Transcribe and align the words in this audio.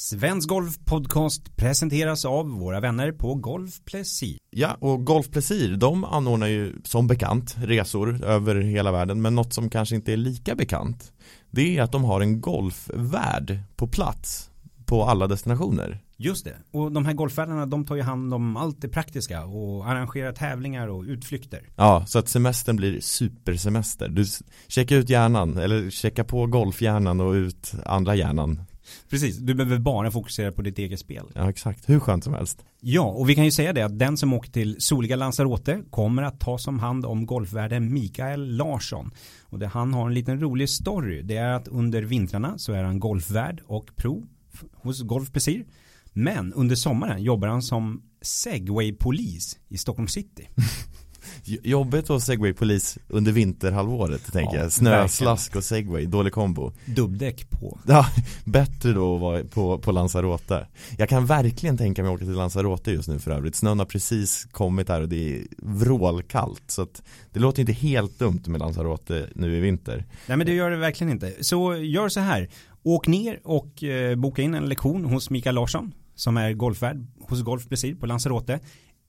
Svensk 0.00 0.48
Golf 0.48 0.78
Podcast 0.84 1.56
presenteras 1.56 2.24
av 2.24 2.48
våra 2.50 2.80
vänner 2.80 3.12
på 3.12 3.34
Golf 3.34 3.84
Plessir. 3.84 4.38
Ja, 4.50 4.76
och 4.80 5.04
Golf 5.04 5.30
Plessir, 5.30 5.76
de 5.76 6.04
anordnar 6.04 6.46
ju 6.46 6.72
som 6.84 7.06
bekant 7.06 7.56
resor 7.58 8.24
över 8.24 8.54
hela 8.54 8.92
världen. 8.92 9.22
Men 9.22 9.34
något 9.34 9.52
som 9.52 9.70
kanske 9.70 9.94
inte 9.96 10.12
är 10.12 10.16
lika 10.16 10.54
bekant, 10.54 11.12
det 11.50 11.78
är 11.78 11.82
att 11.82 11.92
de 11.92 12.04
har 12.04 12.20
en 12.20 12.40
golfvärd 12.40 13.58
på 13.76 13.88
plats 13.88 14.50
på 14.86 15.04
alla 15.04 15.26
destinationer. 15.26 16.00
Just 16.16 16.44
det, 16.44 16.56
och 16.70 16.92
de 16.92 17.06
här 17.06 17.12
golfvärdarna 17.12 17.66
de 17.66 17.84
tar 17.84 17.96
ju 17.96 18.02
hand 18.02 18.34
om 18.34 18.56
allt 18.56 18.80
det 18.80 18.88
praktiska 18.88 19.44
och 19.44 19.88
arrangerar 19.88 20.32
tävlingar 20.32 20.88
och 20.88 21.02
utflykter. 21.02 21.68
Ja, 21.76 22.04
så 22.06 22.18
att 22.18 22.28
semestern 22.28 22.76
blir 22.76 23.00
supersemester. 23.00 24.08
Du 24.08 24.24
checkar 24.68 24.96
ut 24.96 25.10
hjärnan, 25.10 25.56
eller 25.56 25.90
checka 25.90 26.24
på 26.24 26.46
golfhjärnan 26.46 27.20
och 27.20 27.32
ut 27.32 27.72
andra 27.86 28.14
hjärnan. 28.14 28.62
Precis, 29.08 29.36
du 29.36 29.54
behöver 29.54 29.78
bara 29.78 30.10
fokusera 30.10 30.52
på 30.52 30.62
ditt 30.62 30.78
eget 30.78 31.00
spel. 31.00 31.24
Ja, 31.34 31.50
exakt. 31.50 31.88
Hur 31.88 32.00
skönt 32.00 32.24
som 32.24 32.34
helst. 32.34 32.64
Ja, 32.80 33.02
och 33.02 33.28
vi 33.30 33.34
kan 33.34 33.44
ju 33.44 33.50
säga 33.50 33.72
det 33.72 33.82
att 33.82 33.98
den 33.98 34.16
som 34.16 34.32
åker 34.32 34.50
till 34.50 34.76
soliga 34.78 35.16
Lanzarote 35.16 35.82
kommer 35.90 36.22
att 36.22 36.40
ta 36.40 36.58
som 36.58 36.78
hand 36.78 37.06
om 37.06 37.26
golfvärden 37.26 37.92
Mikael 37.92 38.56
Larsson. 38.56 39.10
Och 39.42 39.58
det, 39.58 39.66
han 39.66 39.94
har 39.94 40.06
en 40.06 40.14
liten 40.14 40.40
rolig 40.40 40.68
story. 40.68 41.22
Det 41.22 41.36
är 41.36 41.52
att 41.52 41.68
under 41.68 42.02
vintrarna 42.02 42.58
så 42.58 42.72
är 42.72 42.82
han 42.82 43.00
golfvärd 43.00 43.62
och 43.66 43.96
pro 43.96 44.26
hos 44.74 45.02
Golf 45.02 45.32
Pesir. 45.32 45.64
Men 46.12 46.52
under 46.52 46.76
sommaren 46.76 47.22
jobbar 47.22 47.48
han 47.48 47.62
som 47.62 48.02
segwaypolis 48.22 49.58
i 49.68 49.78
Stockholm 49.78 50.08
city. 50.08 50.48
Jobbigt 51.44 52.10
att 52.10 52.22
segwaypolis 52.22 52.98
under 53.08 53.32
vinterhalvåret 53.32 54.32
tänker 54.32 54.56
Ja, 54.56 54.62
jag. 54.62 54.72
Snö, 54.72 55.08
slask 55.08 55.56
och 55.56 55.64
segway, 55.64 56.06
dålig 56.06 56.32
kombo. 56.32 56.72
Dubbdäck 56.86 57.50
på. 57.50 57.78
Ja, 57.86 58.06
bättre 58.44 58.92
då 58.92 59.14
att 59.14 59.20
vara 59.20 59.44
på, 59.44 59.78
på 59.78 59.92
Lanzarote. 59.92 60.66
Jag 60.98 61.08
kan 61.08 61.26
verkligen 61.26 61.78
tänka 61.78 62.02
mig 62.02 62.08
att 62.08 62.16
åka 62.16 62.24
till 62.24 62.34
Lanzarote 62.34 62.90
just 62.90 63.08
nu 63.08 63.18
för 63.18 63.30
övrigt. 63.30 63.56
Snön 63.56 63.78
har 63.78 63.86
precis 63.86 64.44
kommit 64.52 64.88
här 64.88 65.00
och 65.00 65.08
det 65.08 65.34
är 65.36 65.42
vrålkallt. 65.58 66.62
Så 66.66 66.82
att 66.82 67.02
det 67.32 67.40
låter 67.40 67.60
inte 67.60 67.72
helt 67.72 68.18
dumt 68.18 68.42
med 68.46 68.60
Lanzarote 68.60 69.28
nu 69.34 69.56
i 69.56 69.60
vinter. 69.60 70.04
Nej 70.26 70.36
men 70.36 70.46
det 70.46 70.52
gör 70.54 70.70
det 70.70 70.76
verkligen 70.76 71.12
inte. 71.12 71.32
Så 71.40 71.76
gör 71.76 72.08
så 72.08 72.20
här. 72.20 72.48
Åk 72.82 73.06
ner 73.06 73.40
och 73.44 73.84
eh, 73.84 74.16
boka 74.16 74.42
in 74.42 74.54
en 74.54 74.68
lektion 74.68 75.04
hos 75.04 75.30
Mikael 75.30 75.54
Larsson 75.54 75.92
som 76.14 76.36
är 76.36 76.52
golfvärd 76.52 77.06
hos 77.20 77.42
Golf 77.42 77.68
Plessir 77.68 77.94
på 77.94 78.06
Lanzarote. 78.06 78.60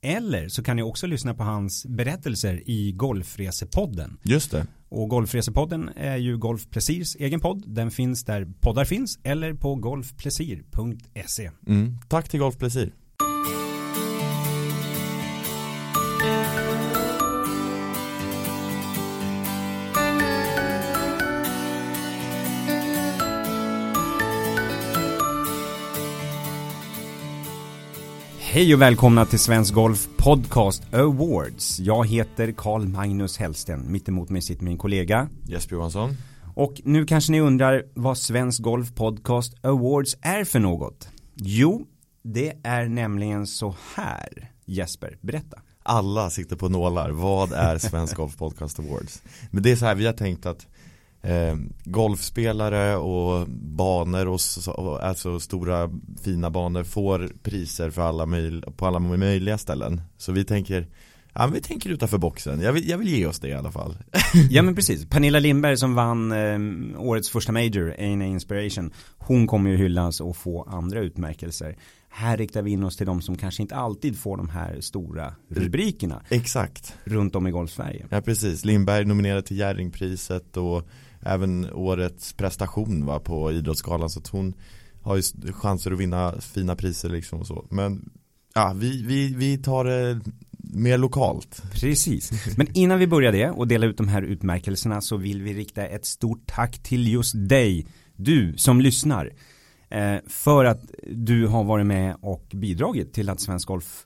Eller 0.04 0.48
så 0.48 0.64
kan 0.64 0.76
ni 0.76 0.84
också 0.84 1.08
lyssna 1.08 1.34
på 1.34 1.44
hans 1.44 1.86
berättelser 1.86 2.70
i 2.70 2.92
Golfresepodden. 2.92 4.18
Just 4.24 4.52
det. 4.52 4.68
Och 4.90 5.10
Golfresepodden 5.10 5.90
är 5.96 6.18
ju 6.18 6.38
Golf 6.38 6.70
Plessirs 6.70 7.16
egen 7.20 7.40
podd. 7.40 7.64
Den 7.68 7.92
finns 7.92 8.24
där 8.24 8.48
poddar 8.60 8.86
finns 8.86 9.20
eller 9.24 9.54
på 9.54 9.76
golfplessir.se. 9.76 11.52
Mm. 11.68 11.98
Tack 12.08 12.30
till 12.30 12.40
Golf 12.40 12.58
Plessir. 12.58 12.94
Hej 28.54 28.74
och 28.74 28.82
välkomna 28.82 29.26
till 29.26 29.40
Svensk 29.40 29.74
Golf 29.74 30.08
Podcast 30.18 30.94
Awards. 30.94 31.80
Jag 31.80 32.08
heter 32.08 32.52
Carl 32.52 32.88
Magnus 32.88 33.38
Hellsten. 33.38 33.92
Mittemot 33.92 34.30
mig 34.30 34.42
sitter 34.42 34.64
min 34.64 34.78
kollega. 34.78 35.30
Jesper 35.48 35.76
Johansson. 35.76 36.18
Och 36.56 36.82
nu 36.84 37.06
kanske 37.06 37.32
ni 37.32 37.42
undrar 37.42 37.84
vad 37.94 38.18
Svensk 38.18 38.62
Golf 38.62 38.96
Podcast 38.96 39.66
Awards 39.66 40.18
är 40.22 40.44
för 40.44 40.60
något. 40.60 41.10
Jo, 41.36 41.86
det 42.24 42.54
är 42.64 42.86
nämligen 42.86 43.48
så 43.48 43.76
här. 43.96 44.52
Jesper, 44.66 45.18
berätta. 45.22 45.60
Alla 45.84 46.30
sitter 46.30 46.56
på 46.56 46.70
nålar. 46.70 47.10
Vad 47.10 47.54
är 47.54 47.78
Svensk 47.78 48.16
Golf 48.16 48.38
Podcast 48.38 48.80
Awards? 48.80 49.22
Men 49.52 49.64
det 49.64 49.72
är 49.72 49.76
så 49.76 49.86
här, 49.86 49.96
vi 49.96 50.06
har 50.06 50.14
tänkt 50.14 50.46
att 50.46 50.68
eh, 51.24 51.56
golfspelare 51.84 52.96
och 52.96 53.48
banor 53.50 54.28
och 54.28 54.42
så, 54.42 54.96
alltså 55.02 55.40
stora 55.40 55.90
fina 56.24 56.50
banor 56.50 56.84
får 56.84 57.30
priser 57.44 57.90
för 57.90 58.02
alla 58.02 58.26
möj- 58.26 58.72
på 58.72 58.86
alla 58.88 59.00
möjliga 59.00 59.58
ställen. 59.58 60.02
Så 60.18 60.32
vi 60.32 60.44
tänker, 60.46 60.88
ja 61.34 61.48
vi 61.48 61.62
tänker 61.62 61.90
utanför 61.90 62.18
boxen. 62.18 62.62
Jag 62.62 62.74
vill, 62.74 62.90
jag 62.90 62.98
vill 62.98 63.08
ge 63.10 63.26
oss 63.26 63.40
det 63.40 63.48
i 63.48 63.54
alla 63.54 63.72
fall. 63.72 63.98
Ja 64.50 64.62
men 64.62 64.76
precis. 64.76 65.06
Pernilla 65.10 65.40
Lindberg 65.40 65.78
som 65.78 65.96
vann 65.96 66.32
eh, 66.32 66.60
årets 67.02 67.30
första 67.30 67.52
major, 67.52 67.90
A&A 67.92 68.24
Inspiration. 68.26 68.92
Hon 69.18 69.48
kommer 69.48 69.70
ju 69.70 69.78
hyllas 69.78 70.22
och 70.22 70.38
få 70.38 70.64
andra 70.64 71.00
utmärkelser. 71.00 71.76
Här 72.14 72.38
riktar 72.38 72.62
vi 72.62 72.72
in 72.72 72.84
oss 72.84 72.98
till 72.98 73.06
de 73.06 73.22
som 73.22 73.38
kanske 73.38 73.62
inte 73.62 73.76
alltid 73.76 74.18
får 74.18 74.38
de 74.38 74.50
här 74.50 74.82
stora 74.82 75.36
rubrikerna 75.48 76.22
Exakt. 76.30 76.94
runt 77.04 77.36
om 77.36 77.48
i 77.48 77.52
Golf-Sverige. 77.52 78.08
Ja 78.10 78.22
precis, 78.22 78.66
Lindberg 78.66 79.06
nominerad 79.06 79.46
till 79.46 79.58
Jerringpriset 79.58 80.58
och 80.58 80.88
även 81.22 81.74
årets 81.74 82.34
prestation 82.34 83.06
va, 83.06 83.20
på 83.20 83.52
Idrottsgalan 83.52 84.10
så 84.10 84.20
att 84.20 84.28
hon 84.28 84.54
har 85.02 85.16
ju 85.16 85.22
chanser 85.54 85.92
att 85.92 86.00
vinna 86.00 86.42
fina 86.42 86.76
priser 86.76 87.10
liksom 87.10 87.40
och 87.40 87.48
så. 87.48 87.66
Men 87.70 88.10
ja, 88.54 88.74
vi, 88.76 89.04
vi, 89.04 89.34
vi 89.36 89.58
tar 89.58 89.86
det 89.86 90.22
mer 90.58 90.98
lokalt. 90.98 91.64
Precis. 91.72 92.58
Men 92.58 92.68
innan 92.74 93.00
vi 93.00 93.08
börjar 93.08 93.32
det 93.32 93.50
och 93.50 93.68
dela 93.68 93.86
ut 93.86 93.98
de 93.98 94.08
här 94.08 94.22
utmärkelserna 94.22 95.02
så 95.02 95.18
vill 95.18 95.42
vi 95.42 95.54
rikta 95.54 95.86
ett 95.86 96.06
stort 96.06 96.44
tack 96.46 96.84
till 96.84 97.08
just 97.08 97.34
dig, 97.50 97.88
du 98.16 98.54
som 98.58 98.82
lyssnar. 98.82 99.32
Eh, 99.92 100.18
för 100.28 100.66
att 100.66 100.82
du 101.12 101.48
har 101.48 101.64
varit 101.64 101.86
med 101.86 102.16
och 102.22 102.46
bidragit 102.54 103.14
till 103.14 103.30
att 103.30 103.40
Svensk 103.40 103.68
Golf 103.68 104.06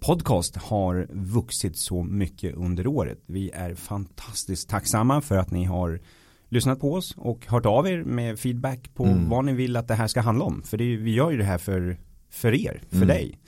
Podcast 0.00 0.56
har 0.56 1.08
vuxit 1.10 1.76
så 1.76 2.02
mycket 2.02 2.54
under 2.54 2.86
året. 2.86 3.18
Vi 3.26 3.50
är 3.50 3.74
fantastiskt 3.74 4.68
tacksamma 4.68 5.20
för 5.20 5.36
att 5.36 5.50
ni 5.50 5.64
har 5.64 6.00
lyssnat 6.48 6.80
på 6.80 6.92
oss 6.94 7.14
och 7.16 7.46
hört 7.46 7.66
av 7.66 7.88
er 7.88 8.04
med 8.04 8.38
feedback 8.38 8.94
på 8.94 9.04
Mm. 9.04 9.28
vad 9.28 9.44
ni 9.44 9.52
vill 9.52 9.76
att 9.76 9.88
det 9.88 9.94
här 9.94 10.06
ska 10.06 10.20
handla 10.20 10.44
om. 10.44 10.62
För 10.62 10.76
det, 10.76 10.96
vi 10.96 11.10
gör 11.14 11.30
ju 11.30 11.36
det 11.36 11.44
här 11.44 11.58
för, 11.58 11.98
för 12.30 12.54
er, 12.54 12.82
för 12.88 12.96
Mm. 12.96 13.08
dig. 13.08 13.38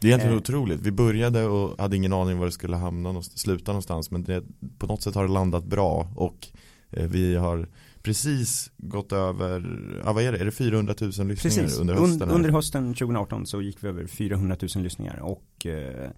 Det 0.00 0.06
är 0.06 0.08
egentligen 0.08 0.34
Eh. 0.36 0.40
otroligt. 0.40 0.80
Vi 0.80 0.92
började 0.92 1.44
och 1.46 1.78
hade 1.80 1.96
ingen 1.96 2.12
aning 2.12 2.38
var 2.38 2.46
det 2.46 2.52
skulle 2.52 2.76
hamna 2.76 3.02
någonstans, 3.08 3.40
sluta 3.40 3.72
någonstans. 3.72 4.10
Men 4.10 4.24
det, 4.24 4.42
på 4.78 4.86
något 4.86 5.02
sätt 5.02 5.14
har 5.14 5.26
det 5.26 5.32
landat 5.32 5.64
bra 5.64 6.12
och 6.16 6.48
eh, 6.90 7.06
vi 7.06 7.36
har 7.36 7.68
precis 8.04 8.70
gått 8.76 9.12
över, 9.12 9.80
ja 10.04 10.12
vad 10.12 10.22
är 10.22 10.32
det, 10.32 10.38
är 10.38 10.44
det 10.44 10.50
400 10.52 10.94
000 11.00 11.08
lyssningar 11.10 11.34
Precis, 11.36 11.78
under 11.78 11.94
hösten? 11.94 12.30
under 12.30 12.50
hösten 12.50 12.94
2018 12.94 13.46
så 13.46 13.62
gick 13.62 13.84
vi 13.84 13.88
över 13.88 14.06
400 14.06 14.56
000 14.74 14.84
lyssningar 14.84 15.20
och 15.22 15.66
eh, 15.66 16.10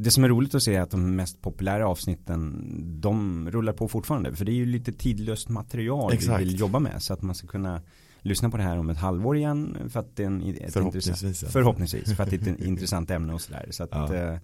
det 0.00 0.10
som 0.10 0.24
är 0.24 0.28
roligt 0.28 0.54
att 0.54 0.62
se 0.62 0.74
är 0.74 0.80
att 0.80 0.90
de 0.90 1.16
mest 1.16 1.42
populära 1.42 1.88
avsnitten 1.88 2.64
de 3.00 3.48
rullar 3.50 3.72
på 3.72 3.88
fortfarande 3.88 4.36
för 4.36 4.44
det 4.44 4.52
är 4.52 4.54
ju 4.54 4.66
lite 4.66 4.92
tidlöst 4.92 5.48
material 5.48 6.12
Exakt. 6.12 6.40
vi 6.40 6.44
vill 6.44 6.60
jobba 6.60 6.78
med 6.78 7.02
så 7.02 7.12
att 7.12 7.22
man 7.22 7.34
ska 7.34 7.46
kunna 7.46 7.82
lyssna 8.22 8.50
på 8.50 8.56
det 8.56 8.62
här 8.62 8.78
om 8.78 8.90
ett 8.90 8.98
halvår 8.98 9.36
igen 9.36 9.76
för 9.88 10.00
att 10.00 10.16
det 10.16 10.22
är 10.22 10.26
en, 10.26 10.42
ett 10.42 10.72
Förhoppningsvis, 10.72 11.42
ja. 11.42 11.48
förhoppningsvis 11.48 12.16
för 12.16 12.22
att 12.22 12.30
det 12.30 12.46
är 12.48 12.52
ett 12.52 12.60
intressant 12.60 13.10
ämne 13.10 13.34
och 13.34 13.40
sådär 13.40 13.66
så 13.70 13.82
att 13.82 13.90
Ja. 13.92 14.14
eh, 14.14 14.38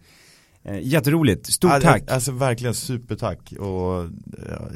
eh, 0.62 0.80
jätteroligt, 0.82 1.46
stort 1.52 1.70
Ja, 1.70 1.80
tack 1.80 2.10
Alltså 2.10 2.32
verkligen 2.32 2.74
supertack 2.74 3.52
och 3.52 4.10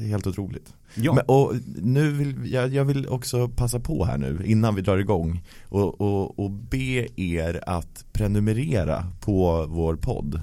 helt 0.00 0.26
otroligt. 0.26 0.74
Ja. 0.94 1.12
Men, 1.14 1.24
och 1.26 1.54
nu 1.76 2.10
vill 2.10 2.52
jag, 2.52 2.74
jag 2.74 2.84
vill 2.84 3.08
också 3.08 3.48
passa 3.48 3.80
på 3.80 4.04
här 4.04 4.18
nu 4.18 4.42
innan 4.44 4.74
vi 4.74 4.82
drar 4.82 4.98
igång 4.98 5.42
och, 5.68 6.00
och, 6.00 6.38
och 6.38 6.50
be 6.50 7.20
er 7.22 7.60
att 7.66 8.04
prenumerera 8.12 9.06
på 9.20 9.66
vår 9.68 9.96
podd. 9.96 10.40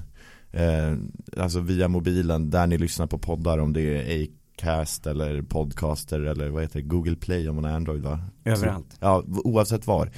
Eh, 0.52 0.94
alltså 1.36 1.60
via 1.60 1.88
mobilen 1.88 2.50
där 2.50 2.66
ni 2.66 2.78
lyssnar 2.78 3.06
på 3.06 3.18
poddar 3.18 3.58
om 3.58 3.72
det 3.72 3.82
är 3.82 4.28
Acast 4.56 5.06
eller 5.06 5.42
Podcaster 5.42 6.20
eller 6.20 6.48
vad 6.48 6.62
heter 6.62 6.80
det, 6.80 6.86
Google 6.86 7.16
Play 7.16 7.48
om 7.48 7.54
man 7.54 7.64
har 7.64 7.70
Android 7.70 8.02
va? 8.02 8.20
överallt 8.44 8.86
Så, 8.90 8.98
ja, 9.00 9.24
oavsett 9.26 9.86
var. 9.86 10.10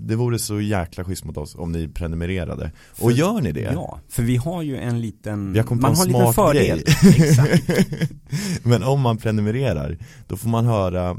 Det 0.00 0.16
vore 0.16 0.38
så 0.38 0.60
jäkla 0.60 1.04
schysst 1.04 1.24
mot 1.24 1.36
oss 1.36 1.54
om 1.54 1.72
ni 1.72 1.88
prenumererade. 1.88 2.72
Och 2.90 2.96
För- 2.98 3.10
gör 3.10 3.40
ni 3.40 3.52
det? 3.52 3.60
Ja, 3.60 4.00
för 4.08 4.22
vi 4.22 4.36
har 4.36 4.62
ju 4.62 4.76
en 4.76 5.00
liten, 5.00 5.64
på 5.66 5.74
man 5.74 5.90
en 5.90 5.96
har 5.96 6.06
en 6.06 6.12
liten 6.12 6.32
fördel. 6.32 6.82
Men 8.62 8.82
om 8.82 9.00
man 9.00 9.16
prenumererar 9.16 9.98
Då 10.28 10.36
får 10.36 10.48
man 10.48 10.66
höra 10.66 11.16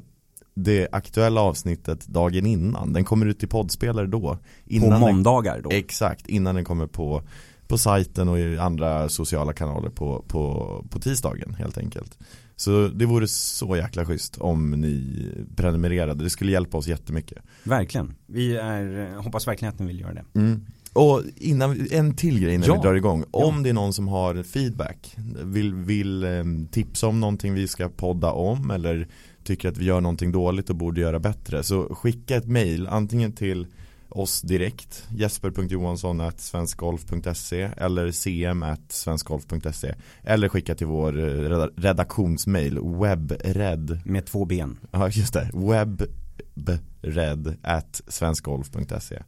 det 0.55 0.87
aktuella 0.91 1.41
avsnittet 1.41 2.07
dagen 2.07 2.45
innan. 2.45 2.93
Den 2.93 3.03
kommer 3.03 3.25
ut 3.25 3.43
i 3.43 3.47
poddspelare 3.47 4.07
då. 4.07 4.37
På 4.79 4.89
måndagar 4.89 5.61
då. 5.63 5.69
Den, 5.69 5.79
Exakt, 5.79 6.27
innan 6.27 6.55
den 6.55 6.65
kommer 6.65 6.87
på 6.87 7.23
På 7.67 7.77
sajten 7.77 8.29
och 8.29 8.39
i 8.39 8.57
andra 8.57 9.09
sociala 9.09 9.53
kanaler 9.53 9.89
på, 9.89 10.23
på, 10.27 10.85
på 10.89 10.99
tisdagen 10.99 11.53
helt 11.53 11.77
enkelt 11.77 12.17
Så 12.61 12.87
det 12.87 13.05
vore 13.05 13.27
så 13.27 13.75
jäkla 13.75 14.05
schysst 14.05 14.37
om 14.37 14.71
ni 14.71 15.27
prenumererade 15.55 16.23
Det 16.23 16.29
skulle 16.29 16.51
hjälpa 16.51 16.77
oss 16.77 16.87
jättemycket 16.87 17.37
Verkligen. 17.63 18.13
Vi 18.27 18.55
är, 18.57 19.15
hoppas 19.17 19.47
verkligen 19.47 19.73
att 19.73 19.79
ni 19.79 19.85
vill 19.87 19.99
göra 19.99 20.13
det. 20.13 20.25
Mm. 20.39 20.61
Och 20.93 21.21
innan, 21.35 21.87
en 21.91 22.15
till 22.15 22.39
grej 22.39 22.53
innan 22.53 22.67
Ja. 22.67 22.75
vi 22.75 22.81
drar 22.81 22.93
igång. 22.95 23.23
Om 23.31 23.55
Ja. 23.55 23.61
det 23.63 23.69
är 23.69 23.73
någon 23.73 23.93
som 23.93 24.07
har 24.07 24.43
feedback, 24.43 25.15
vill, 25.43 25.73
vill 25.73 26.23
eh, 26.23 26.43
tipsa 26.71 27.07
om 27.07 27.19
någonting 27.19 27.53
vi 27.53 27.67
ska 27.67 27.89
podda 27.89 28.31
om 28.31 28.71
eller 28.71 29.07
tycker 29.43 29.69
att 29.69 29.77
vi 29.77 29.85
gör 29.85 30.01
någonting 30.01 30.31
dåligt 30.31 30.69
och 30.69 30.75
borde 30.75 31.01
göra 31.01 31.19
bättre 31.19 31.63
så 31.63 31.95
skicka 31.95 32.35
ett 32.35 32.47
mail 32.47 32.87
antingen 32.87 33.31
till 33.31 33.67
oss 34.11 34.41
direkt. 34.41 35.07
jesper.johansson 35.09 36.31
svenskgolf.se 36.37 37.69
eller 37.77 38.11
cm 38.11 38.65
svenskgolf.se 38.89 39.95
eller 40.23 40.49
skicka 40.49 40.75
till 40.75 40.87
vår 40.87 41.19
eh, 41.19 41.67
redaktionsmail 41.75 42.79
webred. 42.79 44.01
Med 44.05 44.25
två 44.25 44.45
ben. 44.45 44.79
Ja 44.91 45.09
just 45.09 45.33
det. 45.33 45.49
webred 45.53 47.55
at 47.61 48.01
svenskgolf.se 48.07 49.19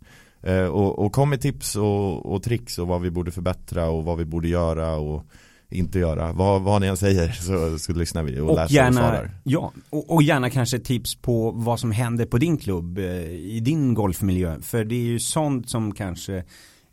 eh, 0.42 0.66
och, 0.66 1.00
och 1.00 1.14
kom 1.14 1.30
med 1.30 1.42
tips 1.42 1.76
och, 1.76 2.34
och 2.34 2.44
tricks 2.44 2.80
och 2.80 2.88
vad 2.88 3.02
vi 3.02 3.12
borde 3.12 3.32
förbättra 3.32 3.90
och 3.90 4.04
vad 4.04 4.18
vi 4.18 4.26
borde 4.26 4.48
göra 4.48 4.96
och 4.96 5.26
inte 5.74 6.00
göra. 6.00 6.34
Vad, 6.34 6.62
vad 6.62 6.82
ni 6.82 6.88
än 6.88 6.98
säger 6.98 7.32
så, 7.32 7.80
så 7.80 7.94
lyssnar 7.94 8.24
vi 8.24 8.40
och, 8.40 8.50
och 8.50 8.56
läser 8.56 8.76
gärna, 8.76 8.90
och 8.90 8.94
svarar. 8.94 9.32
Ja, 9.44 9.74
och, 9.90 10.14
och, 10.14 10.24
gärna 10.24 10.50
kanske 10.50 10.80
tips 10.80 11.16
på 11.16 11.52
vad 11.52 11.80
som 11.80 11.92
händer 11.92 12.26
på 12.26 12.38
din 12.38 12.58
klubb 12.58 12.98
eh, 12.98 13.06
i 13.30 13.60
din 13.60 13.94
golfmiljö. 13.94 14.62
För 14.62 14.84
det 14.84 14.96
är 14.96 15.06
ju 15.06 15.20
sånt 15.20 15.70
som 15.70 15.94
kanske 15.94 16.44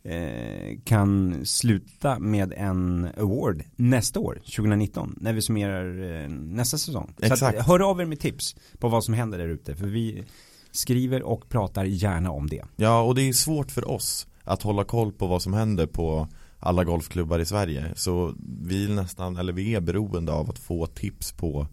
eh, 0.03 0.79
kan 0.83 1.39
sluta 1.45 2.19
med 2.19 2.53
en 2.57 3.07
award 3.17 3.63
nästa 3.75 4.19
år, 4.19 4.33
2019, 4.33 5.15
när 5.21 5.33
vi 5.33 5.41
summerar 5.41 6.13
eh, 6.23 6.29
nästa 6.29 6.77
säsong. 6.77 7.13
Exakt. 7.21 7.39
Så 7.39 7.45
att, 7.45 7.67
hör 7.67 7.79
av 7.79 8.01
er 8.01 8.05
med 8.05 8.19
tips 8.19 8.55
på 8.79 8.89
vad 8.89 9.03
som 9.03 9.13
händer 9.13 9.37
där 9.37 9.47
ute. 9.47 9.75
För 9.75 9.87
vi 9.87 10.23
skriver 10.71 11.23
och 11.23 11.49
pratar 11.49 11.83
gärna 11.83 12.31
om 12.31 12.49
det. 12.49 12.63
Ja, 12.75 13.01
och 13.01 13.15
det 13.15 13.21
är 13.21 13.33
svårt 13.33 13.71
för 13.71 13.91
oss 13.91 14.27
att 14.43 14.61
hålla 14.61 14.83
koll 14.83 15.11
på 15.11 15.27
vad 15.27 15.41
som 15.41 15.53
händer 15.53 15.85
på 15.85 16.27
alla 16.61 16.83
golfklubbar 16.83 17.39
i 17.39 17.45
Sverige. 17.45 17.93
Så 17.95 18.35
vi 18.61 18.85
är 18.85 18.89
nästan, 18.89 19.37
eller 19.37 19.53
vi 19.53 19.75
är 19.75 19.81
beroende 19.81 20.31
av 20.31 20.49
att 20.49 20.59
få 20.59 20.85
tips 20.85 21.31
på 21.31 21.67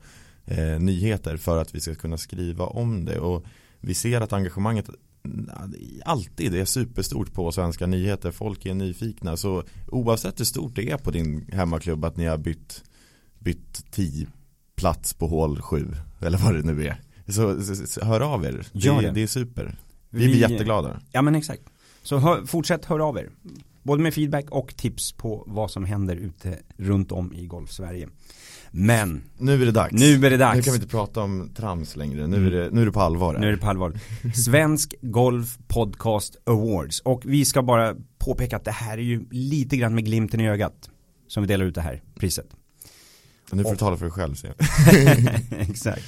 eh, 0.44 0.80
nyheter 0.80 1.36
för 1.36 1.58
att 1.58 1.74
vi 1.74 1.80
ska 1.80 1.94
kunna 1.94 2.18
skriva 2.18 2.64
om 2.64 3.04
det. 3.04 3.18
Och 3.18 3.44
vi 3.80 3.94
ser 3.94 4.20
att 4.20 4.32
engagemanget 4.32 4.90
alltid 6.04 6.54
är 6.54 6.64
superstort 6.64 7.32
på 7.32 7.52
svenska 7.52 7.86
nyheter. 7.86 8.30
Folk 8.30 8.66
är 8.66 8.74
nyfikna. 8.74 9.36
Så 9.36 9.62
oavsett 9.88 10.40
hur 10.40 10.44
stort 10.44 10.76
det 10.76 10.90
är 10.90 10.98
på 10.98 11.10
din 11.10 11.48
hemmaklubb 11.52 12.04
att 12.04 12.16
ni 12.16 12.26
har 12.26 12.38
bytt, 12.38 12.84
bytt 13.38 13.90
10 13.90 14.26
plats 14.76 15.14
på 15.14 15.26
hål 15.26 15.60
7 15.60 15.94
eller 16.20 16.38
vad 16.38 16.54
det 16.54 16.62
nu 16.62 16.86
är. 16.86 17.00
Så, 17.26 17.62
så, 17.62 17.86
så 17.86 18.04
hör 18.04 18.20
av 18.20 18.44
er. 18.44 18.66
Det, 18.72 18.90
det. 18.90 19.10
det 19.10 19.22
är 19.22 19.26
super. 19.26 19.76
Vi, 20.10 20.26
vi 20.26 20.28
blir 20.28 20.50
jätteglada. 20.50 21.00
Ja 21.12 21.22
men 21.22 21.34
exakt. 21.34 21.62
Så 22.02 22.18
hör, 22.18 22.46
fortsätt 22.46 22.84
höra 22.84 23.04
av 23.04 23.18
er. 23.18 23.30
Både 23.88 24.02
med 24.02 24.14
feedback 24.14 24.50
och 24.50 24.76
tips 24.76 25.12
på 25.12 25.44
vad 25.46 25.70
som 25.70 25.84
händer 25.84 26.16
ute 26.16 26.58
runt 26.76 27.12
om 27.12 27.32
i 27.32 27.46
Golf-Sverige. 27.46 28.08
Men 28.70 29.22
Nu 29.38 29.62
är 29.62 29.66
det 29.66 29.72
dags. 29.72 29.92
Nu 29.92 30.26
är 30.26 30.30
det 30.30 30.36
dags. 30.36 30.56
Nu 30.56 30.62
kan 30.62 30.72
vi 30.72 30.76
inte 30.76 30.88
prata 30.88 31.20
om 31.20 31.50
trams 31.56 31.96
längre. 31.96 32.26
Nu 32.26 32.46
är 32.46 32.50
det, 32.50 32.70
nu 32.70 32.82
är 32.82 32.86
det 32.86 32.92
på 32.92 33.00
allvar. 33.00 33.34
Här. 33.34 33.40
Nu 33.40 33.46
är 33.46 33.52
det 33.52 33.58
på 33.58 33.66
allvar. 33.66 34.00
Svensk 34.34 34.94
Golf 35.02 35.58
Podcast 35.68 36.36
Awards. 36.46 37.00
Och 37.00 37.22
vi 37.24 37.44
ska 37.44 37.62
bara 37.62 37.94
påpeka 38.18 38.56
att 38.56 38.64
det 38.64 38.70
här 38.70 38.98
är 38.98 39.02
ju 39.02 39.26
lite 39.30 39.76
grann 39.76 39.94
med 39.94 40.04
glimten 40.04 40.40
i 40.40 40.48
ögat. 40.48 40.90
Som 41.28 41.42
vi 41.42 41.46
delar 41.46 41.64
ut 41.64 41.74
det 41.74 41.80
här 41.80 42.02
priset. 42.18 42.46
Nu 43.52 43.62
får 43.62 43.70
du 43.70 43.76
tala 43.76 43.96
för 43.96 44.04
dig 44.04 44.12
själv 44.12 44.34
ser 44.34 44.54
Exakt. 45.70 46.04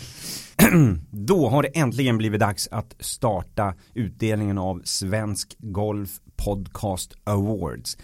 Då 1.11 1.49
har 1.49 1.63
det 1.63 1.69
äntligen 1.69 2.19
blivit 2.19 2.41
dags 2.41 2.69
att 2.71 2.95
starta 3.01 3.75
utdelningen 3.95 4.59
av 4.59 4.83
Svensk 4.85 5.57
Golf 5.59 6.11
Podcast 6.45 7.15
Awards. 7.25 7.97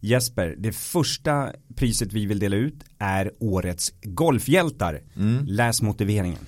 Jesper, 0.00 0.54
det 0.58 0.72
första 0.72 1.52
priset 1.76 2.12
vi 2.12 2.26
vill 2.26 2.38
dela 2.38 2.56
ut 2.56 2.84
är 2.98 3.32
årets 3.40 3.92
golfhjältar. 4.02 5.00
Mm. 5.16 5.44
Läs 5.46 5.82
motiveringen. 5.82 6.46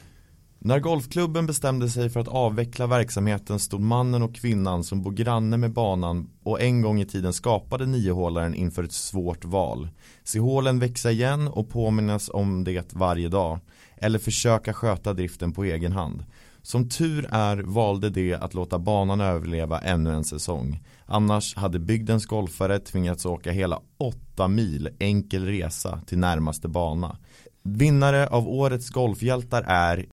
När 0.58 0.80
golfklubben 0.80 1.46
bestämde 1.46 1.88
sig 1.88 2.10
för 2.10 2.20
att 2.20 2.28
avveckla 2.28 2.86
verksamheten 2.86 3.58
stod 3.58 3.80
mannen 3.80 4.22
och 4.22 4.34
kvinnan 4.34 4.84
som 4.84 5.02
bor 5.02 5.12
granne 5.12 5.56
med 5.56 5.72
banan 5.72 6.30
och 6.42 6.60
en 6.60 6.82
gång 6.82 7.00
i 7.00 7.06
tiden 7.06 7.32
skapade 7.32 7.86
niohålaren 7.86 8.54
inför 8.54 8.84
ett 8.84 8.92
svårt 8.92 9.44
val. 9.44 9.88
Se 10.24 10.38
hålen 10.38 10.78
växa 10.78 11.10
igen 11.10 11.48
och 11.48 11.70
påminnas 11.70 12.30
om 12.32 12.64
det 12.64 12.92
varje 12.92 13.28
dag. 13.28 13.58
Eller 13.96 14.18
försöka 14.18 14.72
sköta 14.72 15.12
driften 15.12 15.52
på 15.52 15.64
egen 15.64 15.92
hand. 15.92 16.24
Som 16.66 16.88
tur 16.88 17.26
är 17.30 17.56
valde 17.56 18.10
de 18.10 18.34
att 18.34 18.54
låta 18.54 18.78
banan 18.78 19.20
överleva 19.20 19.78
ännu 19.78 20.10
en 20.10 20.24
säsong. 20.24 20.82
Annars 21.04 21.56
hade 21.56 21.78
bygdens 21.78 22.26
golfare 22.26 22.78
tvingats 22.78 23.26
åka 23.26 23.52
hela 23.52 23.80
åtta 23.98 24.48
mil 24.48 24.88
enkel 24.98 25.44
resa 25.44 26.00
till 26.06 26.18
närmaste 26.18 26.68
bana. 26.68 27.18
Vinnare 27.62 28.26
av 28.26 28.48
årets 28.48 28.90
golfhjältar 28.90 29.64
är 29.66 30.06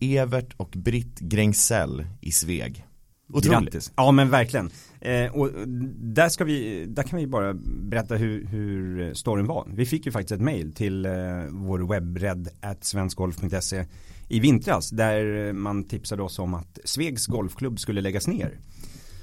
Evert 0.00 0.54
och 0.56 0.70
Britt 0.70 1.20
Grängsell 1.20 2.06
i 2.20 2.32
Sveg. 2.32 2.86
Otroligt. 3.32 3.72
Grattis. 3.72 3.92
Ja 3.96 4.10
men 4.10 4.30
verkligen. 4.30 4.70
Eh, 5.00 5.32
och 5.32 5.50
där, 5.96 6.28
ska 6.28 6.44
vi, 6.44 6.86
där 6.88 7.02
kan 7.02 7.18
vi 7.18 7.26
bara 7.26 7.54
berätta 7.64 8.14
hur, 8.14 8.46
hur 8.46 9.14
storyn 9.14 9.46
var. 9.46 9.66
Vi 9.68 9.86
fick 9.86 10.06
ju 10.06 10.12
faktiskt 10.12 10.32
ett 10.32 10.40
mail 10.40 10.72
till 10.74 11.06
eh, 11.06 11.12
vår 11.50 11.78
webbred 11.78 12.48
svenskgolf.se 12.80 13.84
i 14.32 14.40
vintras 14.40 14.90
där 14.90 15.52
man 15.52 15.84
tipsade 15.84 16.22
oss 16.22 16.38
om 16.38 16.54
att 16.54 16.78
Svegs 16.84 17.26
golfklubb 17.26 17.80
skulle 17.80 18.00
läggas 18.00 18.28
ner. 18.28 18.60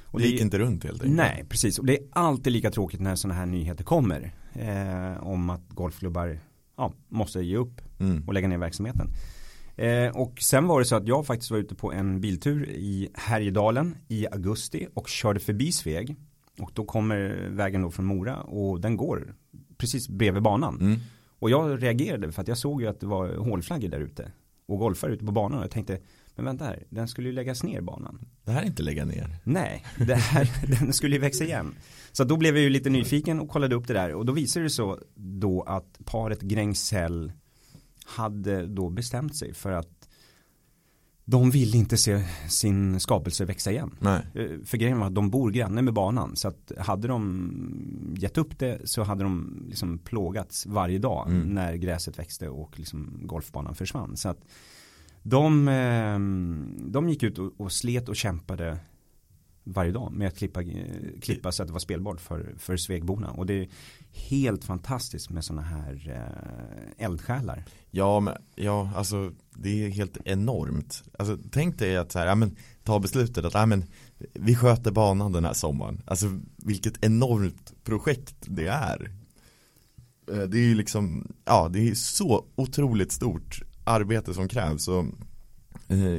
Och 0.06 0.20
det 0.20 0.28
gick 0.28 0.38
det, 0.38 0.44
inte 0.44 0.60
runt 0.60 0.84
helt 0.84 1.02
enkelt. 1.02 1.18
Nej, 1.18 1.46
precis. 1.50 1.80
Och 1.80 1.86
det 1.86 1.98
är 1.98 2.04
alltid 2.12 2.54
lika 2.54 2.72
tråkigt 2.72 3.00
när 3.00 3.16
sådana 3.16 3.40
här 3.40 3.46
nyheter 3.46 3.84
kommer. 3.84 4.34
Eh, 4.54 5.24
om 5.24 5.50
att 5.50 5.70
golfklubbar 5.70 6.40
ja, 6.78 6.94
måste 7.08 7.42
ge 7.42 7.58
upp 7.58 7.82
mm. 8.00 8.24
och 8.28 8.34
lägga 8.34 8.48
ner 8.48 8.58
verksamheten. 8.58 9.08
Eh, 9.76 10.18
och 10.18 10.40
sen 10.40 10.68
var 10.68 10.80
det 10.80 10.86
så 10.86 10.96
att 10.96 11.08
jag 11.08 11.26
faktiskt 11.26 11.52
var 11.52 11.58
ute 11.58 11.76
på 11.76 11.94
en 11.94 12.22
biltur 12.22 12.70
i 12.70 13.10
Härjedalen 13.14 13.96
i 14.08 14.28
augusti 14.28 14.88
och 14.94 15.08
körde 15.08 15.40
förbi 15.40 15.72
Sveg. 15.72 16.16
Och 16.60 16.72
då 16.74 16.86
kommer 16.86 17.50
vägen 17.50 17.82
då 17.82 17.92
från 17.92 18.06
Mora 18.06 18.42
och 18.42 18.82
den 18.82 18.98
går 18.98 19.36
precis 19.78 20.10
bredvid 20.10 20.44
banan. 20.44 20.80
Mm. 20.82 21.00
Och 21.40 21.50
jag 21.50 21.84
reagerade 21.84 22.32
för 22.32 22.42
att 22.42 22.48
jag 22.48 22.58
såg 22.58 22.82
ju 22.82 22.88
att 22.88 23.00
det 23.00 23.08
var 23.08 23.36
hålflaggor 23.36 23.90
där 23.90 24.00
ute. 24.00 24.32
Och 24.70 24.80
golfare 24.80 25.14
ute 25.14 25.26
på 25.26 25.32
banan 25.32 25.58
och 25.58 25.64
jag 25.64 25.72
tänkte 25.72 26.00
men 26.36 26.46
vänta 26.46 26.66
här, 26.66 26.84
den 26.90 27.08
skulle 27.08 27.28
ju 27.28 27.34
läggas 27.34 27.64
ner 27.64 27.82
banan. 27.82 28.20
Det 28.46 28.52
här 28.52 28.62
är 28.62 28.66
inte 28.66 28.84
lägga 28.84 29.06
ner. 29.06 29.38
Nej, 29.44 29.86
det 29.98 30.16
här, 30.16 30.50
den 30.80 30.94
skulle 30.94 31.16
ju 31.16 31.22
växa 31.22 31.44
igen. 31.44 31.76
Så 32.12 32.24
då 32.24 32.38
blev 32.38 32.56
jag 32.56 32.64
ju 32.64 32.70
lite 32.70 32.90
nyfiken 32.90 33.40
och 33.40 33.50
kollade 33.50 33.76
upp 33.76 33.88
det 33.88 33.94
där 33.94 34.14
och 34.14 34.26
då 34.26 34.34
visade 34.34 34.66
det 34.66 34.70
så 34.70 35.00
då 35.16 35.62
att 35.62 36.00
paret 36.06 36.42
Grängsell 36.42 37.32
hade 38.06 38.66
då 38.66 38.90
bestämt 38.90 39.36
sig 39.36 39.54
för 39.54 39.72
att 39.72 40.09
de 41.30 41.52
vill 41.52 41.76
inte 41.76 41.98
se 41.98 42.24
sin 42.48 43.00
skapelse 43.00 43.46
växa 43.46 43.72
igen. 43.72 43.92
Nej. 44.00 44.22
Eh, 44.34 44.66
för 44.66 44.78
grejen 44.78 45.00
var 45.00 45.08
att 45.08 45.16
de 45.16 45.30
bor 45.30 45.52
granne 45.52 45.82
med 45.82 45.94
banan. 45.94 46.36
Så 46.36 46.48
att 46.48 46.72
hade 46.78 47.08
de 47.08 48.16
gett 48.18 48.38
upp 48.38 48.60
det 48.60 48.90
så 48.90 49.04
hade 49.04 49.24
de 49.24 49.64
liksom 49.68 49.98
plågats 49.98 50.66
varje 50.66 51.00
dag 51.00 51.28
mm. 51.28 51.48
när 51.48 51.76
gräset 51.76 52.20
växte 52.20 52.50
och 52.50 52.80
liksom 52.80 53.20
golfbanan 53.22 53.76
försvann. 53.76 54.18
Så 54.18 54.30
att 54.30 54.46
de, 55.24 55.68
eh, 55.68 56.20
de 56.92 57.10
gick 57.10 57.24
ut 57.24 57.38
och, 57.58 57.72
slet 57.72 58.10
och 58.10 58.16
kämpade 58.16 58.78
varje 59.74 59.92
dag 59.92 60.12
med 60.12 60.28
att 60.28 60.38
klippa, 60.38 60.62
eh, 60.62 61.20
klippa 61.22 61.52
så 61.52 61.64
att 61.64 61.68
det 61.68 61.74
var 61.74 61.80
spelbart 61.80 62.22
för, 62.22 62.54
för 62.58 62.78
Svegborna. 62.78 63.32
Och 63.32 63.46
det 63.46 63.54
är 63.54 63.70
helt 64.12 64.64
fantastiskt 64.64 65.30
med 65.30 65.46
sådana 65.46 65.62
här 65.62 66.12
eh, 66.98 67.06
eldsjälar. 67.06 67.66
Ja, 67.92 68.20
men, 68.20 68.36
ja, 68.56 68.92
alltså 68.96 69.32
det 69.56 69.86
är 69.86 69.90
helt 69.90 70.18
enormt. 70.26 71.04
Alltså, 71.20 71.38
tänk 71.52 71.80
dig 71.80 71.98
att 71.98 72.12
så 72.12 72.20
här, 72.20 72.28
ja, 72.28 72.36
men, 72.36 72.56
ta 72.84 73.00
beslutet 73.00 73.46
att 73.46 73.54
ja, 73.54 73.66
men, 73.66 73.86
vi 74.34 74.56
sköter 74.56 74.92
banan 74.92 75.32
den 75.32 75.46
här 75.46 75.54
sommaren. 75.54 76.02
Alltså 76.06 76.40
vilket 76.58 77.04
enormt 77.06 77.74
projekt 77.84 78.36
det 78.40 78.68
är. 78.68 79.12
Eh, 80.32 80.42
det 80.42 80.58
är 80.58 80.66
ju 80.66 80.76
liksom, 80.76 81.28
ja 81.46 81.70
det 81.74 81.90
är 81.90 81.96
så 81.96 82.46
otroligt 82.56 83.12
stort 83.12 83.62
arbete 83.84 84.34
som 84.34 84.48
krävs. 84.48 84.88
Och 84.88 85.06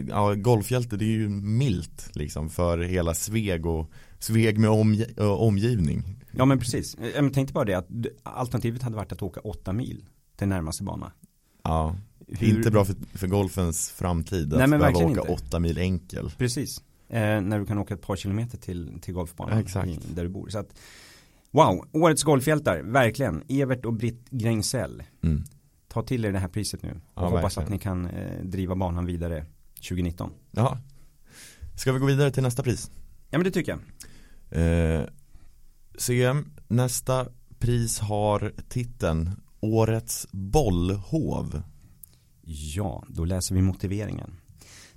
ja, 0.09 0.35
golfhjälte 0.35 0.97
det 0.97 1.05
är 1.05 1.19
ju 1.19 1.29
milt 1.29 2.11
liksom 2.13 2.51
för 2.51 2.79
hela 2.79 3.15
Sveg 3.15 3.67
och 3.67 3.91
Sveg 4.19 4.59
med 4.59 4.71
omge 4.71 5.07
omgivning. 5.19 6.25
Ja 6.31 6.45
men 6.45 6.59
precis, 6.59 6.97
jag 7.15 7.35
tänkte 7.35 7.53
bara 7.53 7.65
det 7.65 7.75
att 7.75 7.89
alternativet 8.23 8.83
hade 8.83 8.97
varit 8.97 9.13
att 9.13 9.23
åka 9.23 9.41
åtta 9.41 9.73
mil 9.73 10.05
till 10.37 10.49
närmaste 10.49 10.83
bana. 10.83 11.13
Ja, 11.63 11.97
Hur... 12.27 12.57
inte 12.57 12.71
bra 12.71 12.85
för, 12.85 12.95
för 13.15 13.27
golfens 13.27 13.91
framtid 13.91 14.55
att 14.55 14.59
Nej, 14.59 14.79
behöva 14.79 14.99
åka 14.99 15.03
inte. 15.03 15.21
åtta 15.21 15.59
mil 15.59 15.79
enkel. 15.79 16.31
Precis, 16.39 16.83
eh, 17.09 17.41
när 17.41 17.59
du 17.59 17.67
kan 17.67 17.79
åka 17.79 17.95
ett 17.95 18.03
par 18.03 18.17
kilometer 18.17 18.59
till, 18.59 19.01
till 19.01 19.15
golfbanan 19.15 19.65
ja, 19.75 19.87
i, 19.87 19.99
där 20.15 20.23
du 20.23 20.29
bor. 20.29 20.49
Så 20.49 20.59
att, 20.59 20.75
wow, 21.51 21.89
årets 21.93 22.23
golfhjältar, 22.23 22.83
verkligen. 22.83 23.43
Evert 23.49 23.85
och 23.85 23.93
Britt 23.93 24.31
Grängsell. 24.31 25.03
Mm. 25.23 25.45
Ta 25.89 26.03
till 26.03 26.25
er 26.25 26.33
det 26.33 26.39
här 26.39 26.49
priset 26.49 26.83
nu 26.83 26.91
och 26.91 27.23
ja, 27.23 27.29
hoppas 27.29 27.43
verkligen. 27.43 27.65
att 27.65 27.71
ni 27.71 27.79
kan 27.79 28.07
eh, 28.07 28.45
driva 28.45 28.75
banan 28.75 29.07
vidare 29.07 29.47
2019. 29.89 30.31
Ja. 30.51 30.79
Ska 31.77 31.93
vi 31.93 31.99
gå 31.99 32.07
vidare 32.07 32.31
till 32.31 32.43
nästa 32.43 32.63
pris? 32.63 32.91
Ja 33.31 33.39
men 33.39 33.45
det 33.45 33.51
tycker 33.51 33.73
jag. 33.73 33.81
Eh, 34.63 35.05
CM, 35.99 36.51
nästa 36.69 37.27
pris 37.59 37.99
har 37.99 38.53
titeln 38.69 39.31
Årets 39.61 40.27
bollhov. 40.31 41.63
Ja, 42.75 43.05
då 43.09 43.25
läser 43.25 43.55
vi 43.55 43.63
motiveringen. 43.63 44.37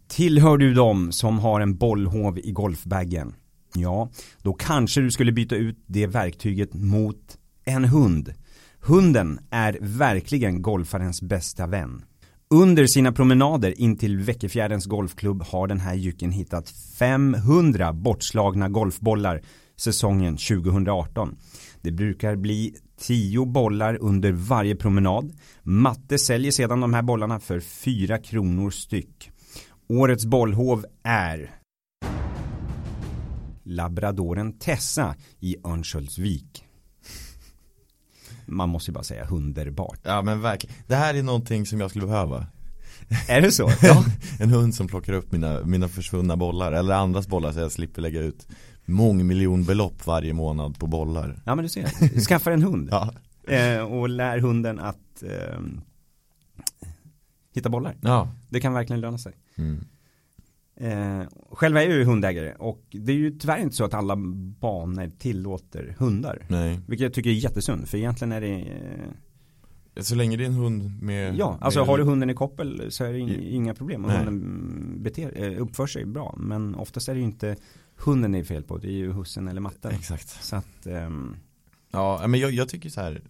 Tillhör 0.08 0.58
du 0.58 0.74
dem 0.74 1.12
som 1.12 1.40
har 1.40 1.62
en 1.62 1.78
bollhov 1.78 2.40
i 2.40 2.52
golfbagen? 2.52 3.36
Ja, 3.76 4.10
då 4.42 4.54
kanske 4.54 5.02
du 5.02 5.12
skulle 5.12 5.32
byta 5.32 5.56
ut 5.56 5.78
det 5.86 6.08
verktyget 6.08 6.74
mot 6.74 7.38
en 7.66 7.86
hund. 7.86 8.34
Hunden 8.80 9.40
är 9.50 9.78
verkligen 9.82 10.62
golfarens 10.62 11.22
bästa 11.22 11.68
vän. 11.68 12.06
Under 12.54 12.88
sina 12.88 13.12
promenader 13.12 13.82
in 13.82 13.98
till 13.98 14.20
Väckefjärdens 14.20 14.86
golfklubb 14.86 15.44
har 15.44 15.68
den 15.68 15.80
här 15.80 15.94
jycken 15.94 16.32
hittat 16.32 16.70
500 16.70 17.94
bortslagna 17.94 18.70
golfbollar 18.70 19.42
säsongen 19.76 20.38
2018. 20.38 21.36
Det 21.82 21.92
brukar 21.92 22.36
bli 22.36 22.76
10 23.00 23.46
bollar 23.46 23.98
under 24.02 24.32
varje 24.32 24.76
promenad. 24.76 25.34
Matte 25.64 26.18
säljer 26.18 26.52
sedan 26.52 26.80
de 26.80 26.94
här 26.94 27.02
bollarna 27.02 27.40
för 27.40 27.60
4 27.60 28.18
kronor 28.18 28.70
styck. 28.70 29.32
Årets 29.90 30.26
bollhov 30.26 30.86
är 31.04 31.52
Labradoren 33.64 34.60
Tessa 34.60 35.16
i 35.40 35.56
Örnsköldsvik. 35.66 36.66
Man 38.46 38.70
måste 38.70 38.92
ju 38.92 38.94
bara 38.94 39.04
säga 39.04 39.28
underbart. 39.28 40.00
Ja 40.04 40.22
men 40.22 40.42
verkligen, 40.42 40.76
det 40.88 40.96
här 40.96 41.14
är 41.14 41.24
någonting 41.24 41.66
som 41.66 41.80
jag 41.80 41.90
skulle 41.90 42.06
behöva 42.06 42.48
Är 43.28 43.42
det 43.42 43.52
så? 43.52 43.72
Ja. 43.82 44.06
en 44.40 44.50
hund 44.50 44.76
som 44.76 44.88
plockar 44.88 45.14
upp 45.14 45.32
mina, 45.32 45.64
mina 45.64 45.88
försvunna 45.88 46.38
bollar 46.38 46.72
eller 46.72 46.94
andras 46.96 47.28
bollar 47.28 47.52
så 47.52 47.60
jag 47.60 47.72
slipper 47.72 48.02
lägga 48.02 48.22
ut 48.22 48.48
mångmiljonbelopp 48.86 50.06
varje 50.08 50.34
månad 50.34 50.80
på 50.80 50.88
bollar 50.88 51.42
Ja 51.46 51.56
men 51.56 51.64
du 51.64 51.70
ser, 51.70 52.20
skaffa 52.26 52.52
en 52.54 52.64
hund 52.64 52.90
Ja, 52.92 53.14
eh, 53.54 53.80
och 53.82 54.10
lär 54.10 54.38
hunden 54.40 54.80
att 54.80 55.24
eh, 55.24 55.60
hitta 57.54 57.70
bollar. 57.70 57.96
ja. 58.02 58.28
Det 58.50 58.60
kan 58.62 58.74
verkligen 58.74 59.02
löna 59.02 59.18
sig. 59.18 59.34
Mm. 59.56 59.86
Eh, 60.84 61.24
själva 61.52 61.84
är 61.84 61.90
jag 61.90 61.98
ju 61.98 62.04
hundägare 62.04 62.54
och 62.60 62.84
det 62.92 63.12
är 63.12 63.16
ju 63.16 63.32
tyvärr 63.32 63.58
inte 63.58 63.76
så 63.76 63.84
att 63.84 63.94
alla 63.94 64.16
banor 64.60 65.12
tillåter 65.18 65.96
hundar. 66.00 66.46
Nej, 66.48 66.80
Vilket 66.88 67.04
jag 67.04 67.14
tycker 67.14 67.30
är 67.30 67.34
jättesynd 67.34 67.88
för 67.90 67.98
egentligen 67.98 68.32
är 68.32 68.42
det 68.42 68.62
eh, 69.96 70.02
så 70.02 70.16
länge 70.16 70.38
det 70.38 70.44
är 70.44 70.48
en 70.48 70.54
hund 70.54 71.02
med 71.02 71.36
Ja, 71.38 71.58
alltså 71.62 71.80
med, 71.80 71.88
har 71.88 71.98
du 71.98 72.04
hunden 72.04 72.30
i 72.30 72.34
koppel 72.34 72.88
så 72.90 73.04
är 73.04 73.14
det 73.14 73.20
in, 73.20 73.30
inga 73.30 73.74
problem 73.74 74.02
Nej. 74.02 74.18
hunden 74.18 75.04
beter, 75.04 75.44
eh, 75.44 75.62
uppför 75.62 75.88
sig 75.88 76.06
bra. 76.06 76.36
Men 76.38 76.76
oftast 76.76 77.10
är 77.10 77.14
det 77.14 77.20
ju 77.20 77.26
inte 77.26 77.56
hunden 77.96 78.32
det 78.32 78.40
är 78.40 78.44
fel 78.44 78.64
på, 78.64 78.78
det 78.78 78.88
är 78.88 78.92
ju 78.92 79.12
hussen 79.12 79.48
eller 79.48 79.62
matten. 79.62 79.92
Exakt 79.92 80.30
Så 80.30 80.56
att, 80.56 80.86
ehm, 80.86 81.36
Ja, 81.92 82.28
men 82.28 82.40
jag, 82.40 82.52
jag 82.52 82.70
tycker 82.70 82.90
så 82.90 83.02
här 83.02 83.22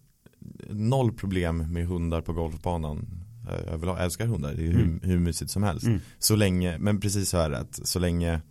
Noll 0.69 1.11
problem 1.13 1.73
med 1.73 1.87
hundar 1.87 2.21
på 2.21 2.33
golfbanan 2.33 3.22
Jag 3.71 3.77
vill 3.77 3.89
ha, 3.89 3.97
älskar 3.99 4.25
hundar, 4.25 4.53
det 4.53 4.61
är 4.61 4.67
hur, 4.71 4.81
Mm. 4.81 4.99
hur 5.03 5.19
mysigt 5.19 5.51
som 5.51 5.63
helst 5.63 5.85
mm, 5.85 5.99
Så 6.19 6.35
länge, 6.35 6.77
men 6.77 6.99
precis 6.99 7.29
så 7.29 7.37
här 7.37 7.51
att 7.51 7.79
så 7.87 7.99
länge 7.99 8.41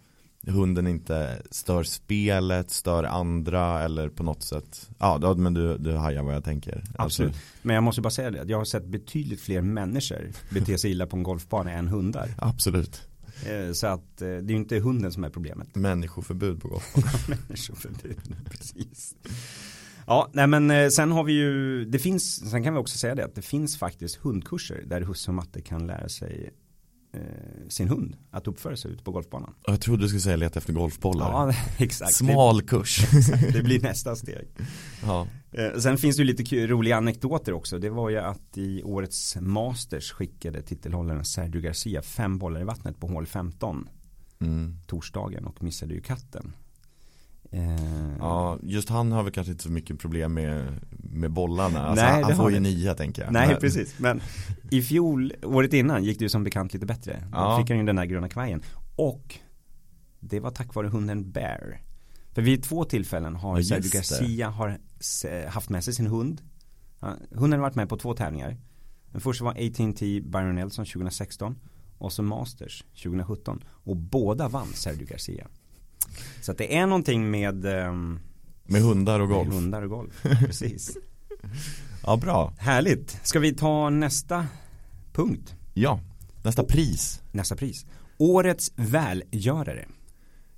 hunden 0.47 0.87
inte 0.87 1.43
stör 1.51 1.83
spelet, 1.83 2.71
stör 2.71 3.05
andra 3.05 3.83
eller 3.83 4.09
på 4.09 4.23
något 4.23 4.43
sätt 4.43 4.91
Ja, 4.99 5.19
då, 5.19 5.35
men 5.35 5.55
du, 5.55 5.79
du 5.79 5.93
hajar 5.97 6.23
vad 6.23 6.35
jag 6.35 6.45
tänker 6.45 6.85
Absolut. 6.97 7.29
Alltså, 7.33 7.43
Men 7.63 7.75
jag 7.75 7.83
måste 7.85 8.01
bara 8.01 8.11
säga 8.11 8.31
det, 8.31 8.45
jag 8.47 8.59
har 8.59 8.65
sett 8.65 8.87
betydligt 8.87 9.41
fler 9.41 9.63
människor 9.63 10.31
bete 10.51 10.79
sig 10.79 10.91
illa 10.91 11.07
på 11.07 11.17
en 11.17 11.23
golfbana 11.23 11.71
än 11.73 11.89
hundar. 11.89 12.29
absolut 12.39 13.03
Eh, 13.47 13.73
Så 13.73 13.87
att 13.87 14.23
eh, 14.23 14.29
det 14.29 14.35
är 14.35 14.43
ju 14.51 14.57
inte 14.57 14.79
hunden 14.79 15.13
som 15.13 15.25
är 15.25 15.31
problemet. 15.31 15.75
Människoförbud 15.75 16.61
på 16.63 16.69
golf 16.69 16.95
Människoförbud, 17.29 18.37
precis. 18.51 19.15
Ja, 20.13 20.29
nej 20.33 20.47
men 20.47 20.71
eh, 20.71 20.89
sen 20.89 21.13
har 21.13 21.25
vi 21.25 21.33
ju, 21.33 21.85
det 21.85 21.99
finns, 21.99 22.51
sen 22.51 22.65
kan 22.65 22.75
vi 22.75 22.81
också 22.81 22.99
säga 22.99 23.15
det 23.15 23.25
att 23.25 23.35
det 23.35 23.43
finns 23.43 23.79
faktiskt 23.79 24.17
hundkurser 24.17 24.85
där 24.87 25.01
husse 25.01 25.31
och 25.31 25.35
matte 25.35 25.61
kan 25.61 25.87
lära 25.87 26.09
sig 26.09 26.51
eh, 27.15 27.21
sin 27.69 27.89
hund 27.89 28.17
att 28.31 28.47
uppföra 28.47 28.77
sig 28.77 28.91
ute 28.91 29.05
på 29.05 29.13
golfbanan. 29.13 29.55
Jag 29.67 29.81
trodde 29.81 30.03
du 30.03 30.09
skulle 30.09 30.21
säga 30.21 30.37
leta 30.37 30.59
efter 30.59 30.73
golfbollar 30.73 31.31
Ja, 31.31 31.55
exakt. 31.85 32.15
Smal 32.15 32.63
kurs 32.63 32.99
Det, 33.13 33.51
det 33.53 33.63
blir 33.63 33.81
nästa 33.81 34.17
steg. 34.17 34.49
Ja, 35.05 35.27
Eh, 35.53 35.79
Sen 35.79 35.99
finns 35.99 36.17
det 36.17 36.23
ju 36.23 36.27
lite 36.27 36.67
roliga 36.67 36.97
anekdoter 36.97 37.53
också. 37.53 37.79
Det 37.79 37.91
var 37.91 38.11
ju 38.11 38.19
att 38.19 38.59
i 38.59 38.83
årets 38.83 39.37
Masters 39.41 40.13
skickade 40.13 40.63
titelhållaren 40.63 41.25
Sergio 41.25 41.61
Garcia 41.61 42.03
fem 42.03 42.39
bollar 42.39 42.61
i 42.61 42.65
vattnet 42.65 43.01
på 43.01 43.07
hål 43.07 43.27
15 43.27 43.89
mm. 44.41 44.79
torsdagen 44.87 45.45
och 45.45 45.63
missade 45.63 45.95
ju 45.95 46.01
katten. 46.01 46.53
Eh, 47.55 48.17
ja, 48.19 48.59
just 48.63 48.89
han 48.89 49.13
har 49.13 49.23
väl 49.23 49.33
kanske 49.33 49.51
inte 49.51 49.65
så 49.65 49.71
mycket 49.73 49.99
problem 49.99 50.35
med, 50.35 50.81
med 51.13 51.31
bollarna 51.31 51.81
alltså, 51.87 52.05
Nej, 52.05 52.23
Han, 52.23 52.37
får 52.37 52.53
ju 52.53 52.61
nia 52.61 52.95
tänker 52.95 53.23
jag 53.23 53.33
Nej, 53.33 53.49
Men- 53.49 53.61
precis. 53.61 53.99
Men 53.99 54.21
i 54.71 54.83
fjol, 54.83 55.33
året 55.43 55.73
innan, 55.73 56.05
gick 56.05 56.19
det 56.19 56.25
ju 56.25 56.29
som 56.29 56.45
bekant 56.45 56.73
lite 56.75 56.87
bättre. 56.87 57.21
Då 57.33 57.39
Ja. 57.39 57.59
fick 57.61 57.71
han 57.71 57.79
ju 57.79 57.85
den 57.87 57.97
där 57.97 58.05
gröna 58.05 58.29
kavajen. 58.29 58.63
Och 58.97 59.39
det 60.21 60.41
var 60.41 60.51
tack 60.51 60.75
vare 60.75 60.89
hunden 60.89 61.31
Bear. 61.31 61.81
För 62.33 62.43
vid 62.43 62.63
två 62.63 62.85
tillfällen 62.85 63.37
har 63.37 63.59
Ja, 63.59 63.65
Sergio. 63.65 63.91
Garcia 63.93 64.49
har 64.49 64.79
se- 65.01 65.47
haft 65.47 65.71
med 65.71 65.85
sig 65.85 65.95
sin 65.95 66.07
hund. 66.07 66.43
Hunden 67.31 67.61
har 67.61 67.67
varit 67.67 67.75
med 67.77 67.89
på 67.89 67.97
två 67.97 68.15
tävlingar. 68.15 68.57
Den 69.13 69.21
första 69.21 69.45
var 69.45 69.53
AT&T 69.53 70.21
Byron 70.21 70.55
Nelson 70.55 70.85
2016 70.87 71.59
och 71.99 72.13
så 72.13 72.23
Masters 72.23 72.85
2017. 73.03 73.65
Och 73.69 73.97
båda 73.97 74.49
vann 74.49 74.67
Sergio 74.75 75.07
Garcia. 75.07 75.47
Så 76.41 76.53
att 76.53 76.59
det 76.59 76.77
är 76.77 76.87
någonting 76.87 77.31
med, 77.31 77.67
ehm, 77.67 78.21
Med 78.65 78.83
hundar 78.83 79.21
och 79.21 79.29
med 79.29 79.37
golf 79.37 79.55
hundar 79.55 79.83
och 79.83 79.91
golf. 79.91 80.23
Precis. 80.23 80.97
Ja, 82.03 82.17
bra 82.17 82.53
Härligt. 82.59 83.21
Ska 83.23 83.39
vi 83.39 83.55
ta 83.55 83.91
nästa 83.91 84.47
punkt? 85.13 85.55
Ja, 85.75 86.01
nästa 86.43 86.65
pris 86.65 87.23
Nästa 87.33 87.57
pris. 87.57 87.87
Årets 88.19 88.73
välgörare. 88.77 89.87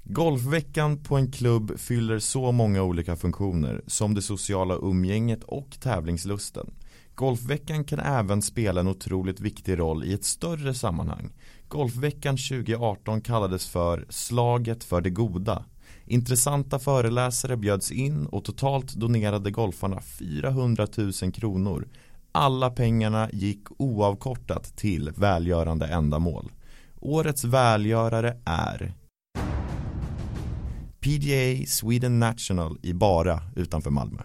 Golfveckan 0.05 0.99
på 0.99 1.17
en 1.17 1.33
klubb 1.33 1.79
fyller 1.79 2.19
så 2.19 2.53
många 2.53 2.83
olika 2.83 3.17
funktioner 3.17 3.83
som 3.87 4.15
det 4.15 4.23
sociala 4.23 4.75
umgänget 4.75 5.45
och 5.45 5.77
tävlingslusten. 5.81 6.75
Golfveckan 7.15 7.85
kan 7.85 7.99
även 7.99 8.43
spela 8.43 8.81
en 8.81 8.89
otroligt 8.89 9.41
viktig 9.41 9.79
roll 9.79 10.05
i 10.05 10.13
ett 10.13 10.25
större 10.25 10.75
sammanhang. 10.75 11.33
Golfveckan 11.75 12.37
2018 12.37 13.21
kallades 13.21 13.67
för 13.67 14.07
Slaget 14.09 14.85
för 14.85 15.01
det 15.01 15.11
goda. 15.11 15.65
Intressanta 16.05 16.79
föreläsare 16.79 17.57
bjöds 17.57 17.93
in 17.93 18.27
och 18.27 18.45
totalt 18.45 18.95
donerade 18.95 19.51
golfarna 19.51 20.01
400 20.01 20.87
000 20.97 21.33
kronor. 21.33 21.89
Alla 22.33 22.71
pengarna 22.71 23.31
gick 23.33 23.63
oavkortat 23.79 24.77
till 24.77 25.11
välgörande 25.17 25.87
ändamål. 25.87 26.53
Årets 27.01 27.45
välgörare 27.45 28.41
är 28.45 28.95
PGA 31.01 31.67
Sweden 31.67 32.19
National 32.19 32.79
i 32.83 32.93
Bara 32.93 33.41
utanför 33.57 33.91
Malmö. 33.91 34.23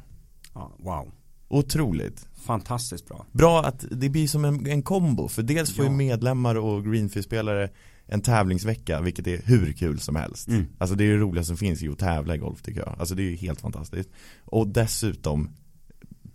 Wow. 0.77 1.11
Otroligt. 1.49 2.27
Fantastiskt 2.45 3.07
bra. 3.07 3.25
Bra 3.31 3.63
att 3.63 3.85
det 3.91 4.09
blir 4.09 4.27
som 4.27 4.45
en, 4.45 4.65
en 4.67 4.83
kombo 4.83 5.27
för 5.27 5.43
dels 5.43 5.75
får 5.75 5.85
Ja. 5.85 5.91
ju 5.91 5.97
medlemmar 5.97 6.55
och 6.55 6.83
Greenfield-spelare 6.85 7.69
en 8.05 8.21
tävlingsvecka 8.21 9.01
vilket 9.01 9.27
är 9.27 9.41
hur 9.45 9.71
kul 9.73 9.99
som 9.99 10.15
helst. 10.15 10.47
Mm. 10.47 10.65
Alltså 10.77 10.95
det 10.95 11.03
är 11.03 11.11
det 11.11 11.17
roligaste 11.17 11.47
som 11.47 11.57
finns 11.57 11.81
ju 11.81 11.91
att 11.91 11.99
tävla 11.99 12.35
i 12.35 12.37
golf 12.37 12.61
tycker 12.61 12.79
jag. 12.79 12.95
Alltså 12.99 13.15
det 13.15 13.21
är 13.23 13.29
ju 13.29 13.35
helt 13.35 13.61
fantastiskt. 13.61 14.09
Och 14.45 14.67
dessutom 14.67 15.49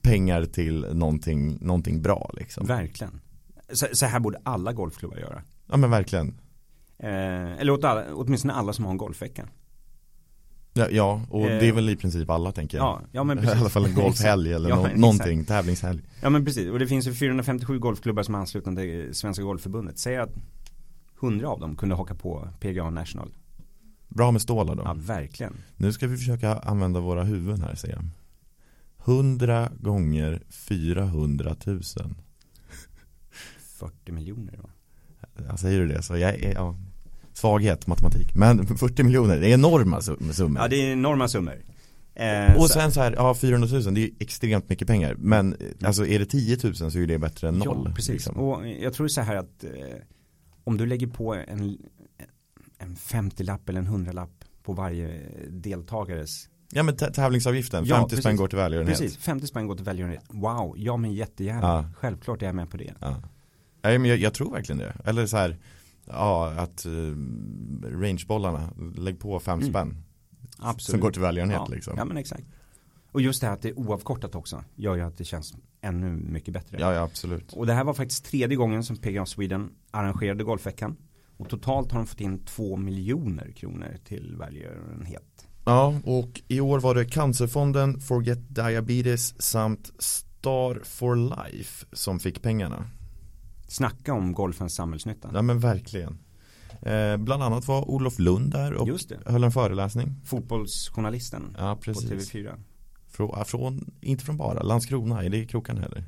pengar 0.03 0.45
till 0.45 0.87
någonting, 0.93 1.59
någonting 1.61 2.03
bra 2.03 2.31
liksom. 2.37 2.67
Verkligen. 2.67 3.21
Så, 3.73 3.87
så 3.93 4.07
här 4.07 4.21
borde 4.21 4.39
alla 4.43 4.73
golfklubbar 4.73 5.17
göra. 5.17 5.43
Ja 5.71 5.77
men 5.77 5.91
verkligen. 5.91 6.29
Eh, 6.99 7.53
eller 7.61 7.71
åt 7.71 7.85
alla, 7.85 8.15
åtminstone 8.15 8.55
alla 8.55 8.73
som 8.73 8.85
har 8.85 8.93
en 8.93 8.99
golfvecka. 8.99 9.49
Ja, 10.77 10.89
ja 10.91 11.23
och 11.31 11.41
Eh. 11.51 11.59
det 11.61 11.69
är 11.69 11.73
väl 11.73 11.89
i 11.89 11.97
princip 11.97 12.31
alla 12.31 12.53
tänker 12.53 12.79
jag. 12.79 12.85
Ja, 12.85 13.01
ja 13.13 13.25
men 13.25 13.39
I 13.39 13.41
precis. 13.43 13.61
alla 13.61 13.69
fall 13.71 13.85
en 13.85 13.95
golfhelg 13.95 14.53
eller 14.55 14.69
Ja, 14.71 14.81
exakt. 14.81 15.01
någonting, 15.01 15.45
tävlingshelg. 15.45 16.03
Ja 16.23 16.31
men 16.31 16.45
precis. 16.45 16.71
Och 16.71 16.79
det 16.79 16.87
finns 16.87 17.07
ju 17.07 17.15
457 17.15 17.79
golfklubbar 17.79 18.23
som 18.23 18.35
är 18.35 18.39
anslutna 18.39 18.75
till 18.77 19.15
Svenska 19.15 19.43
Golfförbundet. 19.45 19.99
Säg 19.99 20.17
att 20.17 20.31
100 21.23 21.49
av 21.49 21.61
dem 21.61 21.77
kunde 21.77 21.95
haka 21.95 22.15
på 22.15 22.49
PGA 22.61 22.91
National. 22.91 23.35
Bra 24.09 24.31
med 24.31 24.43
stålar 24.43 24.75
då. 24.75 24.83
Ja, 24.85 24.95
verkligen. 24.99 25.55
Nu 25.77 25.93
ska 25.93 26.07
vi 26.07 26.17
försöka 26.17 26.55
använda 26.59 27.01
våra 27.01 27.25
huvuden 27.25 27.63
här 27.63 27.75
ser 27.75 27.89
jag. 27.91 28.05
100 29.05 29.69
gånger 29.81 30.43
400 30.51 31.57
000. 31.67 31.81
40 33.79 34.13
miljoner 34.13 34.57
va? 34.63 34.69
Ja, 35.49 35.57
säger 35.57 35.81
du 35.81 35.89
det 35.89 36.03
så 36.03 36.17
jag 36.17 36.35
är, 36.35 36.55
ja, 36.55 36.77
svaghet 37.35 37.87
matematik. 37.87 38.35
Men 38.35 38.67
40 38.79 39.03
miljoner, 39.03 39.41
det 39.41 39.49
är 39.51 39.55
enorma 39.55 40.01
sum- 40.01 40.33
summor. 40.33 40.63
Ja 40.63 40.69
det 40.69 40.77
är 40.77 40.93
enorma 40.93 41.29
summor. 41.29 41.55
Eh, 42.15 42.57
och 42.57 42.63
så- 42.67 42.69
sen 42.79 42.93
så 42.93 43.01
här, 43.01 43.13
ja 43.13 43.35
400 43.35 43.69
000 43.73 43.95
det 43.95 44.01
är 44.01 44.03
ju 44.07 44.11
extremt 44.19 44.69
mycket 44.69 44.89
pengar. 44.89 45.15
Men 45.19 45.53
eh, 45.53 45.87
alltså 45.89 46.07
är 46.07 46.19
det 46.19 46.27
10 46.27 46.59
000 46.63 46.75
så 46.75 46.99
är 46.99 47.07
det 47.07 47.19
bättre 47.19 47.49
än 47.49 47.55
noll. 47.59 47.83
Ja, 47.89 47.93
precis. 47.95 48.13
liksom. 48.13 48.37
Och 48.37 48.69
jag 48.69 48.93
tror 48.95 49.09
så 49.09 49.21
här 49.21 49.37
att 49.37 49.65
eh, 49.65 49.71
om 50.65 50.77
du 50.77 50.87
lägger 50.87 51.07
på 51.07 51.35
en, 51.35 51.79
en 52.79 52.97
50-lapp 52.97 53.69
eller 53.69 53.79
en 53.81 53.89
100-lapp 53.89 54.45
på 54.63 54.73
varje 54.73 55.21
deltagares 55.49 56.49
Ja 56.73 56.83
men 56.83 56.95
tä- 56.95 57.11
tävlingsavgiften, 57.13 57.85
Ja, 57.85 57.97
50 57.97 58.17
spänn 58.17 58.23
precis. 58.23 58.39
går 58.39 58.49
till 58.49 58.59
välgörenhet. 58.59 58.99
Precis, 58.99 59.17
50 59.19 59.47
spänn 59.47 59.67
går 59.67 59.75
till 59.77 59.85
välgörenhet. 59.85 60.25
Wow, 60.29 60.75
ja 60.77 60.97
men 60.97 61.13
jättegärna. 61.13 61.61
Ja. 61.67 61.85
Självklart 61.97 62.43
är 62.43 62.47
jag 62.47 62.55
med 62.55 62.71
på 62.71 62.77
det. 62.77 62.95
Ja. 63.01 63.23
Nej 63.83 63.99
men 63.99 64.11
jag, 64.11 64.19
jag 64.19 64.35
tror 64.35 64.53
verkligen 64.53 64.79
det. 64.79 64.93
Eller 65.05 65.27
så 65.27 65.37
här, 65.37 65.57
ja 66.07 66.51
att 66.51 66.87
uh, 66.87 67.17
rangebollarna, 68.01 68.71
lägg 68.97 69.21
på 69.21 69.41
fem 69.41 69.59
Mm. 69.59 69.71
spänn. 69.71 69.97
Absolut. 70.59 70.91
Som 70.91 71.01
går 71.01 71.11
till 71.11 71.23
välgörenhet 71.23 71.61
ja. 71.69 71.75
liksom. 71.75 71.95
Ja 71.97 72.05
men 72.05 72.17
exakt. 72.17 72.45
Och 73.13 73.21
just 73.21 73.41
det 73.41 73.47
här 73.47 73.55
att 73.55 73.63
det 73.63 73.69
är 73.69 73.79
oavkortat 73.79 74.35
också 74.35 74.65
gör 74.75 74.95
ju 74.95 75.03
att 75.03 75.19
det 75.19 75.25
känns 75.25 75.55
ännu 75.81 76.11
mycket 76.11 76.55
bättre. 76.55 76.77
Ja, 76.81 76.95
ja 76.95 77.03
absolut. 77.03 77.53
Och 77.53 77.67
det 77.67 77.73
här 77.73 77.85
var 77.85 77.95
faktiskt 77.95 78.25
tredje 78.25 78.57
gången 78.57 78.85
som 78.85 78.97
PGA 78.97 79.27
Sweden 79.27 79.71
arrangerade 79.91 80.45
Golfveckan. 80.45 80.97
Och 81.37 81.49
totalt 81.49 81.93
har 81.93 81.99
de 81.99 82.07
fått 82.07 82.21
in 82.21 82.39
två 82.45 82.77
miljoner 82.77 83.53
kronor 83.53 83.97
till 84.05 84.37
välgörenhet. 84.39 85.47
Ja, 85.65 85.95
och 86.05 86.43
i 86.49 86.61
år 86.61 86.81
var 86.81 86.95
det 86.95 87.05
Cancerfonden, 87.05 88.01
Forget 88.01 88.55
Diabetes 88.55 89.43
samt 89.43 89.93
Star 89.99 90.81
for 90.85 91.17
Life 91.17 91.87
som 91.93 92.19
fick 92.21 92.43
pengarna. 92.43 92.87
Snacka 93.67 94.15
om 94.15 94.33
golfens 94.33 94.75
samhällsnytta. 94.75 95.31
Ja 95.35 95.43
men 95.43 95.61
verkligen. 95.61 96.19
Eh, 96.83 97.17
bland 97.17 97.43
annat 97.43 97.69
var 97.69 97.91
Olof 97.91 98.19
Lund 98.19 98.53
där 98.53 98.73
och 98.73 98.89
höll 99.27 99.45
en 99.45 99.53
föreläsning. 99.53 100.21
Fotbollsjournalisten 100.25 101.57
Ja 101.59 101.75
på 101.75 101.83
precis. 101.83 102.33
TV4. 102.33 102.55
Från, 103.09 103.45
från, 103.45 103.91
inte 104.01 104.25
från 104.25 104.37
bara, 104.37 104.63
Landskrona, 104.63 105.25
är 105.25 105.31
det 105.31 105.47
krokan 105.47 105.77
heller? 105.77 106.05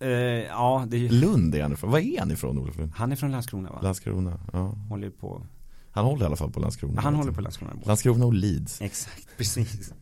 Eh, 0.00 0.08
ja, 0.46 0.86
det 0.88 1.06
är 1.06 1.10
Lund 1.10 1.54
är 1.54 1.62
han 1.62 1.72
ifrån, 1.72 1.90
var 1.90 1.98
är 1.98 2.18
han 2.18 2.30
ifrån 2.30 2.58
Olof 2.58 2.78
Lund? 2.78 2.92
han 2.94 3.12
är 3.12 3.16
från 3.16 3.32
Landskrona 3.32 3.70
va? 3.70 3.80
Landskrona, 3.82 4.40
ja. 4.52 4.66
håller 4.66 5.10
på, 5.10 5.46
Han 5.90 6.04
håller 6.04 6.22
i 6.22 6.26
alla 6.26 6.36
fall 6.36 6.50
på 6.52 6.60
Landskrona. 6.60 7.00
han 7.00 7.14
håller 7.14 7.32
på 7.32 7.40
Landskrona. 7.40 7.72
Landskrona 7.84 8.26
och 8.26 8.34
Leeds. 8.34 8.80
Exakt, 8.80 9.28
precis. 9.36 9.92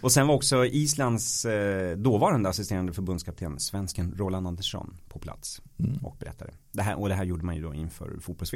Och 0.00 0.12
sen 0.12 0.26
var 0.26 0.34
också 0.34 0.66
Islands 0.66 1.44
eh, 1.44 1.96
dåvarande 1.96 2.48
assisterande 2.48 2.92
förbundskapten, 2.92 3.60
svensken 3.60 4.14
Roland 4.16 4.46
Andersson, 4.46 4.96
på 5.08 5.18
plats 5.18 5.60
Mm. 5.78 5.96
och 6.04 6.16
berättade. 6.20 6.50
Det 6.72 6.82
här, 6.82 6.98
och 7.00 7.08
det 7.08 7.14
här 7.14 7.24
gjorde 7.24 7.44
man 7.44 7.56
ju 7.56 7.62
då 7.62 7.74
inför 7.74 8.18
fotbolls 8.20 8.54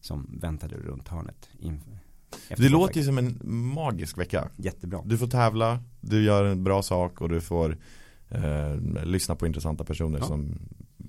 som 0.00 0.38
väntade 0.40 0.76
runt 0.76 1.08
hörnet. 1.08 1.48
Inför, 1.58 1.98
Det 2.56 2.68
låter 2.68 3.00
ju 3.00 3.04
som 3.06 3.18
en 3.18 3.40
magisk 3.74 4.18
vecka. 4.18 4.48
Jättebra. 4.56 5.02
Du 5.04 5.18
får 5.18 5.26
tävla, 5.26 5.82
du 6.00 6.24
gör 6.24 6.44
en 6.44 6.64
bra 6.64 6.82
sak 6.82 7.20
och 7.20 7.28
du 7.28 7.40
får 7.40 7.78
eh, 8.28 8.76
lyssna 9.04 9.34
på 9.34 9.46
intressanta 9.46 9.84
personer 9.84 10.18
Ja. 10.18 10.24
som 10.26 10.58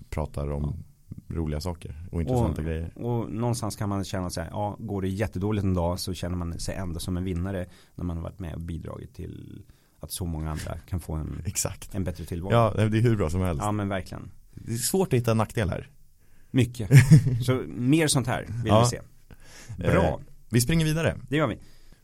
pratar 0.09 0.51
om 0.51 0.83
roliga 1.35 1.61
saker 1.61 1.95
och 2.11 2.21
intressanta 2.21 2.61
Och- 2.61 2.65
grejer. 2.67 2.91
Och 2.97 3.31
någonstans 3.31 3.75
kan 3.75 3.89
man 3.89 4.03
känna 4.03 4.29
sig, 4.29 4.47
ja, 4.51 4.75
går 4.79 5.01
det 5.01 5.07
jättedåligt 5.07 5.63
en 5.63 5.73
dag 5.73 5.99
så 5.99 6.13
känner 6.13 6.35
man 6.37 6.59
sig 6.59 6.75
ändå 6.75 6.99
som 6.99 7.17
en 7.17 7.23
vinnare 7.23 7.65
när 7.95 8.03
man 8.05 8.17
har 8.17 8.23
varit 8.23 8.39
med 8.39 8.53
och 8.53 8.61
bidragit 8.61 9.13
till 9.15 9.63
att 9.99 10.11
så 10.11 10.25
många 10.25 10.51
andra 10.51 10.77
kan 10.89 10.99
få 10.99 11.13
en, 11.13 11.41
Exakt. 11.45 11.95
en 11.95 12.03
bättre 12.03 12.25
tillvaro. 12.25 12.53
Ja, 12.53 12.73
det 12.87 12.97
är 12.97 13.01
hur 13.01 13.15
bra 13.17 13.29
som 13.29 13.41
helst. 13.41 13.61
ja 13.65 13.71
men 13.71 13.89
verkligen. 13.89 14.31
Det 14.53 14.73
är 14.73 14.77
svårt 14.77 15.07
att 15.13 15.19
hitta 15.19 15.31
en 15.31 15.37
nackdel 15.37 15.69
här. 15.69 15.89
Mycket. 16.51 16.89
Så 17.45 17.63
mer 17.67 18.07
sånt 18.07 18.27
här 18.27 18.41
vill 18.41 18.51
Ja. 18.65 18.81
vi 18.83 18.89
se. 18.89 19.01
Bra, 19.77 19.91
Eh, 20.03 20.15
vi 20.49 20.61
springer 20.61 20.85
vidare. 20.85 21.17
det 21.29 21.35
gör 21.37 21.47
vi. 21.47 21.57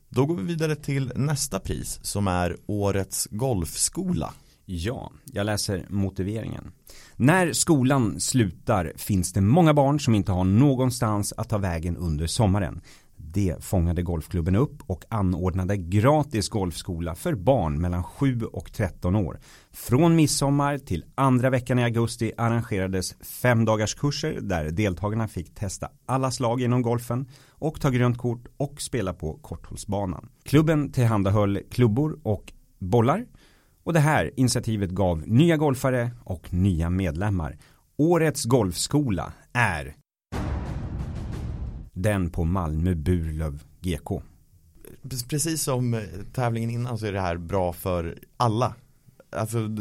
Då 0.09 0.25
går 0.25 0.35
vi 0.35 0.43
vidare 0.43 0.75
till 0.75 1.11
nästa 1.15 1.59
pris 1.59 1.99
som 2.03 2.27
är 2.27 2.57
Årets 2.65 3.27
Golfskola. 3.31 4.33
Ja, 4.69 5.11
jag 5.25 5.45
läser 5.45 5.85
motiveringen. 5.89 6.71
När 7.15 7.53
skolan 7.53 8.19
slutar 8.19 8.93
finns 8.95 9.33
det 9.33 9.41
många 9.41 9.73
barn 9.73 9.99
som 9.99 10.15
inte 10.15 10.31
har 10.31 10.43
någonstans 10.43 11.33
att 11.37 11.49
ta 11.49 11.57
vägen 11.57 11.97
under 11.97 12.27
sommaren. 12.27 12.81
Det 13.15 13.55
fångade 13.63 14.01
golfklubben 14.01 14.55
upp 14.55 14.83
och 14.87 15.05
anordnade 15.09 15.77
gratis 15.77 16.49
golfskola 16.49 17.15
för 17.15 17.35
barn 17.35 17.81
mellan 17.81 18.03
7 18.03 18.41
och 18.41 18.73
13 18.73 19.15
år. 19.15 19.39
Från 19.71 20.15
midsommar 20.15 20.77
till 20.77 21.05
andra 21.15 21.49
veckan 21.49 21.79
i 21.79 21.83
augusti 21.83 22.31
arrangerades 22.37 23.15
fem 23.21 23.65
dagars 23.65 23.95
kurser 23.95 24.39
där 24.41 24.71
deltagarna 24.71 25.27
fick 25.27 25.55
testa 25.55 25.89
alla 26.05 26.31
slag 26.31 26.61
inom 26.61 26.81
golfen 26.81 27.29
och 27.49 27.81
ta 27.81 27.89
grönt 27.89 28.17
kort 28.17 28.47
och 28.57 28.81
spela 28.81 29.13
på 29.13 29.33
korthållsbanan. 29.33 30.29
Klubben 30.43 30.91
tillhandahöll 30.91 31.59
klubbor 31.71 32.19
och 32.23 32.53
bollar 32.79 33.25
och 33.87 33.93
det 33.93 33.99
här 33.99 34.31
initiativet 34.35 34.89
gav 34.89 35.27
nya 35.27 35.57
golfare 35.57 36.11
och 36.23 36.53
nya 36.53 36.89
medlemmar. 36.89 37.57
Årets 37.97 38.45
golfskola 38.45 39.33
är 39.53 39.95
den 41.93 42.29
på 42.29 42.43
Malmö 42.43 42.95
Burlöv 42.95 43.63
GK. 43.81 44.21
Precis 45.29 45.63
som 45.63 45.93
eh, 45.93 46.01
tävlingen 46.33 46.69
innan 46.69 46.97
så 46.97 47.05
är 47.05 47.13
det 47.13 47.19
här 47.19 47.37
bra 47.37 47.73
för 47.73 48.19
alla. 48.37 48.75
Alltså 49.29 49.77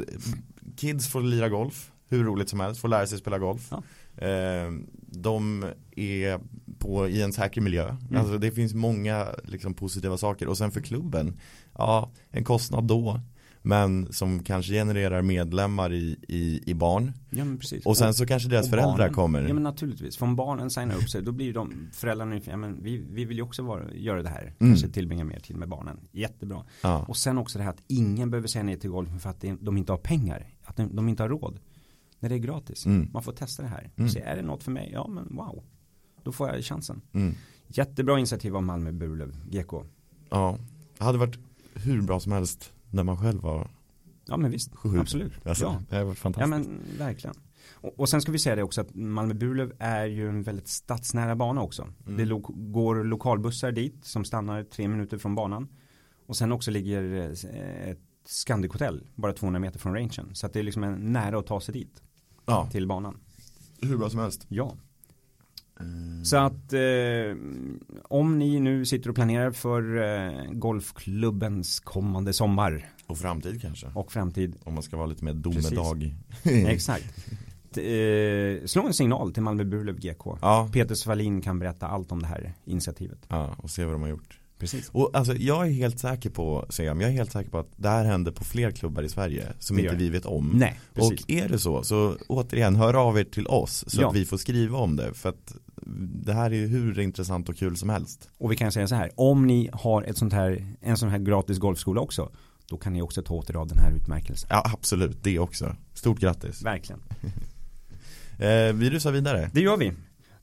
kids 0.76 1.08
får 1.08 1.22
lira 1.22 1.48
golf, 1.48 1.92
hur 2.08 2.24
roligt 2.24 2.48
som 2.48 2.60
helst, 2.60 2.80
får 2.80 2.88
lära 2.88 3.06
sig 3.06 3.18
spela 3.18 3.38
golf. 3.38 3.70
Ja. 3.70 3.82
Eh, 4.26 4.72
De 5.00 5.64
är 5.96 6.40
på, 6.78 7.08
i 7.08 7.22
en 7.22 7.32
säker 7.32 7.60
miljö. 7.60 7.88
Mm. 7.88 8.16
Alltså 8.16 8.38
det 8.38 8.50
finns 8.50 8.74
många 8.74 9.26
liksom, 9.44 9.74
positiva 9.74 10.16
saker. 10.16 10.48
Och 10.48 10.58
sen 10.58 10.70
för 10.70 10.80
klubben, 10.80 11.40
ja, 11.74 12.10
en 12.30 12.44
kostnad 12.44 12.84
då. 12.84 13.20
Men 13.66 14.12
som 14.12 14.42
kanske 14.42 14.72
genererar 14.72 15.22
medlemmar 15.22 15.92
i, 15.92 16.16
i, 16.28 16.70
i 16.70 16.74
barn. 16.74 17.12
Ja 17.30 17.44
men 17.44 17.58
precis. 17.58 17.86
Och 17.86 17.96
sen 17.96 18.14
så 18.14 18.26
kanske 18.26 18.48
deras 18.48 18.64
och 18.64 18.70
föräldrar 18.70 18.96
barnen- 18.96 19.14
kommer. 19.14 19.42
Ja 19.48 19.54
men 19.54 19.62
naturligtvis, 19.62 20.22
om 20.22 20.36
barnen 20.36 20.70
signar 20.70 20.96
upp 20.96 21.10
sig 21.10 21.22
då 21.22 21.32
blir 21.32 21.54
de 21.54 21.88
föräldrarna, 21.92 22.40
ja 22.44 22.56
men 22.56 22.82
vi, 22.82 23.04
vi 23.10 23.24
vill 23.24 23.36
ju 23.36 23.42
också 23.42 23.62
vara, 23.62 23.94
göra 23.94 24.22
det 24.22 24.28
här. 24.28 24.42
Mm. 24.42 24.72
Kanske 24.72 24.88
tillbringa 24.88 25.24
mer 25.24 25.40
tid 25.40 25.56
med 25.56 25.68
barnen. 25.68 26.00
Jättebra. 26.12 26.64
Ja. 26.82 27.04
Och 27.08 27.16
sen 27.16 27.38
också 27.38 27.58
det 27.58 27.64
här 27.64 27.70
att 27.70 27.82
ingen 27.86 28.30
behöver 28.30 28.48
säga 28.48 28.62
nej 28.62 28.78
till 28.80 28.90
golfen 28.90 29.18
för 29.20 29.30
att 29.30 29.44
de 29.60 29.76
inte 29.76 29.92
har 29.92 29.98
pengar. 29.98 30.46
Att 30.64 30.76
de, 30.76 30.96
de 30.96 31.08
inte 31.08 31.22
har 31.22 31.28
råd. 31.28 31.58
När 32.20 32.28
det 32.28 32.34
är 32.34 32.38
gratis. 32.38 32.86
Mm. 32.86 33.10
Man 33.12 33.22
får 33.22 33.32
testa 33.32 33.62
det 33.62 33.68
här. 33.68 33.90
Mm. 33.96 34.10
Se, 34.10 34.20
är 34.20 34.36
det 34.36 34.42
något 34.42 34.62
för 34.62 34.70
mig? 34.70 34.90
Ja 34.92 35.08
men 35.08 35.36
wow. 35.36 35.62
Då 36.22 36.32
får 36.32 36.48
jag 36.48 36.64
chansen. 36.64 37.00
Mm. 37.12 37.34
Jättebra 37.68 38.18
initiativ 38.18 38.56
av 38.56 38.62
Malmö 38.62 38.92
Burlöv 38.92 39.36
GK. 39.50 39.72
ja, 40.30 40.58
det 40.98 41.04
hade 41.04 41.18
varit 41.18 41.38
hur 41.74 42.02
bra 42.02 42.20
som 42.20 42.32
helst 42.32 42.72
när 42.96 43.04
man 43.04 43.16
själv 43.16 43.40
var 43.42 43.70
Ja 44.26 44.36
men 44.36 44.50
visst, 44.50 44.76
sju. 44.76 44.98
absolut. 44.98 45.46
Alltså, 45.46 45.64
ja. 45.64 45.82
Det 45.88 45.94
hade 45.96 46.04
varit 46.06 46.18
ja 46.18 46.22
fantastiskt. 46.22 46.68
men 46.68 46.98
verkligen. 46.98 47.36
Och, 47.72 48.00
och 48.00 48.08
sen 48.08 48.20
ska 48.22 48.32
vi 48.32 48.38
säga 48.38 48.56
det 48.56 48.62
också 48.62 48.80
att 48.80 48.94
Malmö 48.94 49.34
Burlöv 49.34 49.72
är 49.78 50.06
ju 50.06 50.28
en 50.28 50.42
väldigt 50.42 50.68
stadsnära 50.68 51.36
bana 51.36 51.62
också. 51.62 51.82
Mm. 52.06 52.16
Det 52.16 52.24
lo 52.24 52.38
går 52.48 53.04
lokalbussar 53.04 53.72
dit 53.72 54.04
som 54.04 54.24
stannar 54.24 54.62
tre 54.64 54.88
minuter 54.88 55.18
från 55.18 55.34
banan. 55.34 55.68
Och 56.26 56.36
sen 56.36 56.52
också 56.52 56.70
ligger 56.70 57.20
eh, 57.20 57.90
ett 57.90 58.00
Scandic 58.24 58.72
hotell 58.72 59.06
bara 59.14 59.32
200 59.32 59.60
meter 59.60 59.78
från 59.78 59.94
rangen. 59.94 60.34
Så 60.34 60.46
att 60.46 60.52
det 60.52 60.58
är 60.58 60.62
liksom 60.62 60.84
en 60.84 61.12
nära 61.12 61.38
att 61.38 61.46
ta 61.46 61.60
sig 61.60 61.72
dit 61.72 62.02
ja, 62.46 62.68
till 62.70 62.86
banan. 62.86 63.20
hur 63.80 63.96
bra 63.96 64.10
som 64.10 64.20
helst. 64.20 64.46
Ja. 64.48 64.76
Så 66.24 66.36
att 66.36 66.72
eh, 66.72 66.80
om 68.04 68.38
ni 68.38 68.60
nu 68.60 68.84
sitter 68.86 69.08
och 69.10 69.14
planerar 69.14 69.50
för 69.50 69.96
eh, 70.02 70.52
golfklubbens 70.52 71.80
kommande 71.80 72.32
sommar 72.32 72.88
Och 73.06 73.18
framtid 73.18 73.62
kanske. 73.62 73.86
och 73.94 74.12
framtid. 74.12 74.56
Om 74.64 74.74
man 74.74 74.82
ska 74.82 74.96
vara 74.96 75.06
lite 75.06 75.24
mer 75.24 75.34
domedag. 75.34 76.14
Exakt. 76.44 77.04
Eh, 77.76 78.66
slå 78.66 78.86
en 78.86 78.94
signal 78.94 79.32
till 79.32 79.42
Malmö 79.42 79.64
Burlöv 79.64 79.98
GK. 80.00 80.38
Ja, 80.42 80.70
Peter 80.72 80.94
Svalin 80.94 81.40
kan 81.40 81.58
berätta 81.58 81.86
allt 81.86 82.12
om 82.12 82.20
det 82.22 82.28
här 82.28 82.54
initiativet. 82.64 83.18
ja, 83.28 83.54
och 83.58 83.70
se 83.70 83.84
vad 83.84 83.94
de 83.94 84.02
har 84.02 84.08
gjort. 84.08 84.40
Precis. 84.58 84.88
Och 84.92 85.10
alltså 85.14 85.34
jag 85.34 85.66
är 85.66 85.70
helt 85.72 85.98
säker 85.98 86.30
på, 86.30 86.66
Sam, 86.70 87.00
jag 87.00 87.10
är 87.10 87.14
helt 87.14 87.32
säker 87.32 87.50
på 87.50 87.58
att 87.58 87.70
det 87.76 87.88
här 87.88 88.04
händer 88.04 88.32
på 88.32 88.44
fler 88.44 88.70
klubbar 88.70 89.02
i 89.02 89.08
Sverige 89.08 89.46
som 89.58 89.78
inte 89.78 89.96
vi 89.96 90.08
vet 90.08 90.26
om. 90.26 90.50
Nej, 90.54 90.80
precis. 90.94 91.24
Och 91.24 91.30
är 91.30 91.48
det 91.48 91.58
så, 91.58 91.82
så 91.82 92.16
återigen, 92.28 92.76
hör 92.76 92.94
av 92.94 93.18
er 93.18 93.24
till 93.24 93.46
oss 93.46 93.84
så 93.86 94.00
Ja. 94.02 94.08
att 94.08 94.16
vi 94.16 94.24
får 94.24 94.36
skriva 94.36 94.78
om 94.78 94.96
det. 94.96 95.14
För 95.14 95.28
att 95.28 95.56
det 96.24 96.32
här 96.32 96.52
är 96.52 96.66
hur 96.66 96.98
intressant 96.98 97.48
och 97.48 97.56
kul 97.56 97.76
som 97.76 97.88
helst. 97.88 98.28
Och 98.38 98.52
vi 98.52 98.56
kan 98.56 98.72
säga 98.72 98.88
så 98.88 98.94
här, 98.94 99.10
om 99.14 99.46
ni 99.46 99.70
har 99.72 100.02
ett 100.02 100.16
sånt 100.18 100.32
här, 100.32 100.74
en 100.80 100.96
sån 100.96 101.08
här 101.08 101.18
gratis 101.18 101.58
golfskola 101.58 102.00
också, 102.00 102.32
då 102.68 102.76
kan 102.76 102.92
ni 102.92 103.02
också 103.02 103.22
ta 103.22 103.34
åt 103.34 103.50
er 103.50 103.54
av 103.54 103.66
den 103.68 103.78
här 103.78 103.92
utmärkelsen. 103.92 104.48
Ja, 104.52 104.70
absolut, 104.74 105.24
det 105.24 105.38
också. 105.38 105.76
Stort 105.94 106.18
grattis. 106.20 106.62
Verkligen. 106.62 107.00
Eh, 108.38 108.72
vi 108.72 108.90
rusar 108.90 109.12
vidare. 109.12 109.50
Det 109.54 109.60
gör 109.60 109.76
vi. 109.76 109.92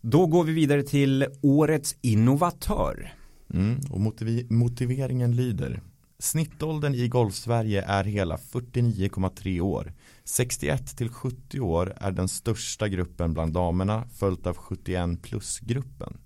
Då 0.02 0.28
går 0.28 0.44
vi 0.44 0.54
vidare 0.54 0.84
till 0.84 1.26
årets 1.42 1.96
innovatör. 2.02 3.14
Mm, 3.54 3.80
och 3.90 4.00
motivi- 4.00 4.52
motiveringen 4.54 5.36
lyder 5.36 5.82
Snittåldern 6.24 6.96
i 6.96 7.08
Golfsverige 7.08 7.82
är 7.82 8.04
hela 8.04 8.36
49,3 8.36 9.62
år. 9.62 9.94
61 10.24 10.98
till 10.98 11.10
70 11.10 11.60
år 11.60 11.94
är 11.98 12.12
den 12.12 12.28
största 12.28 12.88
gruppen 12.88 13.34
bland 13.34 13.54
damerna 13.54 14.08
följt 14.16 14.48
av 14.48 14.58
71 14.58 15.22
plus-gruppen. 15.22 16.18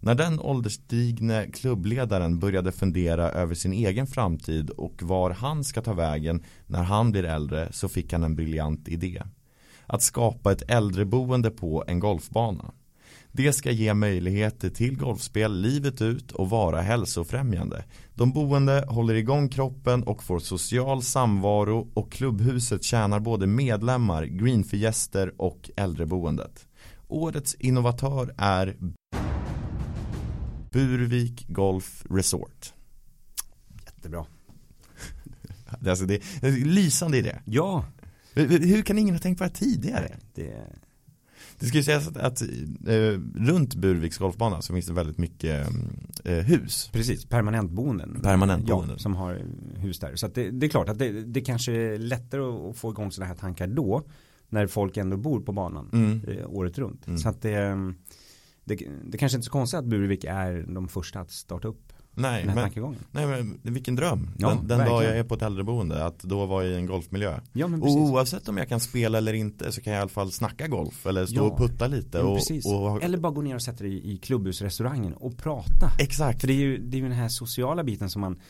När 0.00 0.14
den 0.14 0.40
ålderstigne 0.40 1.46
klubbledaren 1.46 2.38
började 2.38 2.72
fundera 2.72 3.30
över 3.30 3.54
sin 3.54 3.72
egen 3.72 4.06
framtid 4.06 4.70
och 4.70 5.02
var 5.02 5.30
han 5.30 5.64
ska 5.64 5.82
ta 5.82 5.92
vägen 5.92 6.44
när 6.66 6.82
han 6.82 7.12
blir 7.12 7.24
äldre 7.24 7.68
så 7.72 7.88
fick 7.88 8.12
han 8.12 8.22
en 8.22 8.36
briljant 8.36 8.88
idé. 8.88 9.22
Att 9.86 10.02
skapa 10.02 10.52
ett 10.52 10.70
äldreboende 10.70 11.50
på 11.50 11.84
en 11.86 12.00
golfbana. 12.00 12.72
Det 13.34 13.52
ska 13.52 13.70
ge 13.70 13.94
möjligheter 13.94 14.70
till 14.70 14.98
golfspel 14.98 15.60
livet 15.60 16.02
ut 16.02 16.32
och 16.32 16.50
vara 16.50 16.80
hälsofrämjande. 16.80 17.84
De 18.14 18.32
boende 18.32 18.84
håller 18.88 19.14
igång 19.14 19.48
kroppen 19.48 20.02
och 20.02 20.22
får 20.22 20.38
social 20.38 21.02
samvaro 21.02 21.90
och 21.94 22.12
klubbhuset 22.12 22.84
tjänar 22.84 23.20
både 23.20 23.46
medlemmar, 23.46 24.24
green 24.24 24.64
för 24.64 24.76
gäster 24.76 25.32
och 25.36 25.70
äldreboendet. 25.76 26.66
årets 27.08 27.54
innovatör 27.54 28.34
är 28.38 28.76
Burvik 30.70 31.48
Golf 31.48 32.04
Resort. 32.10 32.72
Jättebra. 33.84 34.26
Alltså 35.88 36.04
det 36.04 36.14
är 36.14 36.48
en 36.48 36.54
lysande 36.54 37.18
idé. 37.18 37.38
Ja. 37.44 37.84
Hur 38.34 38.82
kan 38.82 38.98
ingen 38.98 39.14
ha 39.14 39.20
tänkt 39.20 39.38
på 39.38 39.44
det 39.44 39.50
tidigare? 39.50 40.16
Det... 40.34 40.66
Det 41.62 41.68
ska 41.68 41.78
ju 41.78 41.84
sägas 41.84 42.08
att, 42.08 42.16
att 42.16 42.42
eh, 42.42 43.20
runt 43.34 43.74
Burviks 43.74 44.18
golfbana 44.18 44.62
så 44.62 44.72
finns 44.72 44.86
det 44.86 44.92
väldigt 44.92 45.18
mycket 45.18 45.68
eh, 46.24 46.36
hus. 46.36 46.90
Precis, 46.92 47.24
permanentboenden. 47.24 48.20
Permanentboenden. 48.22 48.96
Ja, 48.96 48.98
som 48.98 49.14
har 49.14 49.42
hus 49.76 49.98
där. 49.98 50.16
Så 50.16 50.28
det, 50.28 50.50
det, 50.50 50.66
är 50.66 50.70
klart 50.70 50.88
att 50.88 50.98
det, 50.98 51.10
det 51.10 51.40
kanske 51.40 51.72
är 51.72 51.98
lättare 51.98 52.42
att 52.42 52.76
få 52.76 52.90
igång 52.90 53.12
sådana 53.12 53.28
här 53.28 53.34
tankar 53.34 53.66
då. 53.66 54.02
När 54.48 54.66
folk 54.66 54.96
ändå 54.96 55.16
bor 55.16 55.40
på 55.40 55.52
banan 55.52 55.90
mm. 55.92 56.20
eh, 56.28 56.50
året 56.50 56.78
runt. 56.78 57.06
Mm. 57.06 57.18
Så 57.18 57.28
att 57.28 57.42
det, 57.42 57.94
det, 58.64 58.74
det 59.04 59.18
kanske 59.18 59.36
inte 59.36 59.44
är 59.44 59.46
så 59.46 59.50
konstigt 59.50 59.78
att 59.78 59.84
Burvik 59.84 60.24
är 60.24 60.66
de 60.74 60.88
första 60.88 61.20
att 61.20 61.30
starta 61.30 61.68
upp 61.68 61.92
Nej, 62.14 62.44
den 62.46 62.58
här 62.58 62.70
men, 62.74 62.96
nej 63.10 63.26
men 63.26 63.74
vilken 63.74 63.96
dröm. 63.96 64.30
Ja, 64.38 64.48
den, 64.48 64.68
den 64.68 64.78
dag 64.78 65.04
jag 65.04 65.18
är 65.18 65.24
på 65.24 65.34
ett 65.34 65.42
äldreboende, 65.42 66.04
att 66.04 66.18
då 66.18 66.46
vara 66.46 66.64
i 66.64 66.74
en 66.74 66.86
golfmiljö. 66.86 67.40
Ja, 67.52 67.68
men 67.68 67.82
och 67.82 67.88
oavsett 67.88 68.48
om 68.48 68.56
jag 68.56 68.68
kan 68.68 68.80
spela 68.80 69.18
eller 69.18 69.32
inte 69.32 69.72
så 69.72 69.80
kan 69.80 69.92
jag 69.92 70.00
i 70.00 70.02
alla 70.02 70.08
fall 70.08 70.32
snacka 70.32 70.68
golf 70.68 71.06
eller 71.06 71.26
stå 71.26 71.36
ja. 71.36 71.42
och 71.42 71.58
putta 71.58 71.86
lite. 71.86 72.22
Och, 72.22 72.38
och, 72.64 73.02
eller 73.02 73.18
bara 73.18 73.32
gå 73.32 73.42
ner 73.42 73.54
och 73.54 73.62
sätta 73.62 73.84
dig 73.84 74.12
i 74.12 74.18
klubbhusrestaurangen 74.18 75.14
och 75.14 75.38
prata. 75.38 75.90
Exakt. 75.98 76.40
För 76.40 76.48
det 76.48 76.54
är 76.54 76.58
ju, 76.58 76.78
det 76.78 76.96
är 76.96 76.98
ju 76.98 77.08
den 77.08 77.18
här 77.18 77.28
sociala 77.28 77.84
biten 77.84 78.10
som 78.10 78.20
man 78.20 78.40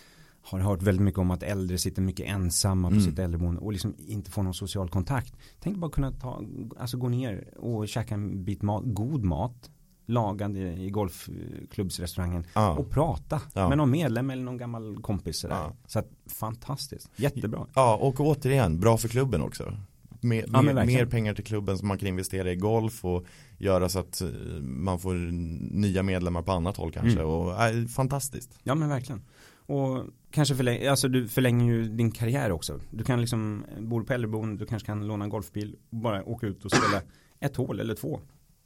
har 0.42 0.58
hört 0.58 0.82
väldigt 0.82 1.02
mycket 1.02 1.18
om 1.18 1.30
att 1.30 1.42
äldre 1.42 1.78
sitter 1.78 2.02
mycket 2.02 2.26
ensamma 2.26 2.88
på 2.88 2.94
mm. 2.94 3.04
sitt 3.04 3.18
äldreboende 3.18 3.60
och 3.60 3.72
liksom 3.72 3.94
inte 3.98 4.30
får 4.30 4.42
någon 4.42 4.54
social 4.54 4.88
kontakt. 4.88 5.34
Tänk 5.60 5.76
bara 5.76 5.90
kunna 5.90 6.12
ta, 6.12 6.42
alltså 6.78 6.96
gå 6.96 7.08
ner 7.08 7.58
och 7.58 7.88
käka 7.88 8.14
en 8.14 8.44
bit 8.44 8.62
mat, 8.62 8.82
god 8.86 9.24
mat 9.24 9.70
lagad 10.06 10.56
i 10.56 10.90
golfklubbsrestaurangen 10.90 12.46
ja. 12.54 12.70
och 12.70 12.90
prata 12.90 13.40
ja. 13.54 13.68
med 13.68 13.78
någon 13.78 13.90
medlem 13.90 14.30
eller 14.30 14.42
någon 14.42 14.56
gammal 14.56 15.02
kompis. 15.02 15.44
Ja. 15.48 15.72
Så 15.86 15.98
att 15.98 16.10
fantastiskt, 16.26 17.10
jättebra. 17.16 17.66
Ja 17.74 17.96
och 17.96 18.20
återigen, 18.20 18.80
bra 18.80 18.96
för 18.96 19.08
klubben 19.08 19.42
också. 19.42 19.76
Mer, 20.20 20.44
ja, 20.52 20.62
mer, 20.62 20.86
mer, 20.86 21.06
pengar 21.06 21.34
till 21.34 21.44
klubben 21.44 21.78
som 21.78 21.88
man 21.88 21.98
kan 21.98 22.08
investera 22.08 22.52
i 22.52 22.56
golf 22.56 23.04
och 23.04 23.24
göra 23.58 23.88
så 23.88 23.98
att 23.98 24.20
eh, 24.20 24.28
man 24.62 24.98
får 24.98 25.14
nya 25.74 26.02
medlemmar 26.02 26.42
på 26.42 26.52
annat 26.52 26.76
håll 26.76 26.92
kanske. 26.92 27.20
Mm. 27.20 27.26
Och, 27.26 27.64
äh, 27.64 27.86
fantastiskt. 27.86 28.58
Ja 28.62 28.74
men 28.74 28.88
verkligen. 28.88 29.22
Och 29.66 30.04
kanske 30.30 30.54
förläng, 30.54 30.86
alltså 30.86 31.08
du 31.08 31.28
förlänger 31.28 31.74
ju 31.74 31.88
din 31.88 32.10
karriär 32.10 32.52
också. 32.52 32.80
Du 32.90 33.04
kan 33.04 33.20
liksom, 33.20 33.64
bor 33.78 34.02
på 34.02 34.12
äldreboende, 34.12 34.56
du 34.56 34.66
kanske 34.66 34.86
kan 34.86 35.06
låna 35.06 35.24
en 35.24 35.30
golfbil 35.30 35.76
och 35.90 35.96
bara 35.96 36.24
åka 36.24 36.46
ut 36.46 36.64
och 36.64 36.70
spela 36.70 37.02
ett 37.40 37.56
hål 37.56 37.80
eller 37.80 37.94
två. 37.94 38.20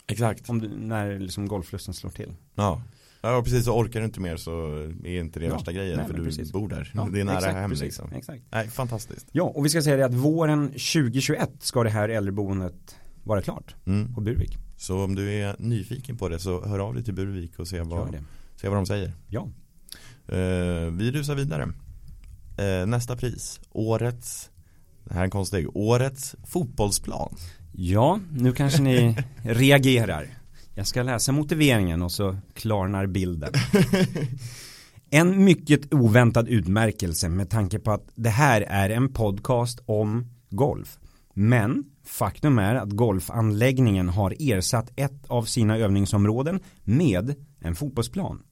Exakt. 0.07 0.51
Om 0.51 0.61
du, 0.61 0.69
när 0.69 1.19
liksom 1.19 1.49
golflusten 1.49 1.95
slår 1.95 2.11
till. 2.11 2.35
Ja. 2.55 2.83
Ja 3.21 3.43
precis, 3.43 3.65
så 3.65 3.73
orkar 3.73 4.01
du 4.01 4.07
inte 4.07 4.21
mer 4.21 4.37
så 4.37 4.77
är 5.05 5.21
inte 5.21 5.41
det 5.41 5.47
ja, 5.47 5.53
värsta 5.53 5.73
grejen 5.73 5.97
nej, 5.97 6.07
för 6.07 6.15
du 6.15 6.25
precis. 6.25 6.53
bor 6.53 6.69
där. 6.69 6.93
Ja, 6.95 7.09
det 7.13 7.21
är 7.21 7.25
nära 7.25 7.37
exakt, 7.37 7.55
hem 7.55 7.71
precis, 7.71 7.85
liksom. 7.85 8.13
Exakt. 8.13 8.43
Nej, 8.51 8.69
fantastiskt. 8.69 9.27
Ja, 9.33 9.43
och 9.43 9.65
vi 9.65 9.69
ska 9.69 9.83
säga 9.83 9.97
det 9.97 10.05
att 10.05 10.15
våren 10.15 10.69
2021 10.69 11.51
ska 11.59 11.83
det 11.83 11.91
här 11.91 12.09
äldreboendet 12.09 12.97
vara 13.25 13.43
klart 13.43 13.75
mm. 13.87 14.15
på 14.15 14.21
Burvik. 14.21 14.59
Så 14.77 15.05
om 15.05 15.15
du 15.15 15.33
är 15.33 15.57
nyfiken 15.59 16.17
på 16.17 16.29
det 16.29 16.39
så 16.39 16.65
hör 16.65 16.79
av 16.79 16.95
dig 16.95 17.05
till 17.05 17.15
Burvik 17.15 17.59
och 17.59 17.69
se 17.69 17.81
vad, 17.81 18.17
se 18.57 18.69
vad 18.69 18.79
de 18.79 18.87
säger. 18.87 19.13
Ja. 19.29 19.49
Uh, 20.33 20.91
vi 20.91 21.11
rusar 21.13 21.35
vidare. 21.35 21.63
Uh, 21.63 22.87
nästa 22.87 23.17
pris, 23.17 23.61
årets, 23.71 24.51
det 25.05 25.15
här 25.15 25.21
är 25.21 25.25
en 25.25 25.31
konstig, 25.31 25.77
årets 25.77 26.37
fotbollsplan. 26.47 27.37
Ja, 27.79 28.21
nu 28.33 28.53
kanske 28.53 28.83
ni 28.83 29.17
reagerar. 29.43 30.27
Jag 30.75 30.87
ska 30.87 31.03
läsa 31.03 31.33
motiveringen 31.33 32.03
och 32.03 32.13
så 32.13 32.37
klarnar 32.55 33.07
bilden. 33.07 33.53
En 35.11 35.45
mycket 35.45 35.95
oväntad 35.95 36.49
utmärkelse 36.49 37.29
med 37.29 37.51
tanke 37.51 37.79
på 37.79 37.91
att 37.91 38.09
det 38.15 38.31
här 38.31 38.61
är 38.61 38.91
en 38.91 39.13
podcast 39.13 39.81
om 39.87 40.27
golf. 40.51 40.99
Men 41.35 41.85
faktum 42.05 42.59
är 42.59 42.75
att 42.75 42.91
golfanläggningen 42.91 44.09
har 44.09 44.35
ersatt 44.39 44.93
ett 44.97 45.27
av 45.27 45.43
sina 45.43 45.79
övningsområden 45.79 46.61
med 46.85 47.35
en 47.61 47.75
fotbollsplan. 47.75 48.43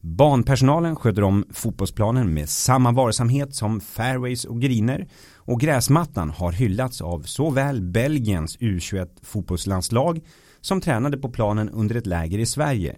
Banpersonalen 0.00 0.96
sköter 0.96 1.22
om 1.22 1.44
fotbollsplanen 1.52 2.34
med 2.34 2.48
samma 2.48 2.92
varsamhet 2.92 3.54
som 3.54 3.80
fairways 3.80 4.44
och 4.44 4.60
griner 4.60 5.08
och 5.48 5.60
gräsmattan 5.60 6.30
har 6.30 6.52
hyllats 6.52 7.00
av 7.00 7.22
såväl 7.22 7.82
Belgiens 7.82 8.58
U21 8.58 9.08
fotbollslandslag 9.22 10.20
som 10.60 10.80
tränade 10.80 11.18
på 11.18 11.30
planen 11.30 11.68
under 11.68 11.94
ett 11.94 12.06
läger 12.06 12.38
i 12.38 12.46
Sverige 12.46 12.96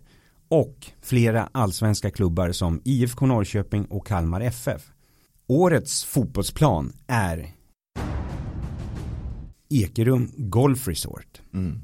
och 0.48 0.86
flera 1.02 1.48
allsvenska 1.52 2.10
klubbar 2.10 2.52
som 2.52 2.80
IFK 2.84 3.26
Norrköping 3.26 3.84
och 3.84 4.06
Kalmar 4.06 4.40
FF. 4.40 4.82
Årets 5.46 6.04
fotbollsplan 6.04 6.92
är 7.06 7.52
Ekerum 9.68 10.32
Golf 10.36 10.88
Resort. 10.88 11.40
Mm. 11.54 11.80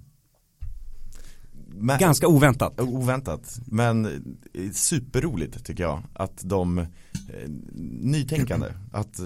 Men, 1.66 1.98
Ganska 1.98 2.28
oväntat. 2.28 2.80
Oväntat, 2.80 3.60
men 3.66 4.08
superroligt 4.72 5.64
tycker 5.64 5.84
jag 5.84 6.02
att 6.14 6.40
de 6.42 6.86
nytänkande 7.74 8.66
att 8.92 9.20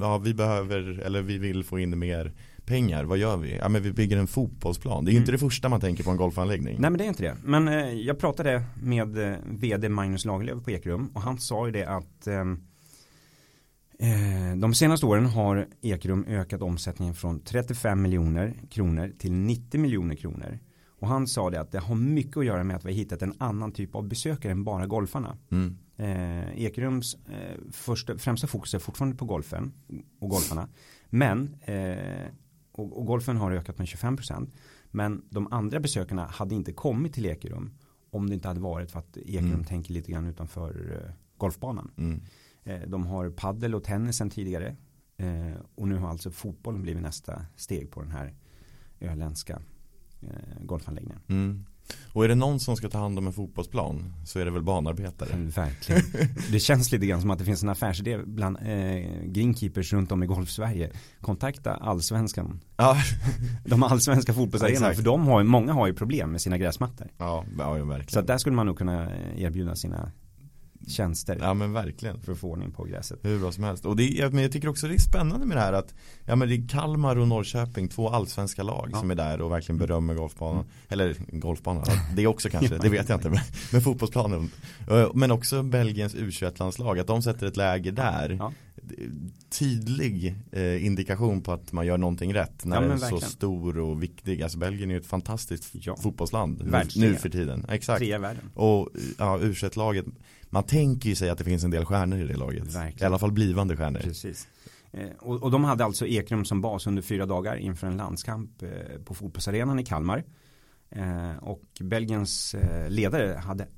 ja, 0.00 0.18
vi 0.18 0.34
behöver 0.34 0.98
eller 0.98 1.22
vi 1.22 1.38
vill 1.38 1.64
få 1.64 1.78
in 1.78 1.98
mer 1.98 2.32
pengar, 2.68 3.04
vad 3.04 3.18
gör 3.18 3.36
vi? 3.36 3.56
Ja 3.56 3.68
men 3.68 3.82
vi 3.82 3.92
bygger 3.92 4.16
en 4.16 4.26
fotbollsplan. 4.26 5.04
Det 5.04 5.10
är 5.10 5.12
mm. 5.12 5.22
inte 5.22 5.32
det 5.32 5.38
första 5.38 5.68
man 5.68 5.80
tänker 5.80 6.04
på 6.04 6.10
en 6.10 6.16
golfanläggning. 6.16 6.76
Nej 6.80 6.90
men 6.90 6.98
det 6.98 7.04
är 7.04 7.08
inte 7.08 7.22
det. 7.22 7.36
Men 7.44 7.68
eh, 7.68 7.92
jag 7.92 8.18
pratade 8.18 8.62
med 8.82 9.32
eh, 9.32 9.38
vd 9.46 9.88
Magnus 9.88 10.24
Lagerlöf 10.24 10.64
på 10.64 10.70
Ekrum 10.70 11.10
och 11.14 11.22
han 11.22 11.38
sa 11.38 11.66
ju 11.66 11.72
det 11.72 11.84
att 11.84 12.26
ehm, 12.26 12.60
eh, 13.98 14.56
de 14.56 14.74
senaste 14.74 15.06
åren 15.06 15.26
har 15.26 15.66
Ekrum 15.82 16.24
ökat 16.28 16.62
omsättningen 16.62 17.14
från 17.14 17.40
35 17.40 18.02
miljoner 18.02 18.54
kronor 18.70 19.12
till 19.18 19.32
90 19.32 19.80
miljoner 19.80 20.14
kronor. 20.14 20.58
Och 21.00 21.08
han 21.08 21.26
sa 21.26 21.50
det 21.50 21.60
att 21.60 21.72
det 21.72 21.78
har 21.78 21.94
mycket 21.94 22.36
att 22.36 22.46
göra 22.46 22.64
med 22.64 22.76
att 22.76 22.84
vi 22.84 22.88
har 22.88 22.96
hittat 22.96 23.22
en 23.22 23.34
annan 23.38 23.72
typ 23.72 23.94
av 23.94 24.08
besökare 24.08 24.52
än 24.52 24.64
bara 24.64 24.86
golfarna. 24.86 25.36
Mm. 25.50 25.78
Eh, 25.98 26.62
Ekerums 26.62 27.14
eh, 27.14 27.58
första, 27.72 28.18
främsta 28.18 28.46
fokus 28.46 28.74
är 28.74 28.78
fortfarande 28.78 29.16
på 29.16 29.24
golfen 29.24 29.72
och 30.18 30.28
golfarna. 30.28 30.68
Men 31.10 31.56
eh, 31.64 32.26
och, 32.72 32.98
och, 32.98 33.06
golfen 33.06 33.36
har 33.36 33.52
ökat 33.52 33.78
med 33.78 33.86
25%. 33.86 34.50
Men 34.90 35.22
de 35.30 35.52
andra 35.52 35.80
besökarna 35.80 36.26
hade 36.26 36.54
inte 36.54 36.72
kommit 36.72 37.14
till 37.14 37.26
Ekerum 37.26 37.70
om 38.10 38.28
det 38.28 38.34
inte 38.34 38.48
hade 38.48 38.60
varit 38.60 38.90
för 38.90 38.98
att 38.98 39.16
Ekerum 39.16 39.52
mm. 39.52 39.64
tänker 39.64 39.92
lite 39.92 40.12
grann 40.12 40.26
utanför 40.26 41.02
eh, 41.04 41.14
golfbanan. 41.36 41.90
Mm. 41.96 42.22
Eh, 42.64 42.88
de 42.88 43.06
har 43.06 43.30
paddel 43.30 43.74
och 43.74 43.84
tennis 43.84 44.16
sedan 44.16 44.30
tidigare. 44.30 44.76
Eh, 45.16 45.54
och 45.74 45.88
nu 45.88 45.96
har 45.96 46.08
alltså 46.08 46.30
fotbollen 46.30 46.82
blivit 46.82 47.02
nästa 47.02 47.46
steg 47.56 47.90
på 47.90 48.00
den 48.00 48.10
här 48.10 48.34
öländska 49.00 49.62
eh, 50.20 50.62
golfanläggningen. 50.64 51.20
Mm. 51.28 51.66
Och 52.12 52.24
är 52.24 52.28
det 52.28 52.34
någon 52.34 52.60
som 52.60 52.76
ska 52.76 52.88
ta 52.88 52.98
hand 52.98 53.18
om 53.18 53.26
en 53.26 53.32
fotbollsplan 53.32 54.14
så 54.24 54.38
är 54.38 54.44
det 54.44 54.50
väl 54.50 54.62
banarbetare. 54.62 55.30
Mm, 55.32 55.50
verkligen. 55.50 56.02
Det 56.52 56.60
känns 56.60 56.92
lite 56.92 57.06
grann 57.06 57.20
som 57.20 57.30
att 57.30 57.38
det 57.38 57.44
finns 57.44 57.62
en 57.62 57.68
affärsidé 57.68 58.18
bland 58.18 58.56
eh, 58.56 59.24
greenkeepers 59.24 59.92
runt 59.92 60.12
om 60.12 60.22
i 60.22 60.26
golf-Sverige. 60.26 60.90
Kontakta 61.20 61.74
allsvenskan. 61.74 62.60
Ja. 62.76 62.96
De 63.64 63.82
allsvenska 63.82 64.32
fotbollsarenorna. 64.32 64.88
Ja, 64.88 64.94
för 64.94 65.02
de 65.02 65.26
har, 65.26 65.42
många 65.42 65.72
har 65.72 65.86
ju 65.86 65.94
problem 65.94 66.32
med 66.32 66.40
sina 66.40 66.58
gräsmattor. 66.58 67.06
Ja, 67.18 67.44
ja 67.58 67.72
verkligen. 67.72 68.08
Så 68.08 68.20
där 68.20 68.38
skulle 68.38 68.56
man 68.56 68.66
nog 68.66 68.78
kunna 68.78 69.08
erbjuda 69.36 69.76
sina 69.76 70.12
tjänster. 70.86 71.38
Ja 71.40 71.54
men 71.54 71.72
verkligen. 71.72 72.20
För 72.20 72.32
att 72.32 72.38
få 72.38 72.48
ordning 72.48 72.70
på 72.70 72.84
gräset. 72.84 73.18
Hur 73.22 73.38
bra 73.38 73.52
som 73.52 73.64
helst. 73.64 73.86
Och 73.86 73.96
det 73.96 74.20
är, 74.20 74.30
men 74.30 74.42
jag 74.42 74.52
tycker 74.52 74.68
också 74.68 74.88
det 74.88 74.94
är 74.94 74.98
spännande 74.98 75.46
med 75.46 75.56
det 75.56 75.60
här 75.60 75.72
att 75.72 75.94
ja 76.24 76.36
men 76.36 76.48
det 76.48 76.54
är 76.54 76.68
Kalmar 76.68 77.16
och 77.16 77.28
Norrköping, 77.28 77.88
två 77.88 78.08
allsvenska 78.08 78.62
lag 78.62 78.88
ja. 78.92 79.00
som 79.00 79.10
är 79.10 79.14
där 79.14 79.40
och 79.40 79.52
verkligen 79.52 79.78
berömmer 79.78 80.14
golfbanan. 80.14 80.56
Mm. 80.56 80.68
Eller 80.88 81.16
golfbanan, 81.28 81.84
det 82.16 82.26
också 82.26 82.50
kanske, 82.50 82.78
det 82.82 82.88
vet 82.88 83.08
jag 83.08 83.16
inte. 83.16 83.30
Men, 83.30 83.40
men 83.72 83.82
fotbollsplanen. 83.82 84.50
Men 85.14 85.30
också 85.30 85.62
Belgiens 85.62 86.14
U21-landslag, 86.14 86.98
att 86.98 87.06
de 87.06 87.22
sätter 87.22 87.46
ett 87.46 87.56
läge 87.56 87.90
där. 87.90 88.36
Ja. 88.38 88.52
Tydlig 89.50 90.34
eh, 90.52 90.86
indikation 90.86 91.42
på 91.42 91.52
att 91.52 91.72
man 91.72 91.86
gör 91.86 91.98
någonting 91.98 92.34
rätt 92.34 92.64
när 92.64 92.76
ja, 92.76 92.80
den 92.80 92.90
är 92.90 92.96
verkligen. 92.96 93.20
så 93.20 93.30
stor 93.30 93.78
och 93.78 94.02
viktig. 94.02 94.42
Alltså 94.42 94.58
Belgien 94.58 94.90
är 94.90 94.94
ju 94.94 95.00
ett 95.00 95.06
fantastiskt 95.06 95.74
fotbollsland 96.02 96.74
nu 96.96 97.14
för 97.14 97.28
tiden. 97.28 97.66
Exakt. 97.68 98.02
Och 98.54 98.88
ja, 99.18 99.38
U21-laget 99.38 100.06
man 100.50 100.62
tänker 100.62 101.08
ju 101.08 101.14
sig 101.14 101.30
att 101.30 101.38
det 101.38 101.44
finns 101.44 101.64
en 101.64 101.70
del 101.70 101.84
stjärnor 101.84 102.18
i 102.18 102.26
det 102.26 102.36
laget. 102.36 102.74
Verkligen. 102.74 103.02
I 103.02 103.06
alla 103.06 103.18
fall 103.18 103.32
blivande 103.32 103.76
stjärnor. 103.76 104.00
Precis. 104.00 104.48
Eh, 104.90 105.08
och, 105.18 105.42
och, 105.42 105.50
de 105.50 105.64
hade 105.64 105.84
alltså 105.84 106.06
Ekrum 106.06 106.44
som 106.44 106.60
bas 106.60 106.86
under 106.86 107.02
fyra 107.02 107.26
dagar 107.26 107.56
inför 107.56 107.86
en 107.86 107.96
landskamp 107.96 108.62
eh, 108.62 108.98
på 109.04 109.14
fotbollsarenan 109.14 109.78
i 109.78 109.84
Kalmar. 109.84 110.24
Eh, 110.90 111.36
och 111.36 111.62
Belgiens 111.80 112.56
ledare 112.88 113.36
hade, 113.36 113.68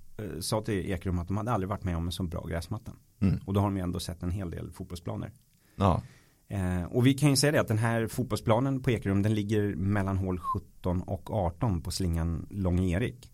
sa 0.40 0.62
till 0.62 0.90
Ekrum 0.90 1.18
att 1.18 1.28
de 1.28 1.36
hade 1.36 1.52
aldrig 1.52 1.68
varit 1.68 1.84
med 1.84 1.96
om 1.96 2.06
en 2.06 2.12
så 2.12 2.22
bra 2.22 2.46
gräsmatta. 2.46 2.92
Mm. 3.20 3.40
Och 3.44 3.54
då 3.54 3.60
har 3.60 3.66
de 3.66 3.76
ju 3.76 3.82
ändå 3.82 4.00
sett 4.00 4.22
en 4.22 4.30
hel 4.30 4.50
del 4.50 4.70
fotbollsplaner. 4.70 5.32
Ja. 5.76 6.02
Eh, 6.50 6.84
och 6.84 7.06
vi 7.06 7.14
kan 7.14 7.30
ju 7.30 7.36
säga 7.36 7.52
det 7.52 7.60
att 7.60 7.68
den 7.68 7.78
här 7.78 8.06
fotbollsplanen 8.06 8.82
på 8.82 8.90
Ekerum 8.90 9.22
den 9.22 9.34
ligger 9.34 9.74
mellan 9.74 10.16
hål 10.16 10.38
17 10.38 11.02
och 11.02 11.30
18 11.30 11.82
på 11.82 11.90
slingan 11.90 12.46
Lång-Erik. 12.50 13.32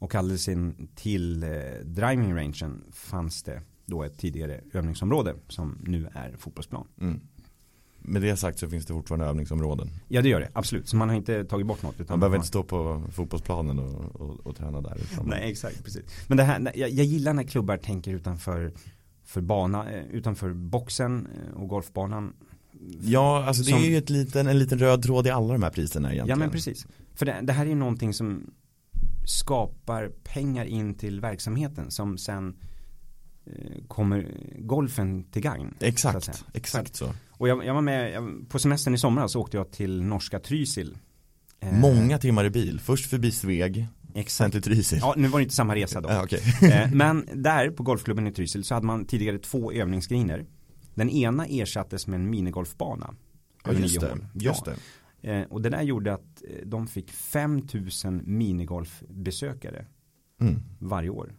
Och 0.00 0.14
alldeles 0.14 0.48
in 0.48 0.88
till 0.94 1.42
eh, 1.42 1.48
driving 1.84 2.34
rangen 2.34 2.84
fanns 2.92 3.42
det 3.42 3.62
då 3.86 4.02
ett 4.02 4.18
tidigare 4.18 4.60
övningsområde 4.72 5.34
som 5.48 5.78
nu 5.82 6.08
är 6.12 6.36
fotbollsplan. 6.38 6.86
Mm. 7.00 7.20
Med 7.98 8.22
det 8.22 8.36
sagt 8.36 8.58
så 8.58 8.68
finns 8.68 8.86
det 8.86 8.92
fortfarande 8.92 9.26
övningsområden. 9.26 9.90
Ja 10.08 10.22
det 10.22 10.28
gör 10.28 10.40
det, 10.40 10.48
absolut. 10.52 10.88
Så 10.88 10.96
man 10.96 11.08
har 11.08 11.16
inte 11.16 11.44
tagit 11.44 11.66
bort 11.66 11.82
något. 11.82 12.00
Utan 12.00 12.12
man 12.14 12.20
behöver 12.20 12.36
har... 12.36 12.38
inte 12.38 12.48
stå 12.48 12.62
på 12.62 13.02
fotbollsplanen 13.12 13.78
och, 13.78 14.20
och, 14.20 14.46
och 14.46 14.56
träna 14.56 14.80
där. 14.80 14.96
Utan 15.02 15.26
Nej 15.26 15.50
exakt, 15.50 15.84
precis. 15.84 16.04
Men 16.28 16.36
det 16.36 16.44
här, 16.44 16.72
jag, 16.74 16.90
jag 16.90 17.06
gillar 17.06 17.34
när 17.34 17.42
klubbar 17.42 17.76
tänker 17.76 18.12
utanför 18.12 18.72
för 19.24 19.40
bana, 19.40 19.90
eh, 19.90 20.04
utanför 20.06 20.52
boxen 20.52 21.26
eh, 21.26 21.60
och 21.60 21.68
golfbanan. 21.68 22.32
Ja, 23.00 23.44
alltså 23.44 23.62
det 23.62 23.70
som... 23.70 23.80
är 23.82 23.86
ju 23.86 23.96
ett 23.96 24.10
liten, 24.10 24.46
en 24.46 24.58
liten 24.58 24.78
röd 24.78 25.02
tråd 25.02 25.26
i 25.26 25.30
alla 25.30 25.52
de 25.52 25.62
här 25.62 25.70
priserna 25.70 26.12
egentligen. 26.12 26.38
Ja 26.38 26.44
men 26.44 26.50
precis. 26.50 26.86
För 27.14 27.26
det, 27.26 27.40
det 27.42 27.52
här 27.52 27.64
är 27.64 27.68
ju 27.68 27.74
någonting 27.74 28.14
som 28.14 28.50
skapar 29.30 30.08
pengar 30.08 30.64
in 30.64 30.94
till 30.94 31.20
verksamheten 31.20 31.90
som 31.90 32.18
sen 32.18 32.56
eh, 33.46 33.84
kommer 33.88 34.36
golfen 34.58 35.24
till 35.24 35.42
gagn. 35.42 35.74
Exakt, 35.80 36.44
exakt 36.54 36.96
så. 36.96 37.14
Och 37.30 37.48
jag, 37.48 37.64
jag 37.64 37.74
var 37.74 37.80
med, 37.80 38.12
jag, 38.12 38.48
på 38.48 38.58
semestern 38.58 38.94
i 38.94 38.98
somras 38.98 39.32
så 39.32 39.40
åkte 39.40 39.56
jag 39.56 39.70
till 39.70 40.02
norska 40.02 40.38
Trysil. 40.38 40.98
Många 41.72 42.18
timmar 42.18 42.44
i 42.44 42.50
bil, 42.50 42.80
först 42.80 43.10
förbi 43.10 43.30
Sveg, 43.30 43.86
Exakt. 44.14 44.30
sen 44.30 44.50
till 44.50 44.62
Trysil. 44.62 44.98
Ja, 45.02 45.14
nu 45.16 45.28
var 45.28 45.38
det 45.38 45.42
inte 45.42 45.54
samma 45.54 45.74
resa 45.74 46.00
då. 46.00 46.08
Ja, 46.08 46.24
okay. 46.24 46.40
Men 46.92 47.28
där 47.34 47.70
på 47.70 47.82
golfklubben 47.82 48.26
i 48.26 48.32
Trysil 48.32 48.64
så 48.64 48.74
hade 48.74 48.86
man 48.86 49.04
tidigare 49.04 49.38
två 49.38 49.72
övningsgriner. 49.72 50.46
Den 50.94 51.10
ena 51.10 51.46
ersattes 51.46 52.06
med 52.06 52.20
en 52.20 52.30
minigolfbana. 52.30 53.14
Ja, 53.64 53.72
just 53.72 54.00
det. 54.00 54.18
Just 54.34 54.64
det. 54.64 54.74
Eh, 55.22 55.42
och 55.42 55.62
det 55.62 55.68
där 55.68 55.82
gjorde 55.82 56.14
att 56.14 56.42
eh, 56.48 56.66
de 56.66 56.86
fick 56.86 57.10
5000 57.10 58.22
minigolfbesökare 58.24 59.86
mm. 60.40 60.62
varje 60.78 61.10
år. 61.10 61.34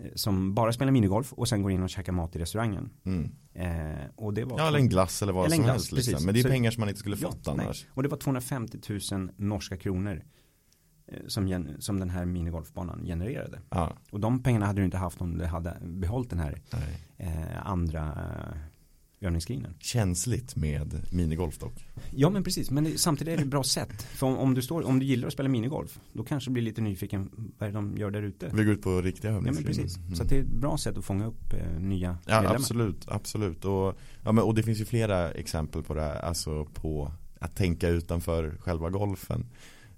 Eh, 0.00 0.10
som 0.14 0.54
bara 0.54 0.72
spelar 0.72 0.92
minigolf 0.92 1.32
och 1.32 1.48
sen 1.48 1.62
går 1.62 1.72
in 1.72 1.82
och 1.82 1.90
käkar 1.90 2.12
mat 2.12 2.36
i 2.36 2.38
restaurangen. 2.38 2.90
Mm. 3.04 3.30
Eh, 3.54 4.06
och 4.16 4.34
det 4.34 4.44
var 4.44 4.58
ja, 4.58 4.68
eller 4.68 4.78
en 4.78 4.88
glass 4.88 5.22
eller 5.22 5.32
vad 5.32 5.52
som 5.52 5.62
glass, 5.62 5.72
helst. 5.72 5.92
Liksom. 5.92 6.24
Men 6.24 6.34
det 6.34 6.40
är 6.40 6.42
Så, 6.42 6.48
pengar 6.48 6.70
som 6.70 6.80
man 6.80 6.88
inte 6.88 7.00
skulle 7.00 7.16
fått 7.16 7.40
ja, 7.44 7.52
annars. 7.52 7.82
Nej. 7.84 7.90
Och 7.94 8.02
det 8.02 8.08
var 8.08 8.16
250 8.16 8.78
000 9.12 9.30
norska 9.36 9.76
kronor 9.76 10.22
eh, 11.06 11.18
som, 11.26 11.74
som 11.78 11.98
den 11.98 12.10
här 12.10 12.24
minigolfbanan 12.24 13.04
genererade. 13.04 13.60
Ja. 13.70 13.92
Och 14.10 14.20
de 14.20 14.42
pengarna 14.42 14.66
hade 14.66 14.80
du 14.80 14.84
inte 14.84 14.96
haft 14.96 15.20
om 15.20 15.38
du 15.38 15.44
hade 15.44 15.76
behållit 15.82 16.30
den 16.30 16.38
här 16.38 16.62
eh, 17.16 17.66
andra 17.66 18.18
övningsgrinen. 19.20 19.74
Känsligt 19.80 20.56
med 20.56 21.00
minigolf 21.12 21.58
dock. 21.58 21.86
Ja 22.10 22.30
men 22.30 22.44
precis, 22.44 22.70
men 22.70 22.98
samtidigt 22.98 23.32
är 23.32 23.36
det 23.36 23.42
ett 23.42 23.48
bra 23.48 23.64
sätt. 23.64 24.02
För 24.02 24.26
om, 24.26 24.38
om, 24.38 24.54
du 24.54 24.62
står, 24.62 24.82
om 24.82 24.98
du 24.98 25.06
gillar 25.06 25.26
att 25.26 25.32
spela 25.32 25.48
minigolf, 25.48 26.00
då 26.12 26.24
kanske 26.24 26.50
du 26.50 26.52
blir 26.52 26.62
lite 26.62 26.80
nyfiken 26.80 27.30
vad 27.58 27.72
de 27.72 27.96
gör 27.96 28.10
där 28.10 28.22
ute. 28.22 28.50
Vi 28.54 28.64
går 28.64 28.74
ut 28.74 28.82
på 28.82 29.00
riktiga 29.00 29.30
övningsgriner. 29.30 29.70
Ja 29.70 29.76
men 29.76 29.84
precis, 29.84 29.96
mm. 29.96 30.14
så 30.14 30.24
det 30.24 30.36
är 30.36 30.40
ett 30.40 30.46
bra 30.46 30.78
sätt 30.78 30.98
att 30.98 31.04
fånga 31.04 31.26
upp 31.26 31.52
eh, 31.52 31.80
nya 31.80 32.18
Ja 32.26 32.34
medlemmar. 32.34 32.54
absolut, 32.54 33.08
absolut. 33.08 33.64
Och, 33.64 33.98
ja, 34.24 34.32
men, 34.32 34.38
och 34.38 34.54
det 34.54 34.62
finns 34.62 34.80
ju 34.80 34.84
flera 34.84 35.30
exempel 35.30 35.82
på 35.82 35.94
det 35.94 36.00
här, 36.00 36.16
alltså 36.16 36.64
på 36.64 37.12
att 37.38 37.56
tänka 37.56 37.88
utanför 37.88 38.56
själva 38.60 38.90
golfen 38.90 39.46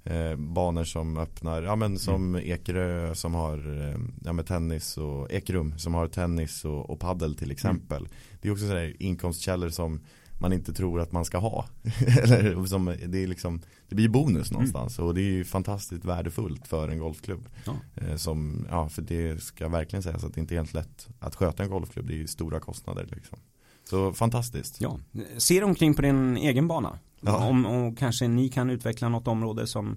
eh, 0.07 0.37
banor 0.37 0.85
som 0.85 1.16
öppnar, 1.16 1.62
ja 1.62 1.77
men 1.77 1.99
som 1.99 2.35
mm. 2.35 2.51
Ekerö 2.51 3.14
som 3.14 3.35
har 3.35 3.88
eh, 3.88 3.99
ja, 4.25 4.33
med 4.33 4.47
tennis 4.47 4.99
och 4.99 5.33
Ekerum 5.33 5.79
som 5.79 5.95
har 5.95 6.09
tennis 6.09 6.64
och, 6.64 6.90
och 6.90 7.01
paddel 7.01 7.35
till 7.35 7.51
exempel. 7.51 7.99
Mm. 7.99 8.11
Det 8.40 8.49
är 8.49 8.53
också 8.53 8.66
sådär 8.69 8.97
inkomstkällor 8.99 9.69
som 9.69 10.01
man 10.38 10.53
inte 10.53 10.73
tror 10.73 11.01
att 11.01 11.12
man 11.12 11.25
ska 11.25 11.38
ha. 11.38 11.66
Eller 12.23 12.64
som, 12.64 12.97
det, 13.07 13.23
är 13.23 13.27
liksom, 13.27 13.61
det 13.88 13.95
blir 13.95 14.09
bonus 14.09 14.51
mm. 14.51 14.55
någonstans 14.55 14.99
mm. 14.99 15.09
och 15.09 15.14
det 15.14 15.21
är 15.21 15.33
ju 15.33 15.45
fantastiskt 15.45 16.05
värdefullt 16.05 16.66
för 16.66 16.88
en 16.88 16.99
golfklubb. 16.99 17.49
Ja. 17.64 17.75
Eh, 17.95 18.16
som, 18.16 18.66
ja, 18.71 18.88
för 18.88 19.03
det 19.03 19.42
ska 19.42 19.69
verkligen 19.69 20.03
sägas 20.03 20.25
att 20.25 20.35
det 20.35 20.40
inte 20.40 20.55
är 20.55 20.57
helt 20.57 20.75
lätt 20.75 21.09
att 21.19 21.35
sköta 21.35 21.62
en 21.62 21.71
golfklubb. 21.71 22.07
Det 22.07 22.14
är 22.14 22.19
ju 22.19 22.27
stora 22.27 22.61
kostnader 22.61 23.09
liksom. 23.11 23.38
Så 23.85 24.12
fantastiskt. 24.12 24.81
Ja, 24.81 24.99
ser 25.37 25.64
omkring 25.64 25.95
på 25.95 26.03
din 26.03 26.37
egen 26.37 26.69
bana. 26.69 26.99
Ja. 27.20 27.48
Om, 27.48 27.66
och 27.66 27.98
kanske 27.98 28.29
ni 28.29 28.48
kan 28.48 28.70
utveckla 28.70 29.09
något 29.09 29.29
område 29.29 29.66
som 29.66 29.96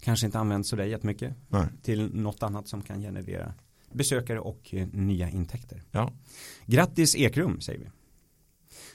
kanske 0.00 0.26
inte 0.26 0.38
används 0.38 0.68
sådär 0.68 0.84
jättemycket. 0.84 1.34
Nej. 1.48 1.66
Till 1.82 2.14
något 2.14 2.42
annat 2.42 2.68
som 2.68 2.82
kan 2.82 3.00
generera 3.00 3.54
besökare 3.92 4.40
och 4.40 4.74
eh, 4.74 4.86
nya 4.92 5.30
intäkter. 5.30 5.82
Ja. 5.90 6.12
Grattis 6.66 7.16
Ekrum 7.16 7.60
säger 7.60 7.78
vi. 7.78 7.86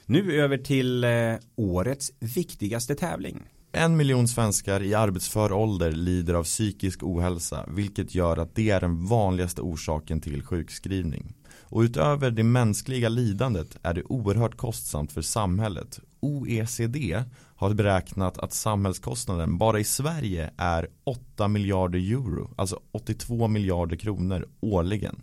Nu 0.06 0.40
över 0.40 0.58
till 0.58 1.04
eh, 1.04 1.34
årets 1.56 2.12
viktigaste 2.18 2.94
tävling. 2.94 3.42
En 3.74 3.96
miljon 3.96 4.28
svenskar 4.28 4.82
i 4.82 4.94
arbetsför 4.94 5.52
ålder 5.52 5.92
lider 5.92 6.34
av 6.34 6.44
psykisk 6.44 7.02
ohälsa 7.02 7.64
vilket 7.68 8.14
gör 8.14 8.36
att 8.36 8.54
det 8.54 8.70
är 8.70 8.80
den 8.80 9.06
vanligaste 9.06 9.62
orsaken 9.62 10.20
till 10.20 10.42
sjukskrivning. 10.42 11.34
Och 11.62 11.80
utöver 11.80 12.30
det 12.30 12.42
mänskliga 12.42 13.08
lidandet 13.08 13.76
är 13.82 13.94
det 13.94 14.02
oerhört 14.02 14.56
kostsamt 14.56 15.12
för 15.12 15.22
samhället. 15.22 16.00
OECD 16.20 17.24
har 17.62 17.74
beräknat 17.74 18.38
att 18.38 18.52
samhällskostnaden 18.52 19.58
bara 19.58 19.80
i 19.80 19.84
Sverige 19.84 20.50
är 20.56 20.88
8 21.04 21.48
miljarder 21.48 21.98
euro, 21.98 22.54
alltså 22.56 22.80
82 22.92 23.48
miljarder 23.48 23.96
kronor 23.96 24.48
årligen. 24.60 25.22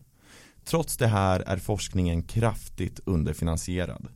Trots 0.65 0.97
det 0.97 1.07
här 1.07 1.39
är 1.39 1.57
forskningen 1.57 2.23
kraftigt 2.23 2.99
underfinansierad. 3.05 4.07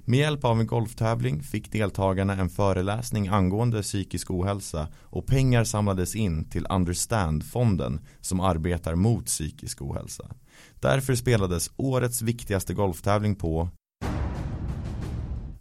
Med 0.00 0.18
hjälp 0.18 0.44
av 0.44 0.60
en 0.60 0.66
golftävling 0.66 1.42
fick 1.42 1.72
deltagarna 1.72 2.36
en 2.36 2.50
föreläsning 2.50 3.28
angående 3.28 3.82
psykisk 3.82 4.30
ohälsa 4.30 4.88
och 5.00 5.26
pengar 5.26 5.64
samlades 5.64 6.16
in 6.16 6.50
till 6.50 6.66
Understand-fonden 6.70 8.00
som 8.20 8.40
arbetar 8.40 8.94
mot 8.94 9.26
psykisk 9.26 9.82
ohälsa. 9.82 10.30
Därför 10.80 11.14
spelades 11.14 11.70
årets 11.76 12.22
viktigaste 12.22 12.74
golftävling 12.74 13.34
på 13.34 13.68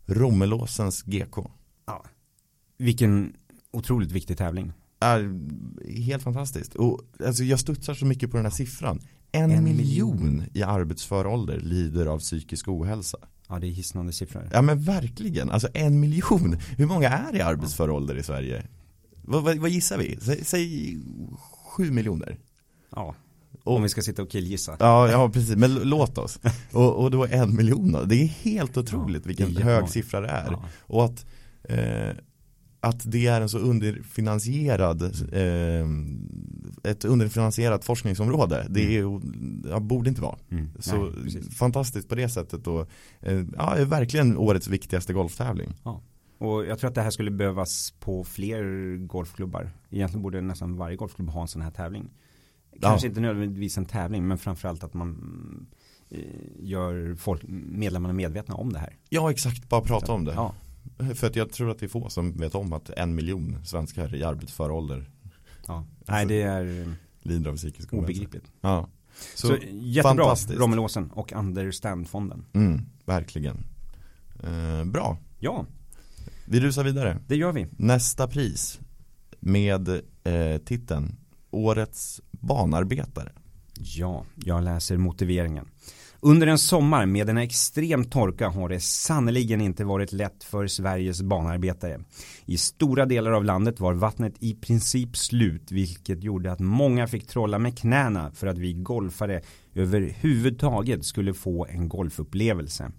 Rommelåsens 0.06 1.04
GK. 1.04 1.61
Vilken 2.82 3.34
otroligt 3.72 4.12
viktig 4.12 4.38
tävling. 4.38 4.74
Är 5.00 5.40
helt 6.02 6.24
fantastiskt. 6.24 6.76
Och, 6.76 7.02
alltså, 7.26 7.44
jag 7.44 7.60
studsar 7.60 7.94
så 7.94 8.06
mycket 8.06 8.32
på 8.32 8.38
den 8.38 8.46
här 8.46 8.52
siffran. 8.52 9.00
En, 9.32 9.52
en 9.52 9.64
miljon, 9.64 10.20
miljon 10.20 10.44
i 10.54 10.64
arbetsför 10.64 11.28
ålder 11.28 11.60
lider 11.60 12.06
av 12.06 12.20
psykisk 12.20 12.68
ohälsa. 12.68 13.18
Ja 13.50 13.60
det 13.60 13.68
är 13.68 13.72
hisnande 13.72 14.14
siffror. 14.14 14.50
Ja 14.52 14.62
men 14.62 14.84
verkligen, 14.84 15.50
alltså 15.50 15.68
en 15.74 16.00
miljon. 16.00 16.58
Hur 16.78 16.86
många 16.86 17.10
är 17.10 17.36
i 17.36 17.42
arbetsför 17.42 17.90
ålder 17.90 18.18
i 18.18 18.24
Sverige? 18.24 18.64
Vad, 19.22 19.44
vad, 19.44 19.58
vad 19.58 19.70
gissar 19.70 19.98
vi? 19.98 20.18
Säg, 20.22 20.46
säg 20.46 20.98
sju 21.64 21.92
miljoner. 21.92 22.38
Ja, 22.96 23.16
och, 23.64 23.76
Om 23.76 23.84
vi 23.84 23.90
ska 23.90 24.02
sitta 24.02 24.22
och 24.22 24.30
killgissa. 24.30 24.76
Ja, 24.80 25.12
ja 25.12 25.30
precis, 25.30 25.56
men 25.56 25.74
låt 25.74 26.18
oss. 26.18 26.40
Och, 26.72 27.04
och 27.04 27.12
då 27.12 27.26
en 27.26 27.56
miljon, 27.56 27.98
det 28.06 28.16
är 28.16 28.28
helt 28.28 28.78
otroligt 28.78 29.26
vilken 29.26 29.58
hög 29.58 29.90
siffra 29.90 30.22
det 30.22 30.28
är. 30.28 30.52
Ja. 30.52 30.66
Och 30.82 31.06
att 31.06 31.26
eh, 31.64 32.16
att 32.84 33.12
det 33.12 33.28
är 33.28 33.42
en 33.42 33.50
så 33.50 33.58
underfinansierad 33.58 35.02
eh, 35.34 35.88
ett 36.84 37.06
underfinansierat 37.06 37.86
forskningsområde. 37.86 38.68
Det 38.70 38.98
är, 38.98 39.22
ja, 39.70 39.80
borde 39.80 40.10
inte 40.10 40.22
vara. 40.22 40.38
Mm. 40.50 40.70
så 40.80 40.96
Nej, 40.96 41.44
fantastiskt 41.44 42.10
på 42.10 42.16
det 42.16 42.30
sättet 42.30 42.68
och 42.68 42.90
eh, 43.20 43.46
ja, 43.58 43.76
är 43.76 43.86
verkligen 43.86 44.38
årets 44.38 44.68
viktigaste 44.68 45.14
golftävling. 45.14 45.74
Ja. 45.84 46.02
och 46.38 46.66
jag 46.66 46.80
tror 46.80 46.90
att 46.90 46.96
det 46.96 47.02
här 47.02 47.10
skulle 47.10 47.32
behövas 47.32 47.94
på 48.00 48.24
fler 48.24 48.96
golfklubbar. 48.98 49.72
Egentligen 49.90 50.24
borde 50.24 50.42
nästan 50.42 50.78
varje 50.78 50.96
golfklubb 50.96 51.30
ha 51.30 51.42
en 51.42 51.48
sån 51.48 51.62
här 51.62 51.72
tävling. 51.72 52.10
Kanske 52.82 53.08
ja. 53.08 53.10
inte 53.10 53.22
nödvändigtvis 53.22 53.78
en 53.78 53.86
tävling 53.86 54.28
men 54.28 54.38
framförallt 54.38 54.84
att 54.84 54.94
man 54.94 55.68
eh, 56.10 56.20
gör 56.60 57.16
folk, 57.16 57.44
medlemmarna 57.48 58.14
medvetna 58.14 58.56
om 58.56 58.74
det 58.74 58.80
här. 58.80 58.98
Ja 59.10 59.32
exakt, 59.32 59.70
bara 59.70 59.82
prata 59.82 60.12
om 60.12 60.26
det. 60.26 60.34
ja. 60.34 60.56
För 61.16 61.28
att 61.28 61.36
jag 61.36 61.52
tror 61.52 61.72
att 61.72 61.80
det 61.80 61.86
är 61.86 61.88
få 61.88 62.10
som 62.10 62.38
vet 62.38 62.56
om 62.56 62.74
att 62.74 62.90
en 62.90 63.16
miljon 63.16 63.66
svenskar 63.66 64.16
i 64.16 64.24
arbetsför 64.24 64.72
ålder 64.72 65.10
ja. 65.68 65.86
Nej 66.06 66.26
det 66.26 66.42
är 66.42 66.94
lider 67.22 67.52
av 67.52 67.56
psykisk 67.56 67.94
ohälsa. 67.94 68.04
Obegripligt. 68.12 68.52
Ja. 68.62 68.90
Så, 69.36 69.48
Så 69.48 69.58
jättebra 69.72 70.36
Rommelåsen 70.50 71.12
och 71.12 71.32
Understand-fonden. 71.32 72.46
Mm, 72.54 72.82
verkligen. 73.06 73.64
Eh, 74.44 74.86
bra. 74.86 75.18
Ja. 75.40 75.66
Vi 76.46 76.60
rusar 76.60 76.84
vidare. 76.84 77.20
Det 77.28 77.36
gör 77.36 77.52
vi. 77.52 77.68
Nästa 77.78 78.28
pris 78.28 78.80
med 79.40 79.90
eh, 80.24 80.58
titeln 80.66 81.16
Årets 81.52 82.22
banarbetare. 82.32 83.32
Ja, 83.74 84.26
jag 84.36 84.64
läser 84.64 84.98
motiveringen. 84.98 85.68
Under 86.24 86.48
en 86.48 86.58
sommar 86.58 87.06
med 87.06 87.30
en 87.30 87.38
extrem 87.38 88.06
torka 88.06 88.48
har 88.48 88.70
det 88.70 88.80
sannoliken 88.80 89.62
inte 89.62 89.84
varit 89.84 90.12
lätt 90.12 90.44
för 90.44 90.68
Sveriges 90.68 91.22
banarbetare. 91.22 92.00
I 92.46 92.58
stora 92.58 93.06
delar 93.06 93.32
av 93.32 93.46
landet 93.46 93.80
var 93.80 93.94
vattnet 93.94 94.34
i 94.40 94.54
princip 94.54 95.18
slut 95.18 95.72
vilket 95.72 96.24
gjorde 96.24 96.52
att 96.52 96.60
många 96.60 97.08
fick 97.08 97.28
trolla 97.28 97.60
med 97.60 97.78
knäna 97.78 98.32
för 98.32 98.48
att 98.48 98.58
vi 98.58 98.74
golfare 98.74 99.42
överhuvudtaget 99.76 101.06
skulle 101.06 101.34
få 101.34 101.66
en 101.66 101.90
golfupplevelse. 101.90 102.92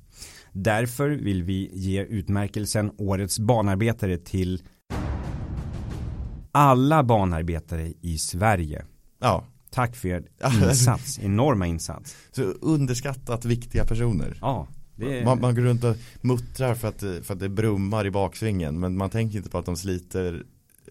Därför 0.52 1.08
vill 1.08 1.42
vi 1.42 1.70
ge 1.72 2.04
utmärkelsen 2.04 2.92
Årets 2.98 3.38
banarbetare 3.38 4.18
till 4.18 4.62
alla 6.52 7.02
banarbetare 7.02 7.92
i 8.00 8.18
Sverige. 8.18 8.84
Ja, 9.20 9.46
Tack 9.74 9.96
för 9.96 10.08
er 10.08 10.22
insats, 10.68 11.18
enorma 11.18 11.66
insats. 11.66 12.16
så 12.32 12.42
underskattat 12.42 13.44
viktiga 13.44 13.84
personer. 13.84 14.36
Ja, 14.40 14.68
det 14.96 15.18
är... 15.20 15.24
Man, 15.24 15.40
man 15.40 15.54
går 15.54 15.62
runt 15.62 15.84
och 15.84 15.96
muttrar 16.20 16.74
för 16.74 16.88
att, 16.88 16.98
det- 16.98 17.22
för 17.22 17.34
att 17.34 17.40
det 17.40 17.48
brummar 17.48 18.06
i 18.06 18.10
baksvingen 18.10 18.80
men 18.80 18.96
man 18.96 19.10
tänker 19.10 19.36
inte 19.38 19.50
på 19.50 19.58
att 19.58 19.66
de 19.66 19.76
sliter 19.76 20.42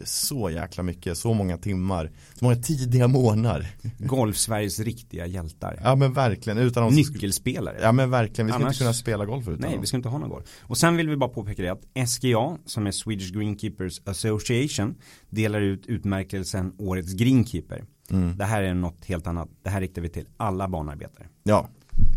så 0.06 0.50
jäkla 0.50 0.84
mycket, 0.84 1.17
så 1.17 1.34
många 1.34 1.58
timmar, 1.58 2.12
så 2.39 2.46
många 2.46 2.56
tidiga 2.56 3.08
morgnar. 3.08 3.67
Golf-Sveriges 4.00 4.80
riktiga 4.80 5.26
hjältar. 5.26 5.80
Ja 5.84 5.96
men 5.96 6.13
verkligen, 6.13 6.58
utan 6.58 6.84
dem 6.84 6.94
Nyckelspelare. 6.94 7.78
Ja 7.82 7.91
men 7.91 8.10
verkligen, 8.10 8.46
vi 8.46 8.52
ska 8.52 8.60
Annars- 8.62 8.67
inte 8.74 8.78
kunna 8.84 8.94
spela 8.94 9.26
golf 9.26 9.48
utan 9.48 9.60
Nej, 9.62 9.72
dem. 9.72 9.82
vi 9.82 9.88
ska 9.88 9.98
inte 9.98 10.10
ha 10.10 10.17
någon 10.17 10.30
golf. 10.30 10.46
Och 10.62 10.78
sen 10.78 10.98
vill 10.98 11.10
vi 11.10 11.17
bara 11.17 11.30
påpeka 11.30 11.62
det 11.62 11.70
att 11.70 12.10
SGA, 12.10 12.58
som 12.65 12.88
är 12.88 12.91
Swedish 12.91 13.34
Greenkeepers 13.34 14.02
Association, 14.06 14.96
delar 15.30 15.62
ut 15.62 15.86
utmärkelsen 15.86 16.74
Årets 16.78 17.13
Greenkeeper. 17.13 17.84
Mm. 18.12 18.38
Det 18.38 18.45
här 18.45 18.63
är 18.63 18.74
något 18.74 19.06
helt 19.06 19.28
annat. 19.28 19.50
Det 19.63 19.69
här 19.69 19.82
riktar 19.82 20.02
vi 20.02 20.10
till 20.10 20.26
alla 20.38 20.67
banarbetare. 20.67 21.28
Ja, 21.43 21.69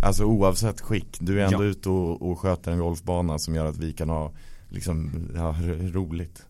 alltså 0.03 0.25
oavsett 0.25 0.81
skick, 0.81 1.17
du 1.21 1.41
är 1.41 1.45
ändå 1.45 1.65
Ja. 1.65 1.69
ute 1.69 1.89
och, 1.89 2.23
och 2.31 2.39
sköter 2.41 2.73
en 2.73 2.79
golfbana 2.79 3.39
som 3.39 3.55
gör 3.55 3.67
att 3.67 3.77
vi 3.79 3.93
kan 3.93 4.09
ha 4.09 4.33
liksom, 4.69 5.11
ja, 5.35 5.57
roligt. 5.93 6.47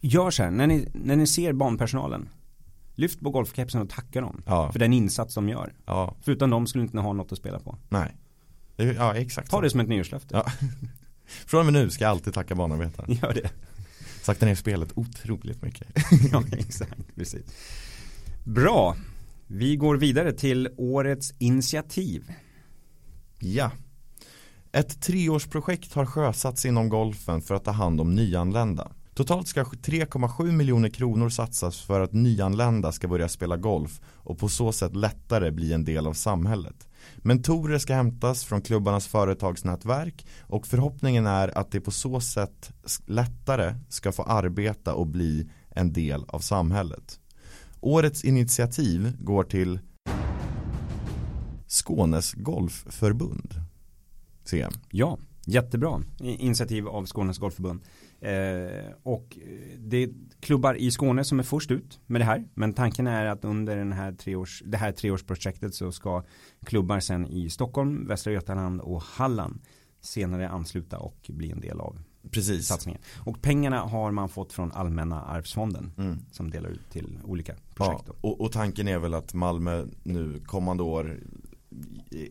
Gör 0.00 0.30
så 0.30 0.42
här, 0.42 0.50
när 0.50 0.66
ni, 0.66 0.88
när 0.92 1.16
ni 1.16 1.26
ser 1.26 1.52
banpersonalen, 1.52 2.28
lyft 2.94 3.20
på 3.20 3.30
golfkepsen 3.30 3.82
och 3.82 3.90
tacka 3.90 4.20
dem 4.20 4.42
Ja, 4.46 4.72
för 4.72 4.78
den 4.78 4.92
insats 4.92 5.34
de 5.34 5.48
gör. 5.48 5.72
ja, 5.86 6.16
Förutom 6.22 6.50
de 6.50 6.66
skulle 6.66 6.84
inte 6.84 6.98
ha 6.98 7.12
något 7.12 7.32
att 7.32 7.38
spela 7.38 7.58
på. 7.60 7.76
nej. 7.88 8.16
Ja, 8.96 9.14
exakt. 9.14 9.50
Ta 9.50 9.60
det 9.60 9.70
som 9.70 9.80
ett 9.80 9.88
nyårslöfte. 9.88 10.34
Ja. 10.36 10.46
Från 11.46 11.60
och 11.60 11.72
med 11.72 11.74
nu 11.74 11.90
ska 11.90 12.04
jag 12.04 12.10
alltid 12.10 12.34
tacka 12.34 12.54
banarbetaren. 12.54 13.12
Gör 13.22 13.32
det. 13.34 13.50
Sakta 14.22 14.46
ner 14.46 14.54
spelet 14.54 14.92
otroligt 14.94 15.62
mycket. 15.62 15.88
ja, 16.32 16.42
exakt. 16.52 17.14
Precis. 17.14 17.42
Bra. 18.48 18.96
Vi 19.46 19.76
går 19.76 19.96
vidare 19.96 20.32
till 20.32 20.68
årets 20.76 21.34
initiativ. 21.38 22.32
Ja. 23.38 23.70
Ett 24.72 25.02
treårsprojekt 25.02 25.94
har 25.94 26.06
sjösatts 26.06 26.66
inom 26.66 26.88
golfen 26.88 27.42
för 27.42 27.54
att 27.54 27.64
ta 27.64 27.70
hand 27.70 28.00
om 28.00 28.14
nyanlända. 28.14 28.92
Totalt 29.14 29.48
ska 29.48 29.62
3,7 29.62 30.52
miljoner 30.52 30.88
kronor 30.88 31.28
satsas 31.28 31.80
för 31.80 32.00
att 32.00 32.12
nyanlända 32.12 32.92
ska 32.92 33.08
börja 33.08 33.28
spela 33.28 33.56
golf 33.56 34.00
och 34.04 34.38
på 34.38 34.48
så 34.48 34.72
sätt 34.72 34.96
lättare 34.96 35.50
bli 35.50 35.72
en 35.72 35.84
del 35.84 36.06
av 36.06 36.12
samhället. 36.12 36.88
Mentorer 37.16 37.78
ska 37.78 37.94
hämtas 37.94 38.44
från 38.44 38.62
klubbarnas 38.62 39.06
företagsnätverk 39.06 40.26
och 40.40 40.66
förhoppningen 40.66 41.26
är 41.26 41.58
att 41.58 41.70
det 41.70 41.80
på 41.80 41.90
så 41.90 42.20
sätt 42.20 42.72
lättare 43.06 43.74
ska 43.88 44.12
få 44.12 44.22
arbeta 44.22 44.94
och 44.94 45.06
bli 45.06 45.50
en 45.70 45.92
del 45.92 46.24
av 46.28 46.38
samhället. 46.38 47.20
Årets 47.80 48.24
initiativ 48.24 49.16
går 49.20 49.44
till 49.44 49.78
Skånes 51.66 52.34
Golfförbund. 52.34 53.54
CM. 54.44 54.72
Ja, 54.90 55.18
jättebra 55.46 56.02
initiativ 56.20 56.88
av 56.88 57.06
Skånes 57.06 57.38
Golfförbund. 57.38 57.80
Eh, 58.20 58.92
och 59.02 59.38
eh, 59.42 59.78
det 59.78 59.96
är 59.96 60.10
klubbar 60.40 60.74
i 60.74 60.90
Skåne 60.90 61.24
som 61.24 61.38
är 61.38 61.42
först 61.42 61.70
ut 61.70 62.00
med 62.06 62.20
det 62.20 62.24
här. 62.24 62.48
Men 62.54 62.74
tanken 62.74 63.06
är 63.06 63.26
att 63.26 63.44
under 63.44 63.76
den 63.76 63.92
här 63.92 64.12
treårs, 64.12 64.62
det 64.66 64.76
här 64.76 64.92
treårsprojektet 64.92 65.74
så 65.74 65.92
ska 65.92 66.24
klubbar 66.64 67.00
sen 67.00 67.26
i 67.26 67.50
Stockholm, 67.50 68.06
Västra 68.06 68.32
Götaland 68.32 68.80
och 68.80 69.02
Halland 69.02 69.60
senare 70.00 70.48
ansluta 70.48 70.98
och 70.98 71.30
bli 71.32 71.50
en 71.50 71.60
del 71.60 71.80
av 71.80 72.00
Precis. 72.32 72.66
satsningen. 72.66 73.00
Och 73.24 73.42
pengarna 73.42 73.80
har 73.80 74.10
man 74.12 74.28
fått 74.28 74.52
från 74.52 74.72
Allmänna 74.72 75.22
arvsfonden 75.22 75.92
Mm. 75.98 76.18
som 76.32 76.50
delar 76.50 76.68
ut 76.70 76.90
till 76.90 77.18
olika 77.24 77.52
Ja, 77.52 77.58
projekt. 77.74 78.06
då. 78.06 78.28
och, 78.28 78.40
och 78.40 78.52
tanken 78.52 78.88
är 78.88 78.98
väl 78.98 79.14
att 79.14 79.34
Malmö 79.34 79.84
nu 80.02 80.40
kommande 80.46 80.82
år 80.82 81.20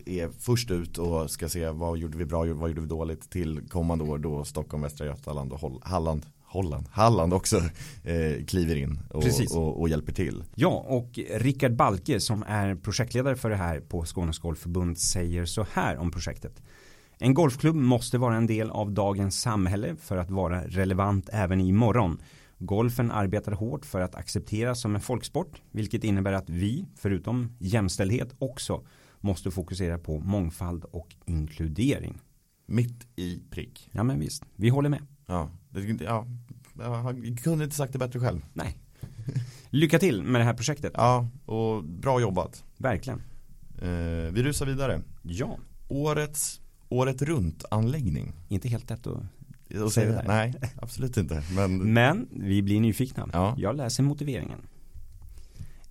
är 0.06 0.30
först 0.40 0.72
ut 0.72 0.98
och 0.98 1.32
ska 1.32 1.50
se 1.50 1.70
vad 1.70 1.98
gjorde 1.98 2.18
vi 2.18 2.26
bra, 2.26 2.46
vad 2.54 2.70
gjorde 2.70 2.82
vi 2.82 2.88
dåligt 2.88 3.30
till 3.30 3.62
kommande 3.70 4.04
år 4.04 4.18
då 4.18 4.44
Stockholm, 4.44 4.84
Västra 4.84 5.06
Götaland 5.08 5.52
och 5.52 5.60
Holl- 5.60 5.82
Halland 5.84 6.26
Holland, 6.50 6.86
Halland 6.92 7.34
också 7.34 7.58
eh, 8.04 8.46
kliver 8.48 8.76
in 8.76 9.00
och, 9.10 9.24
och, 9.56 9.80
och 9.82 9.90
hjälper 9.90 10.14
till. 10.14 10.44
Ja, 10.56 10.86
och 10.88 11.20
Rickard 11.32 11.76
Balke 11.76 12.20
som 12.20 12.44
är 12.48 12.76
projektledare 12.76 13.36
för 13.36 13.50
det 13.50 13.56
här 13.56 13.80
på 13.80 14.06
Skånes 14.06 14.40
Golfförbund 14.40 14.98
säger 14.98 15.46
så 15.46 15.66
här 15.74 15.98
om 15.98 16.12
projektet. 16.12 16.62
En 17.20 17.34
golfklubb 17.34 17.76
måste 17.76 18.18
vara 18.18 18.36
en 18.36 18.48
del 18.48 18.70
av 18.70 18.92
dagens 18.92 19.42
samhälle 19.42 19.96
för 19.96 20.18
att 20.18 20.32
vara 20.32 20.64
relevant 20.64 21.30
även 21.32 21.62
imorgon. 21.62 22.22
Golfen 22.60 23.12
arbetar 23.12 23.52
hårt 23.52 23.86
för 23.86 24.02
att 24.02 24.16
accepteras 24.16 24.82
som 24.82 24.96
en 24.96 25.02
folksport, 25.02 25.62
vilket 25.72 26.04
innebär 26.04 26.34
att 26.34 26.50
vi, 26.50 26.86
förutom 26.96 27.56
jämställdhet, 27.60 28.36
också 28.40 28.84
måste 29.20 29.52
fokusera 29.52 29.98
på 29.98 30.20
mångfald 30.20 30.84
och 30.84 31.16
inkludering. 31.26 32.22
Mitt 32.66 33.08
i 33.16 33.42
prick. 33.50 33.90
Ja 33.92 34.04
men 34.04 34.20
visst, 34.20 34.44
vi 34.56 34.70
håller 34.70 34.90
med. 34.90 35.02
Ja, 35.26 35.50
det, 35.70 36.04
ja, 36.04 36.28
jag 36.78 37.40
kunde 37.44 37.64
inte 37.64 37.76
sagt 37.76 37.94
det 37.94 38.00
bättre 38.00 38.20
själv. 38.20 38.46
Nej. 38.54 38.78
Lycka 39.70 40.00
till 40.00 40.24
med 40.24 40.42
det 40.42 40.46
här 40.46 40.54
projektet. 40.54 40.92
Ja, 40.96 41.28
och 41.46 41.84
bra 41.84 42.22
jobbat. 42.22 42.64
Verkligen. 42.78 43.22
Eh, 43.82 44.34
vi 44.34 44.44
rusar 44.44 44.66
vidare. 44.66 45.02
Ja, 45.22 45.58
Årets 45.88 46.62
Året 46.90 47.22
runt 47.22 47.66
anläggning. 47.72 48.34
inte 48.48 48.68
helt 48.70 48.90
lätt 48.90 49.00
att 49.00 49.08
Och 49.08 49.24
det 49.68 49.90
säga, 49.90 50.12
där. 50.12 50.24
nej, 50.28 50.54
absolut 50.82 51.18
inte. 51.18 51.44
Men 51.56 51.78
Men 51.78 52.28
vi 52.32 52.62
blir 52.62 52.82
nyfikna. 52.82 53.30
Ja. 53.34 53.56
Jag 53.58 53.76
läser 53.76 54.04
motiveringen. 54.04 54.60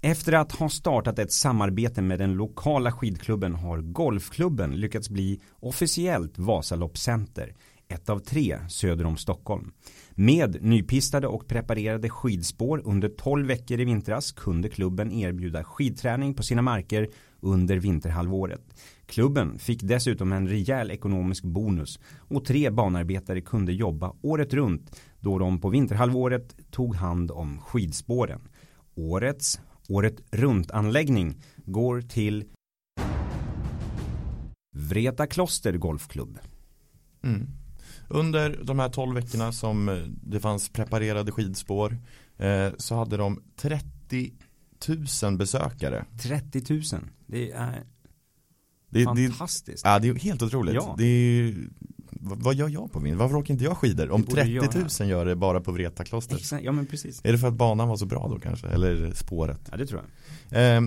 Efter 0.00 0.32
att 0.32 0.52
ha 0.52 0.68
startat 0.68 1.18
ett 1.18 1.32
samarbete 1.32 2.02
med 2.02 2.18
den 2.18 2.32
lokala 2.34 2.92
skidklubben 2.92 3.54
har 3.54 3.78
Golfklubben 3.78 4.70
lyckats 4.70 5.10
bli 5.10 5.40
officiellt 5.60 6.38
Vasaloppscenter, 6.38 7.54
ett 7.88 8.08
av 8.10 8.18
tre 8.18 8.58
söder 8.68 9.06
om 9.06 9.16
Stockholm. 9.16 9.72
Med 10.10 10.62
nypistade 10.62 11.26
och 11.26 11.46
preparerade 11.46 12.08
skidspår 12.10 12.82
under 12.84 13.08
12 13.08 13.46
veckor 13.46 13.80
i 13.80 13.84
vintras 13.84 14.32
kunde 14.32 14.68
klubben 14.68 15.12
erbjuda 15.12 15.64
skidträning 15.64 16.34
på 16.34 16.42
sina 16.42 16.62
marker 16.62 17.08
under 17.40 17.76
vinterhalvåret. 17.76 18.62
Klubben 19.06 19.58
fick 19.58 19.82
dessutom 19.82 20.32
en 20.32 20.48
rejäl 20.48 20.90
ekonomisk 20.90 21.44
bonus 21.44 21.98
och 22.28 22.44
tre 22.44 22.70
banarbetare 22.70 23.40
kunde 23.40 23.72
jobba 23.72 24.12
året 24.22 24.54
runt 24.54 25.00
då 25.20 25.38
de 25.38 25.60
på 25.60 25.68
vinterhalvåret 25.68 26.56
tog 26.70 26.94
hand 26.94 27.30
om 27.30 27.60
skidspåren. 27.60 28.48
Årets 28.94 29.60
året 29.88 30.16
runt-anläggning 30.30 31.42
går 31.64 32.00
till 32.00 32.44
Vreta 34.76 35.26
Kloster 35.26 35.72
Golfklubb. 35.72 36.38
Mm. 37.22 37.46
Under 38.08 38.60
de 38.62 38.78
här 38.78 38.88
12 38.88 39.14
veckorna 39.14 39.52
som 39.52 39.88
eh, 39.88 39.94
det 40.08 40.40
fanns 40.40 40.68
preparerade 40.68 41.32
skidspår 41.32 41.98
eh, 42.36 42.68
så 42.78 42.94
hade 42.94 43.16
de 43.16 43.42
30 43.56 44.32
000 45.22 45.36
besökare. 45.36 46.04
30 46.22 46.62
000. 46.70 46.82
Det 47.26 47.50
är 47.50 47.84
Det, 48.90 48.98
det, 48.98 49.28
fantastiskt. 49.28 49.84
ja, 49.84 49.98
det 49.98 50.08
är 50.08 50.14
helt 50.14 50.42
otroligt. 50.42 50.74
Ja. 50.74 50.94
Det 50.98 51.04
är, 51.04 51.54
vad, 52.20 52.54
gör 52.54 52.68
jag 52.68 52.92
på 52.92 53.00
min? 53.00 53.18
Varför 53.18 53.36
åker 53.36 53.52
inte 53.52 53.64
jag 53.64 53.76
skidor? 53.76 54.10
Om 54.10 54.20
Det 54.22 54.28
borde 54.28 54.42
30 54.42 54.78
000 54.78 54.88
göra. 55.08 55.08
gör 55.08 55.26
det 55.26 55.36
bara 55.36 55.60
på 55.60 55.72
Vreta 55.72 56.04
kloster. 56.04 56.36
Exakt, 56.36 56.64
ja 56.64 56.72
men 56.72 56.86
precis. 56.86 57.20
Är 57.24 57.32
det 57.32 57.38
för 57.38 57.48
att 57.48 57.54
banan 57.54 57.88
var 57.88 57.96
så 57.96 58.06
bra 58.06 58.28
då 58.28 58.38
kanske? 58.38 58.66
Eller 58.68 59.12
spåret? 59.12 59.60
Ja 59.70 59.76
det 59.76 59.86
tror 59.86 60.02
jag. 60.50 60.76
Eh, 60.76 60.82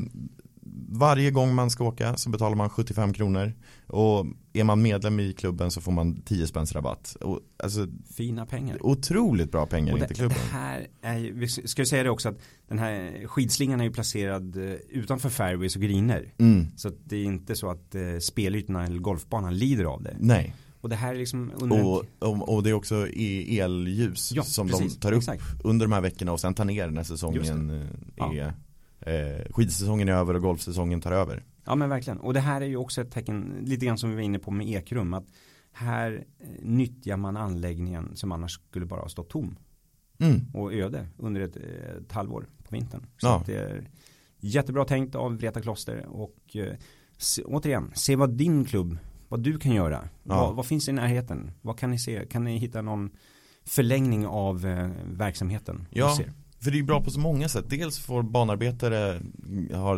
varje 0.89 1.32
gång 1.32 1.55
man 1.55 1.69
ska 1.69 1.84
åka 1.84 2.17
så 2.17 2.29
betalar 2.29 2.55
man 2.55 2.69
75 2.69 3.13
kronor 3.13 3.53
och 3.88 4.25
är 4.53 4.63
man 4.63 4.82
medlem 4.82 5.19
i 5.19 5.34
klubben 5.34 5.71
så 5.71 5.82
får 5.82 5.91
man 5.91 6.21
10 6.21 6.47
spänns 6.47 6.73
rabatt. 6.75 7.17
Och, 7.21 7.39
alltså, 7.63 7.88
Fina 8.15 8.45
pengar. 8.45 8.77
otroligt 8.86 9.51
bra 9.51 9.65
pengar 9.65 9.93
Och 9.93 9.99
det, 9.99 10.08
till 10.08 10.15
klubben. 10.15 10.38
det 10.51 10.58
här 10.58 10.88
är 11.01 11.17
ju, 11.17 11.34
vi 11.34 11.48
ska 11.48 11.81
ju 11.81 11.85
säga 11.85 12.04
det 12.04 12.10
också 12.10 12.29
att 12.29 12.37
den 12.67 12.79
här 12.79 13.27
skidslingan 13.27 13.79
är 13.79 13.83
ju 13.85 13.91
placerad 13.91 14.58
eh, 14.58 14.73
utanför 14.89 15.29
fairways 15.29 15.75
och 15.75 15.81
greener. 15.81 16.33
Mm. 16.37 16.67
Så 16.75 16.91
det 17.04 17.15
är 17.17 17.23
inte 17.23 17.56
så 17.56 17.69
att 17.69 17.96
eh, 17.96 18.02
spelytorna 18.21 18.85
eller 18.85 19.00
golfbanan 19.00 19.58
lider 19.58 19.83
av 19.85 20.04
det. 20.04 20.15
Nej, 20.19 20.56
Och 20.81 20.89
det 20.89 20.96
här 20.96 21.13
är 21.13 21.17
liksom 21.19 21.52
under 21.56 21.85
och, 21.85 22.04
och, 22.19 22.56
och 22.56 22.63
det 22.63 22.69
är 22.69 22.73
också 22.73 23.08
e- 23.13 23.60
elljus 23.60 24.31
Ja, 24.35 24.44
som 24.44 24.67
precis. 24.67 24.94
de 24.96 25.00
tar 25.00 25.12
upp 25.12 25.17
Exakt. 25.17 25.44
under 25.63 25.85
de 25.85 25.91
här 25.94 26.02
veckorna 26.02 26.31
och 26.31 26.39
sen 26.39 26.54
tar 26.54 26.65
ner 26.65 26.87
när 26.89 27.04
säsongen 27.04 27.69
eh, 27.69 27.87
Ja. 28.15 28.52
Eh, 29.02 29.52
skidsäsongen 29.52 30.10
är 30.10 30.13
över 30.13 30.33
och 30.33 30.41
golfsäsongen 30.41 31.02
tar 31.02 31.12
över. 31.12 31.43
Ja 31.65 31.75
men 31.75 31.89
verkligen. 31.89 32.19
Och 32.19 32.33
det 32.33 32.39
här 32.39 32.62
är 32.62 32.65
ju 32.65 32.77
också 32.77 33.02
ett 33.02 33.12
tecken, 33.12 33.58
lite 33.65 33.85
grann 33.85 33.97
som 33.97 34.10
vi 34.10 34.15
var 34.15 34.21
inne 34.23 34.39
på 34.39 34.52
med 34.52 34.67
Ekrum, 34.69 35.13
att 35.13 35.25
här 35.71 36.25
eh, 36.39 36.47
nyttjar 36.62 37.17
man 37.17 37.37
anläggningen 37.37 38.12
som 38.15 38.31
annars 38.31 38.52
skulle 38.54 38.85
bara 38.85 39.02
ha 39.02 39.10
stått 39.10 39.29
tom 39.29 39.56
Mm. 40.21 40.41
och 40.54 40.73
öde 40.73 41.08
under 41.17 41.41
ett, 41.41 41.56
eh, 41.58 41.95
ett 42.02 42.12
halvår 42.12 42.45
på 42.63 42.75
vintern. 42.75 43.02
Så 43.17 43.27
Ja. 43.27 43.43
det 43.45 43.56
är 43.56 43.89
jättebra 44.39 44.85
tänkt 44.85 45.15
av 45.15 45.37
Vreta 45.37 45.62
Kloster 45.62 46.06
och 46.06 46.56
eh, 46.56 46.73
se, 47.17 47.43
återigen, 47.43 47.91
se 47.93 48.15
vad 48.15 48.29
din 48.37 48.65
klubb 48.65 48.97
vad 49.27 49.39
du 49.43 49.58
kan 49.60 49.71
göra. 49.71 50.10
Ja. 50.23 50.35
Vad, 50.45 50.56
vad 50.56 50.65
finns 50.65 50.89
i 50.89 50.91
närheten? 50.91 51.52
Vad 51.62 51.79
kan 51.79 51.91
ni 51.91 52.00
se? 52.00 52.25
Kan 52.25 52.43
ni 52.43 52.58
hitta 52.58 52.81
någon 52.81 53.10
förlängning 53.65 54.27
av 54.27 54.65
eh, 54.65 54.89
verksamheten? 55.06 55.87
Ja. 55.89 56.17
För 56.62 56.71
det 56.71 56.79
är 56.79 56.83
bra 56.83 57.03
på 57.03 57.12
så 57.12 57.19
många 57.19 57.49
sätt. 57.49 57.65
Dels 57.69 57.99
får 57.99 58.23
banarbetare 58.23 59.21
ha 59.71 59.93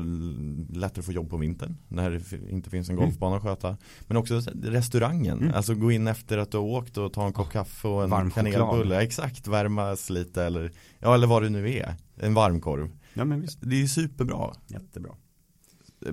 lättare 0.69 0.99
att 0.99 1.05
få 1.05 1.11
jobb 1.11 1.29
på 1.29 1.37
vintern 1.37 1.77
när 1.87 2.09
det 2.09 2.49
inte 2.51 2.69
finns 2.69 2.89
en 2.89 2.95
Mm. 2.95 3.05
golfbana 3.05 3.35
att 3.35 3.43
sköta. 3.43 3.77
Men 4.07 4.17
också 4.17 4.39
restaurangen. 4.63 5.39
Mm. 5.39 5.53
Alltså 5.53 5.75
gå 5.75 5.91
in 5.91 6.07
efter 6.07 6.37
att 6.37 6.51
du 6.51 6.57
har 6.57 6.63
åkt 6.65 6.97
och 6.97 7.13
ta 7.13 7.25
en 7.25 7.33
kopp 7.33 7.51
kaffe 7.51 7.87
och 7.87 8.03
en 8.03 8.09
Varm 8.09 8.31
kanelbulle. 8.31 9.01
Exakt, 9.01 9.47
värmas 9.47 10.09
lite 10.09 10.43
eller, 10.43 10.71
ja, 10.99 11.13
eller 11.15 11.27
vad 11.27 11.43
det 11.43 11.49
nu 11.49 11.73
är. 11.73 11.95
En 12.15 12.33
varmkorv. 12.33 12.89
Ja 13.13 13.25
men 13.25 13.41
visst. 13.41 13.57
Det 13.61 13.81
är 13.81 13.87
superbra. 13.87 14.53
Jättebra. 14.67 15.11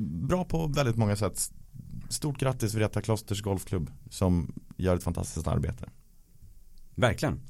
Bra 0.00 0.44
på 0.44 0.66
väldigt 0.66 0.96
många 0.96 1.16
sätt. 1.16 1.52
Stort 2.08 2.38
grattis 2.38 2.74
Vreta 2.74 3.02
Klosters 3.02 3.42
Golfklubb 3.42 3.90
som 4.10 4.52
gör 4.76 4.96
ett 4.96 5.02
fantastiskt 5.02 5.46
arbete. 5.46 5.88
Verkligen. 6.94 7.40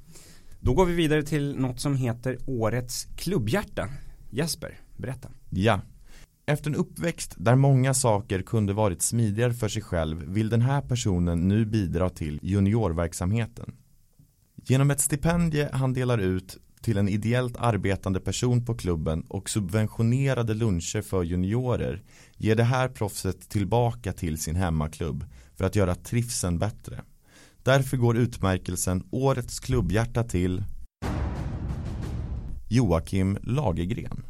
Då 0.61 0.75
går 0.75 0.87
vi 0.87 0.95
vidare 0.95 1.23
till 1.23 1.57
något 1.57 1.81
som 1.81 1.97
heter 1.97 2.39
Årets 2.47 3.07
klubbhjärta. 3.17 3.89
Jesper, 4.31 4.79
berätta. 4.97 5.29
Ja. 5.51 5.81
Efter 6.47 6.71
en 6.71 6.77
uppväxt 6.77 7.35
där 7.39 7.55
många 7.55 7.95
saker 7.95 8.43
kunde 8.43 8.73
varit 8.73 9.03
smidigare 9.03 9.55
för 9.55 9.69
sig 9.69 9.83
själv 9.83 10.23
vill 10.23 10.49
den 10.49 10.63
här 10.63 10.81
personen 10.81 11.49
nu 11.49 11.67
bidra 11.67 12.11
till 12.11 12.41
juniorverksamheten. 12.43 13.75
Genom 14.65 14.91
ett 14.91 15.01
stipendie 15.01 15.69
han 15.73 15.93
delar 15.93 16.19
ut 16.19 16.59
till 16.81 16.99
en 16.99 17.09
ideellt 17.09 17.57
arbetande 17.57 18.21
person 18.21 18.65
på 18.65 18.75
klubben 18.75 19.23
och 19.29 19.51
subventionerade 19.51 20.55
luncher 20.55 21.03
för 21.03 21.23
juniorer 21.23 22.03
ger 22.37 22.57
det 22.57 22.65
här 22.65 22.89
proffset 22.89 23.49
tillbaka 23.49 24.13
till 24.13 24.39
sin 24.39 24.57
hemmaklubb 24.57 25.25
för 25.57 25.65
att 25.65 25.77
göra 25.77 25.95
trivseln 25.95 26.59
bättre. 26.59 27.03
Därför 27.63 27.97
går 27.97 28.17
utmärkelsen 28.17 29.09
Årets 29.11 29.61
klubbhjärta 29.61 30.25
till 30.25 30.65
Joakim 32.69 33.39
Lagergren. 33.43 34.25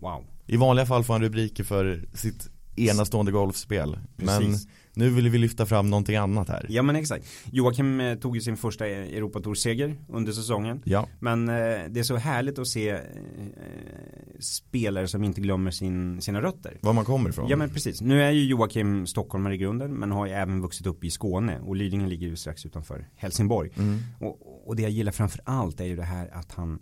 Wow. 0.00 0.24
I 0.46 0.56
vanliga 0.56 0.86
fall 0.86 1.04
får 1.04 1.14
han 1.14 1.22
rubriker 1.22 1.64
för 1.64 2.04
sitt 2.14 2.50
enastående 2.76 3.32
golfspel. 3.32 3.98
Men 4.16 4.42
Precis. 4.42 4.68
Nu 4.94 5.10
vill 5.10 5.28
vi 5.28 5.38
lyfta 5.38 5.66
fram 5.66 5.90
någonting 5.90 6.16
annat 6.16 6.48
här. 6.48 6.66
Ja 6.68 6.82
men 6.82 6.96
exakt. 6.96 7.26
Joakim 7.52 8.00
eh, 8.00 8.14
tog 8.14 8.36
ju 8.36 8.40
sin 8.40 8.56
första 8.56 8.86
Europatour-seger 8.86 9.96
under 10.08 10.32
säsongen. 10.32 10.82
Ja, 10.84 11.08
Men 11.20 11.48
eh, 11.48 11.54
det 11.88 12.00
är 12.00 12.02
så 12.02 12.16
härligt 12.16 12.58
att 12.58 12.68
se 12.68 12.90
eh, 12.90 13.00
spelare 14.38 15.08
som 15.08 15.24
inte 15.24 15.40
glömmer 15.40 15.70
sin, 15.70 16.22
sina 16.22 16.42
rötter. 16.42 16.78
var 16.80 16.92
man 16.92 17.04
kommer 17.04 17.30
ifrån. 17.30 17.48
Ja 17.48 17.56
men 17.56 17.70
precis. 17.70 18.00
Nu 18.00 18.22
är 18.22 18.30
ju 18.30 18.44
Joakim 18.44 19.06
stockholmare 19.06 19.54
i 19.54 19.58
grunden 19.58 19.94
men 19.94 20.10
har 20.12 20.26
ju 20.26 20.32
även 20.32 20.60
vuxit 20.60 20.86
upp 20.86 21.04
i 21.04 21.10
Skåne 21.10 21.58
och 21.60 21.76
Lidingö 21.76 22.06
ligger 22.06 22.26
ju 22.26 22.36
strax 22.36 22.66
utanför 22.66 23.08
Helsingborg. 23.16 23.70
Mm. 23.76 23.98
Och, 24.20 24.68
och 24.68 24.76
det 24.76 24.82
jag 24.82 24.90
gillar 24.90 25.12
framför 25.12 25.40
allt 25.44 25.80
är 25.80 25.84
ju 25.84 25.96
det 25.96 26.02
här 26.02 26.30
att 26.32 26.52
han 26.52 26.78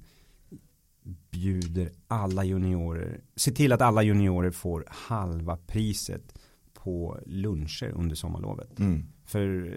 bjuder 1.30 1.90
alla 2.08 2.44
juniorer, 2.44 3.20
se 3.36 3.50
till 3.50 3.72
att 3.72 3.80
alla 3.80 4.02
juniorer 4.02 4.50
får 4.50 4.84
halva 4.88 5.56
priset 5.56 6.38
på 6.84 7.18
luncher 7.26 7.92
under 7.94 8.16
sommarlovet. 8.16 8.78
Mm. 8.78 9.04
För 9.24 9.74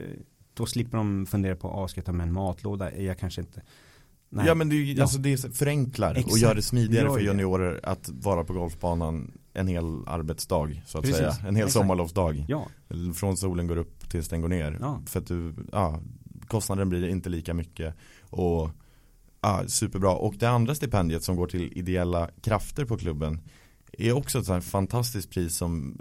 då 0.53 0.65
slipper 0.65 0.97
de 0.97 1.25
fundera 1.25 1.55
på, 1.55 1.67
ah, 1.69 1.87
ska 1.87 1.99
jag 1.99 2.05
ta 2.05 2.11
med 2.11 2.27
en 2.27 2.33
matlåda? 2.33 2.97
Jag 2.97 3.19
kanske 3.19 3.41
inte 3.41 3.61
Nej. 4.29 4.45
Ja 4.47 4.55
men 4.55 4.69
det, 4.69 4.75
är 4.75 4.93
Ja. 4.95 5.01
alltså 5.01 5.17
det 5.17 5.57
förenklar 5.57 6.11
och 6.11 6.17
Exakt. 6.17 6.41
gör 6.41 6.55
det 6.55 6.61
smidigare 6.61 7.09
för 7.09 7.19
juniorer 7.19 7.79
att 7.83 8.09
vara 8.09 8.43
på 8.43 8.53
golfbanan 8.53 9.31
en 9.53 9.67
hel 9.67 10.07
arbetsdag 10.07 10.69
så 10.85 10.97
att 10.97 11.03
Precis. 11.03 11.17
säga. 11.17 11.35
En 11.47 11.55
hel 11.55 11.65
Exakt. 11.65 11.73
sommarlovsdag. 11.73 12.45
Ja, 12.47 12.67
Från 13.15 13.37
solen 13.37 13.67
går 13.67 13.77
upp 13.77 14.09
tills 14.09 14.29
den 14.29 14.41
går 14.41 14.47
ner. 14.49 14.77
Ja. 14.81 15.01
För 15.05 15.19
att 15.19 15.27
du, 15.27 15.53
ja, 15.71 15.99
kostnaden 16.47 16.89
blir 16.89 17.07
inte 17.07 17.29
lika 17.29 17.53
mycket. 17.53 17.95
Och 18.21 18.69
ja, 19.41 19.63
superbra. 19.67 20.11
Och 20.15 20.35
det 20.39 20.49
andra 20.49 20.75
stipendiet 20.75 21.23
som 21.23 21.35
går 21.35 21.47
till 21.47 21.77
ideella 21.77 22.29
krafter 22.41 22.85
på 22.85 22.97
klubben 22.97 23.39
är 23.97 24.11
också 24.11 24.39
ett 24.39 24.45
sånt 24.45 24.63
här 24.63 24.69
fantastiskt 24.71 25.29
pris 25.29 25.55
som 25.55 25.97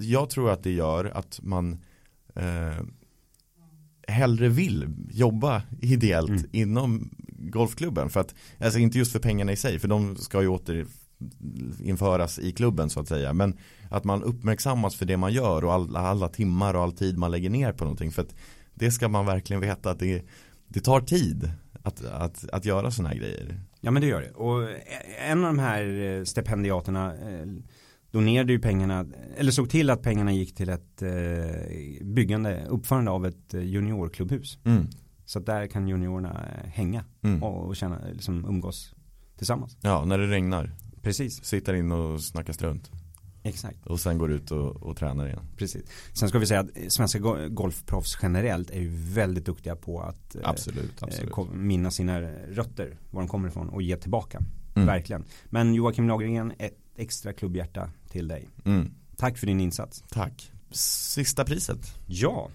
jag 0.00 0.30
tror 0.30 0.50
att 0.50 0.62
det 0.62 0.70
gör 0.72 1.04
att 1.04 1.40
man 1.42 1.78
eh, 2.34 2.84
hellre 4.08 4.48
vill 4.48 4.88
jobba 5.10 5.62
ideellt 5.80 6.30
Mm. 6.30 6.44
inom 6.52 7.10
golfklubben. 7.38 8.10
För 8.10 8.20
att, 8.20 8.34
alltså 8.60 8.78
inte 8.78 8.98
just 8.98 9.12
för 9.12 9.18
pengarna 9.18 9.52
i 9.52 9.56
sig, 9.56 9.78
för 9.78 9.88
de 9.88 10.16
ska 10.16 10.42
ju 10.42 10.48
åter 10.48 10.86
införas 11.82 12.38
i 12.38 12.52
klubben 12.52 12.90
så 12.90 13.00
att 13.00 13.08
säga. 13.08 13.32
Men 13.32 13.56
att 13.90 14.04
man 14.04 14.22
uppmärksammas 14.22 14.96
för 14.96 15.06
det 15.06 15.16
man 15.16 15.32
gör 15.32 15.64
och 15.64 15.72
alla, 15.72 15.98
alla 16.00 16.28
timmar 16.28 16.74
och 16.74 16.82
all 16.82 16.92
tid 16.92 17.18
man 17.18 17.30
lägger 17.30 17.50
ner 17.50 17.72
på 17.72 17.84
någonting. 17.84 18.12
För 18.12 18.22
att 18.22 18.34
det 18.74 18.90
ska 18.90 19.08
man 19.08 19.26
verkligen 19.26 19.60
veta 19.60 19.90
att 19.90 19.98
det, 19.98 20.22
det 20.68 20.80
tar 20.80 21.00
tid 21.00 21.50
att, 21.82 22.04
att, 22.04 22.48
att 22.48 22.64
göra 22.64 22.90
sådana 22.90 23.08
här 23.08 23.16
grejer. 23.16 23.60
ja 23.80 23.90
men 23.90 24.02
det 24.02 24.08
gör 24.08 24.20
det. 24.20 24.30
Och 24.30 24.68
en 25.28 25.38
av 25.38 25.44
de 25.44 25.58
här 25.58 26.00
eh, 26.00 26.24
stipendiaterna 26.24 27.14
eh, 27.14 27.46
donerade 28.12 28.52
ju 28.52 28.58
pengarna, 28.58 29.06
eller 29.36 29.50
såg 29.52 29.70
till 29.70 29.90
att 29.90 30.02
pengarna 30.02 30.32
gick 30.32 30.54
till 30.54 30.68
ett 30.68 31.02
eh, 31.02 32.04
byggande, 32.06 32.66
uppförande 32.68 33.10
av 33.10 33.26
ett 33.26 33.54
eh, 33.54 33.60
juniorklubbhus. 33.62 34.58
Mm. 34.64 34.86
Så 35.24 35.38
att 35.38 35.46
där 35.46 35.66
kan 35.66 35.88
juniorerna 35.88 36.30
eh, 36.64 36.70
hänga 36.70 37.04
Mm. 37.22 37.42
och, 37.42 37.76
känna, 37.76 37.98
liksom 38.12 38.44
umgås 38.44 38.94
tillsammans. 39.36 39.76
Ja, 39.80 40.04
när 40.04 40.18
det 40.18 40.26
regnar. 40.26 40.72
Precis, 41.02 41.44
Sitter 41.44 41.74
in 41.74 41.92
och 41.92 42.20
snackar 42.20 42.52
strunt. 42.52 42.90
exakt. 43.42 43.86
Och 43.86 44.00
sen 44.00 44.18
går 44.18 44.32
ut 44.32 44.50
och, 44.50 44.76
och 44.82 44.96
tränar 44.96 45.26
igen. 45.26 45.44
Precis. 45.56 45.82
Sen 46.12 46.28
ska 46.28 46.38
vi 46.38 46.46
säga 46.46 46.60
att 46.60 46.70
svenska 46.88 47.18
go- 47.18 47.48
golfproffs 47.48 48.18
generellt 48.22 48.70
är 48.70 48.80
ju 48.80 48.88
väldigt 48.94 49.46
duktiga 49.46 49.76
på 49.76 50.00
att 50.00 50.36
Absolut, 50.42 51.02
eh, 51.02 51.08
absolut. 51.08 51.54
minnas 51.54 51.94
sina 51.94 52.20
rötter, 52.50 52.96
var 53.10 53.20
de 53.22 53.28
kommer 53.28 53.48
ifrån 53.48 53.68
och 53.68 53.82
ge 53.82 53.96
tillbaka. 53.96 54.40
Mm. 54.74 54.86
Verkligen. 54.86 55.24
Men 55.46 55.74
Joakim 55.74 56.08
Lagergren, 56.08 56.52
ett 56.58 56.78
extra 56.96 57.32
klubbhjärta 57.32 57.90
till 58.12 58.28
dig. 58.28 58.48
Mm. 58.64 58.94
Tack 59.16 59.38
för 59.38 59.46
din 59.46 59.60
insats. 59.60 60.04
Tack. 60.10 60.52
Sista 60.70 61.44
priset. 61.44 61.94
Ja, 62.06 62.50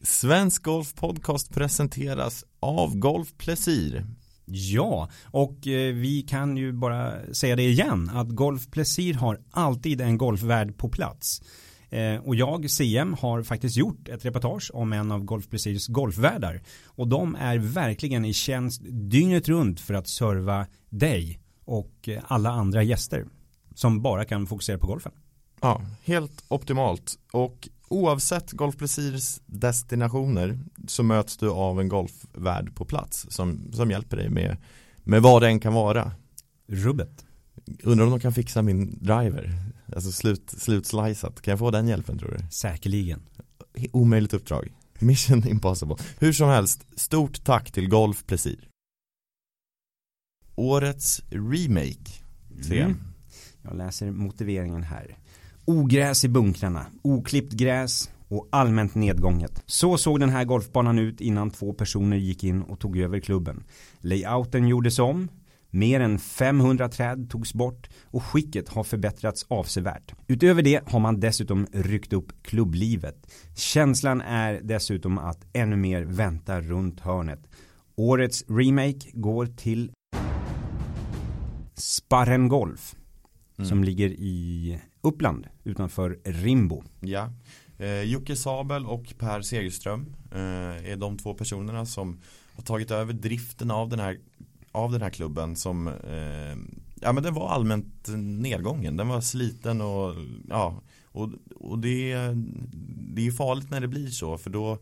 Svensk 0.00 0.62
Golf 0.62 0.94
Podcast 0.94 1.54
presenteras 1.54 2.44
av 2.60 2.96
Golf 2.96 3.34
Plesir. 3.38 4.06
ja, 4.44 5.10
och 5.24 5.66
eh, 5.66 5.94
vi 5.94 6.22
kan 6.22 6.56
ju 6.56 6.72
bara 6.72 7.34
säga 7.34 7.56
det 7.56 7.62
igen 7.62 8.10
att 8.14 8.28
Golf 8.28 8.70
Plesir 8.70 9.14
har 9.14 9.40
alltid 9.50 10.00
en 10.00 10.18
golfvärd 10.18 10.76
på 10.76 10.88
plats. 10.88 11.42
Eh, 11.90 12.16
och 12.16 12.34
jag, 12.34 12.70
CM, 12.70 13.14
har 13.20 13.42
faktiskt 13.42 13.76
gjort 13.76 14.08
ett 14.08 14.24
reportage 14.24 14.70
om 14.74 14.92
en 14.92 15.12
av 15.12 15.24
Golf 15.24 15.48
Plesirs 15.48 15.86
golfvärdar. 15.86 16.62
Och 16.86 17.08
de 17.08 17.34
är 17.34 17.58
verkligen 17.58 18.24
i 18.24 18.32
tjänst 18.32 18.82
dygnet 18.84 19.48
runt 19.48 19.80
för 19.80 19.94
att 19.94 20.08
serva 20.08 20.66
dig 20.90 21.40
och 21.64 22.08
eh, 22.08 22.22
alla 22.26 22.50
andra 22.50 22.82
gäster 22.82 23.26
som 23.78 24.02
bara 24.02 24.24
kan 24.24 24.46
fokusera 24.46 24.78
på 24.78 24.86
golfen. 24.86 25.12
Ja, 25.60 25.82
helt 26.02 26.44
optimalt. 26.48 27.18
Och 27.32 27.68
oavsett 27.88 28.52
Golf 28.52 28.76
Plesirs 28.76 29.40
destinationer 29.46 30.58
så 30.86 31.02
möts 31.02 31.36
du 31.36 31.50
av 31.50 31.80
en 31.80 31.88
golfvärd 31.88 32.74
på 32.74 32.84
plats 32.84 33.26
som, 33.30 33.72
som 33.72 33.90
hjälper 33.90 34.16
dig 34.16 34.30
med, 34.30 34.56
med 35.04 35.22
vad 35.22 35.42
det 35.42 35.48
än 35.48 35.60
kan 35.60 35.74
vara. 35.74 36.12
Rubbet. 36.66 37.24
Undrar 37.82 38.04
om 38.04 38.10
de 38.10 38.20
kan 38.20 38.32
fixa 38.32 38.62
min 38.62 38.98
driver. 39.00 39.52
Alltså 39.94 40.12
slut, 40.12 40.54
slutslicat. 40.58 41.40
Kan 41.40 41.52
jag 41.52 41.58
få 41.58 41.70
den 41.70 41.88
hjälpen 41.88 42.18
tror 42.18 42.36
du? 42.38 42.44
Säkerligen. 42.50 43.20
Omöjligt 43.92 44.34
uppdrag. 44.34 44.68
Mission 44.98 45.48
impossible. 45.48 45.96
Hur 46.18 46.32
som 46.32 46.48
helst, 46.48 46.86
stort 46.96 47.44
tack 47.44 47.72
till 47.72 47.88
Golf 47.88 48.26
Plesir. 48.26 48.68
Årets 50.54 51.22
remake. 51.30 52.12
Mm. 52.70 52.96
Jag 53.68 53.76
läser 53.76 54.10
motiveringen 54.10 54.82
här. 54.82 55.16
Ogräs 55.64 56.24
i 56.24 56.28
bunkrarna, 56.28 56.86
oklippt 57.02 57.52
gräs 57.52 58.10
och 58.28 58.48
allmänt 58.52 58.94
nedgånget. 58.94 59.62
Så 59.66 59.98
såg 59.98 60.20
den 60.20 60.28
här 60.28 60.44
golfbanan 60.44 60.98
ut 60.98 61.20
innan 61.20 61.50
två 61.50 61.72
personer 61.72 62.16
gick 62.16 62.44
in 62.44 62.62
och 62.62 62.80
tog 62.80 62.98
över 62.98 63.20
klubben. 63.20 63.64
Layouten 64.00 64.68
gjordes 64.68 64.98
om, 64.98 65.28
mer 65.70 66.00
än 66.00 66.18
500 66.18 66.88
träd 66.88 67.30
togs 67.30 67.54
bort 67.54 67.88
och 68.04 68.24
skicket 68.24 68.68
har 68.68 68.84
förbättrats 68.84 69.46
avsevärt. 69.48 70.14
Utöver 70.26 70.62
det 70.62 70.88
har 70.88 71.00
man 71.00 71.20
dessutom 71.20 71.66
ryckt 71.72 72.12
upp 72.12 72.42
klubblivet. 72.42 73.26
Känslan 73.56 74.20
är 74.20 74.60
dessutom 74.62 75.18
att 75.18 75.46
ännu 75.52 75.76
mer 75.76 76.02
väntar 76.02 76.60
runt 76.60 77.00
hörnet. 77.00 77.40
Årets 77.96 78.44
remake 78.48 79.10
går 79.12 79.46
till 79.46 79.92
Sparren 81.74 82.48
Golf 82.48 82.94
som 83.64 83.84
ligger 83.84 84.08
i 84.08 84.80
Uppland 85.00 85.46
utanför 85.64 86.18
Rimbo. 86.24 86.82
Ja. 87.00 87.32
Eh, 87.78 88.02
Jocke 88.02 88.36
Sabel 88.36 88.86
och 88.86 89.14
Per 89.18 89.42
Segerström 89.42 90.14
eh, 90.32 90.90
är 90.92 90.96
de 90.96 91.18
två 91.18 91.34
personerna 91.34 91.86
som 91.86 92.20
har 92.56 92.62
tagit 92.62 92.90
över 92.90 93.12
driften 93.12 93.70
av 93.70 93.88
den 93.88 94.00
här, 94.00 94.18
av 94.72 94.92
den 94.92 95.02
här 95.02 95.10
klubben 95.10 95.56
som 95.56 95.88
eh, 95.88 96.56
ja 97.00 97.12
men 97.12 97.22
den 97.22 97.34
var 97.34 97.48
allmänt 97.48 98.08
nedgången. 98.16 98.96
Den 98.96 99.08
var 99.08 99.20
sliten 99.20 99.80
och 99.80 100.14
ja, 100.48 100.80
Och, 101.04 101.30
och 101.54 101.78
det, 101.78 102.14
det 103.14 103.26
är 103.26 103.30
farligt 103.30 103.70
när 103.70 103.80
det 103.80 103.88
blir 103.88 104.06
så 104.06 104.38
för 104.38 104.50
då 104.50 104.72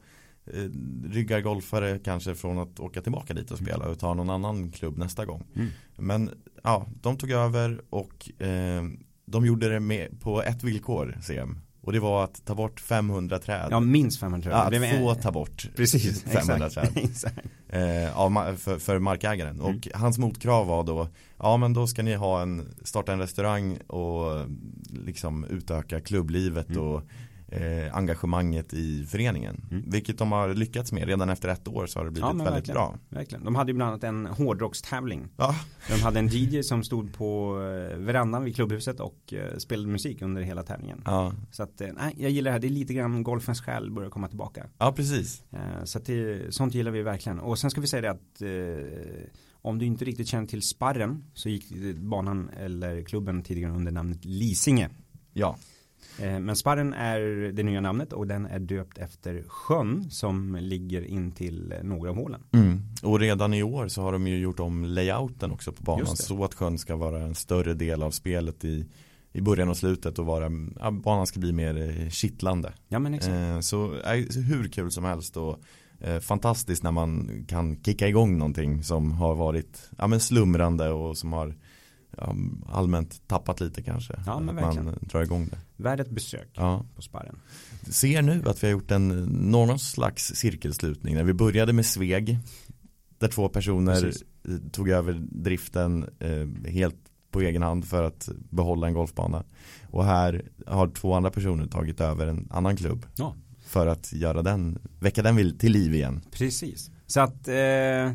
eh, 0.44 0.70
ryggar 1.10 1.40
golfare 1.40 1.98
kanske 1.98 2.34
från 2.34 2.58
att 2.58 2.80
åka 2.80 3.02
tillbaka 3.02 3.34
dit 3.34 3.50
och 3.50 3.58
spela 3.58 3.88
och 3.88 3.98
ta 3.98 4.14
någon 4.14 4.30
annan 4.30 4.70
klubb 4.70 4.98
nästa 4.98 5.24
gång. 5.24 5.44
Mm. 5.54 5.68
Men 5.96 6.30
ja, 6.66 6.86
de 7.02 7.16
tog 7.18 7.30
över 7.30 7.80
och 7.90 8.42
eh, 8.42 8.82
de 9.26 9.46
gjorde 9.46 9.68
det 9.68 9.80
med, 9.80 10.20
på 10.20 10.42
ett 10.42 10.64
villkor, 10.64 11.18
CM. 11.22 11.58
Och 11.80 11.92
det 11.92 12.00
var 12.00 12.24
att 12.24 12.44
ta 12.44 12.54
bort 12.54 12.80
500 12.80 13.38
träd. 13.38 13.68
Ja, 13.70 13.80
minst 13.80 14.20
500 14.20 14.50
Ja, 14.50 14.70
träd. 14.70 14.82
att 14.82 14.98
få 14.98 15.14
ta 15.14 15.32
bort 15.32 15.68
Precis, 15.76 16.22
500 16.32 16.66
exakt. 16.66 16.94
träd 16.94 17.04
exakt. 17.10 17.38
eh, 17.68 18.18
av, 18.18 18.56
för, 18.56 18.78
för 18.78 18.98
markägaren. 18.98 19.60
Mm. 19.60 19.66
Och 19.76 19.88
hans 19.94 20.18
motkrav 20.18 20.66
var 20.66 20.84
då, 20.84 21.08
ja 21.38 21.56
men 21.56 21.72
då 21.72 21.86
ska 21.86 22.02
ni 22.02 22.14
ha 22.14 22.42
en, 22.42 22.74
starta 22.84 23.12
en 23.12 23.18
restaurang 23.18 23.76
och 23.86 24.46
liksom 24.90 25.44
utöka 25.44 26.00
klubblivet 26.00 26.68
Mm. 26.70 26.82
och 26.82 27.02
eh, 27.48 27.96
engagemanget 27.96 28.74
i 28.74 29.06
föreningen. 29.06 29.64
Mm. 29.70 29.84
Vilket 29.90 30.18
de 30.18 30.32
har 30.32 30.54
lyckats 30.54 30.92
med. 30.92 31.06
Redan 31.08 31.28
efter 31.30 31.48
ett 31.48 31.68
år 31.68 31.86
så 31.86 31.98
har 31.98 32.04
det 32.04 32.10
blivit 32.10 32.26
Ja, 32.28 32.32
väldigt 32.32 32.54
verkligen. 32.54 32.74
bra. 32.74 32.94
Verkligen. 33.08 33.44
De 33.44 33.54
hade 33.54 33.70
ju 33.72 33.76
bland 33.76 33.88
annat 33.90 34.04
en 34.04 34.26
hårdrockstävling. 34.26 35.28
Ja, 35.36 35.54
De 35.88 36.02
hade 36.02 36.18
en 36.18 36.28
DJ 36.32 36.62
som 36.62 36.84
stod 36.84 37.14
på 37.14 37.56
eh, 37.92 37.96
verandan 37.98 38.44
vid 38.44 38.54
klubbhuset 38.54 39.00
och 39.00 39.32
eh, 39.32 39.56
spelade 39.58 39.88
musik 39.88 40.22
under 40.22 40.42
hela 40.42 40.62
tävlingen. 40.62 41.02
ja. 41.04 41.32
Så 41.50 41.62
att, 41.62 41.80
eh, 41.80 41.88
nej, 41.96 42.14
jag 42.18 42.30
gillar 42.30 42.48
det 42.48 42.52
här. 42.52 42.58
Det 42.60 42.66
är 42.66 42.70
lite 42.70 42.94
grann 42.94 43.22
golfens 43.22 43.60
själ 43.60 43.90
börjar 43.90 44.10
komma 44.10 44.28
tillbaka. 44.28 44.66
ja 44.78 44.92
precis. 44.92 45.42
Så 45.84 45.98
att 45.98 46.04
det, 46.06 46.54
sånt 46.54 46.74
gillar 46.74 46.90
vi 46.90 47.02
verkligen. 47.02 47.38
Och 47.40 47.58
sen 47.58 47.70
ska 47.70 47.80
vi 47.80 47.86
säga 47.86 48.02
det 48.02 48.10
att 48.10 48.42
eh, 48.42 49.28
om 49.62 49.78
du 49.78 49.86
inte 49.86 50.04
riktigt 50.04 50.28
känner 50.28 50.46
till 50.46 50.62
Sparren 50.62 51.24
så 51.34 51.48
gick 51.48 51.94
banan 51.96 52.50
eller 52.60 53.02
klubben 53.02 53.42
tidigare 53.42 53.72
under 53.72 53.92
namnet 53.92 54.24
Lisinge. 54.24 54.90
Ja, 55.32 55.56
Men 56.20 56.56
Sparren 56.56 56.92
är 56.92 57.20
det 57.52 57.62
nya 57.62 57.80
namnet 57.80 58.12
och 58.12 58.26
den 58.26 58.46
är 58.46 58.58
döpt 58.58 58.98
efter 58.98 59.44
sjön 59.48 60.10
som 60.10 60.56
ligger 60.60 61.02
in 61.02 61.32
till 61.32 61.72
eh, 61.72 61.82
några 61.82 62.10
av 62.10 62.16
hålen. 62.16 62.40
mm. 62.52 62.82
och 63.02 63.20
redan 63.20 63.54
i 63.54 63.62
år 63.62 63.88
så 63.88 64.02
har 64.02 64.12
de 64.12 64.26
ju 64.26 64.38
gjort 64.38 64.60
om 64.60 64.84
layouten 64.84 65.52
också 65.52 65.72
på 65.72 65.82
banan. 65.82 66.16
Så 66.16 66.44
att 66.44 66.54
sjön 66.54 66.78
ska 66.78 66.96
vara 66.96 67.18
en 67.18 67.34
större 67.34 67.74
del 67.74 68.02
av 68.02 68.10
spelet 68.10 68.64
i, 68.64 68.86
i 69.32 69.40
början 69.40 69.68
och 69.68 69.76
slutet 69.76 70.18
och 70.18 70.26
vara, 70.26 70.50
ja, 70.80 70.90
banan 70.90 71.26
ska 71.26 71.40
bli 71.40 71.52
mer 71.52 72.00
eh, 72.02 72.10
kittlande. 72.10 72.72
Ja 72.88 72.98
men 72.98 73.14
exakt. 73.14 73.34
Eh, 73.34 73.60
så 73.60 73.94
eh, 73.94 74.24
så 74.30 74.40
hur 74.40 74.68
kul 74.68 74.90
som 74.90 75.04
helst 75.04 75.36
och 75.36 75.60
eh, 76.00 76.20
fantastiskt 76.20 76.82
när 76.82 76.92
man 76.92 77.44
kan 77.48 77.82
kicka 77.82 78.08
igång 78.08 78.38
någonting 78.38 78.82
som 78.82 79.12
har 79.12 79.34
varit 79.34 79.90
ja, 79.98 80.06
men 80.06 80.20
slumrande 80.20 80.90
och 80.90 81.18
som 81.18 81.32
har 81.32 81.54
allmänt 82.68 83.22
tappat 83.28 83.60
lite 83.60 83.82
kanske. 83.82 84.14
Ja, 84.26 84.36
men 84.40 84.54
man 84.54 84.64
verkligen. 84.64 84.88
eh, 84.88 84.94
drar 85.00 85.22
igång 85.22 85.48
det. 85.48 85.58
Värd 85.82 86.00
ett 86.00 86.10
besök 86.10 86.48
Ja. 86.54 86.84
på 86.96 87.02
Sparren. 87.02 87.38
Ser 87.90 88.22
nu 88.22 88.42
att 88.46 88.62
vi 88.62 88.66
har 88.66 88.72
gjort 88.72 88.90
en 88.90 89.08
någon 89.50 89.78
slags 89.78 90.34
cirkelslutning 90.34 91.14
när 91.14 91.24
vi 91.24 91.32
började 91.34 91.72
med 91.72 91.86
Sveg 91.86 92.38
där 93.18 93.28
två 93.28 93.48
personer 93.48 94.00
Precis. 94.00 94.22
tog 94.72 94.88
över 94.88 95.12
driften 95.30 96.06
eh, 96.18 96.70
helt 96.72 96.96
på 97.30 97.40
egen 97.40 97.62
hand 97.62 97.84
för 97.84 98.02
att 98.02 98.28
behålla 98.50 98.86
en 98.86 98.94
golfbana. 98.94 99.44
Och 99.90 100.04
här 100.04 100.42
har 100.66 100.88
två 100.88 101.14
andra 101.14 101.30
personer 101.30 101.66
tagit 101.66 102.00
över 102.00 102.26
en 102.26 102.48
annan 102.50 102.76
klubb 102.76 103.06
Ja. 103.16 103.34
för 103.66 103.86
att 103.86 104.12
göra 104.12 104.42
den, 104.42 104.78
väcka 105.00 105.22
den 105.22 105.58
till 105.58 105.72
liv 105.72 105.94
igen. 105.94 106.20
Precis. 106.30 106.90
Så 107.06 107.20
att 107.20 107.48
eh, 107.48 108.12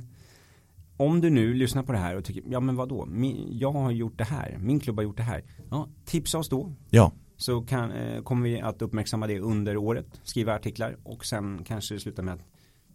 om 1.02 1.22
du 1.22 1.30
nu 1.30 1.54
lyssnar 1.54 1.84
på 1.84 1.91
det 1.91 1.97
här 1.97 2.16
och 2.16 2.26
tycker, 2.26 2.43
ja 2.49 2.60
men 2.60 2.76
vadå, 2.76 3.06
min, 3.06 3.47
jag 3.58 3.72
har 3.72 3.91
gjort 3.91 4.18
det 4.18 4.24
här, 4.24 4.58
min 4.60 4.80
klubb 4.80 4.95
har 4.95 5.04
gjort 5.04 5.18
det 5.18 5.24
här. 5.24 5.43
Ja, 5.70 5.89
tipsa 6.06 6.38
oss 6.38 6.49
då. 6.49 6.74
Ja, 6.89 7.12
Så 7.38 7.62
kan, 7.62 7.91
eh, 7.91 8.22
kommer 8.24 8.49
vi 8.49 8.62
att 8.62 8.82
uppmärksamma 8.82 9.28
det 9.28 9.39
under 9.39 9.78
året, 9.78 10.22
skriva 10.24 10.56
artiklar 10.56 10.97
och 11.04 11.26
sen 11.26 11.64
kanske 11.64 11.93
det 11.93 11.99
slutar 11.99 12.24
med 12.24 12.34
att 12.34 12.41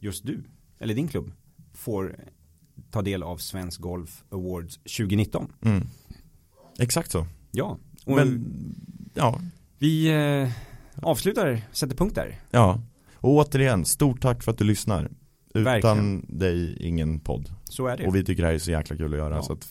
just 0.00 0.26
du, 0.26 0.44
eller 0.78 0.94
din 0.94 1.09
klubb, 1.09 1.32
får 1.74 2.16
ta 2.90 3.02
del 3.02 3.22
av 3.22 3.36
Svensk 3.36 3.80
Golf 3.80 4.24
Awards 4.30 4.76
2019. 4.76 5.52
mm. 5.62 5.86
exakt 6.78 7.11
så. 7.11 7.26
Ja, 7.52 7.78
och 8.04 8.16
Men, 8.16 8.44
ja, 9.14 9.40
vi 9.78 10.09
eh, 10.09 10.52
avslutar, 11.02 11.61
sätter 11.72 11.96
punkt 11.96 12.14
där. 12.14 12.40
ja. 12.50 12.80
Och 13.14 13.30
återigen, 13.30 13.84
stort 13.84 14.20
tack 14.20 14.42
för 14.42 14.52
att 14.52 14.59
du 14.59 14.64
lyssnar. 14.64 15.11
Utan 15.57 15.64
Verkligen. 15.64 16.24
dig, 16.28 16.76
ingen 16.80 17.20
podd. 17.20 17.48
Så 17.64 17.86
är 17.86 17.96
det. 17.96 18.07
Och 18.07 18.14
vi 18.16 18.24
tycker 18.24 18.42
det 18.42 18.48
här 18.48 18.54
är 18.54 18.59
så 18.59 18.70
jäkla 18.70 18.96
kul 18.96 19.12
att 19.12 19.18
göra. 19.18 19.34
Ja. 19.34 19.42
Så 19.42 19.52
att, 19.52 19.68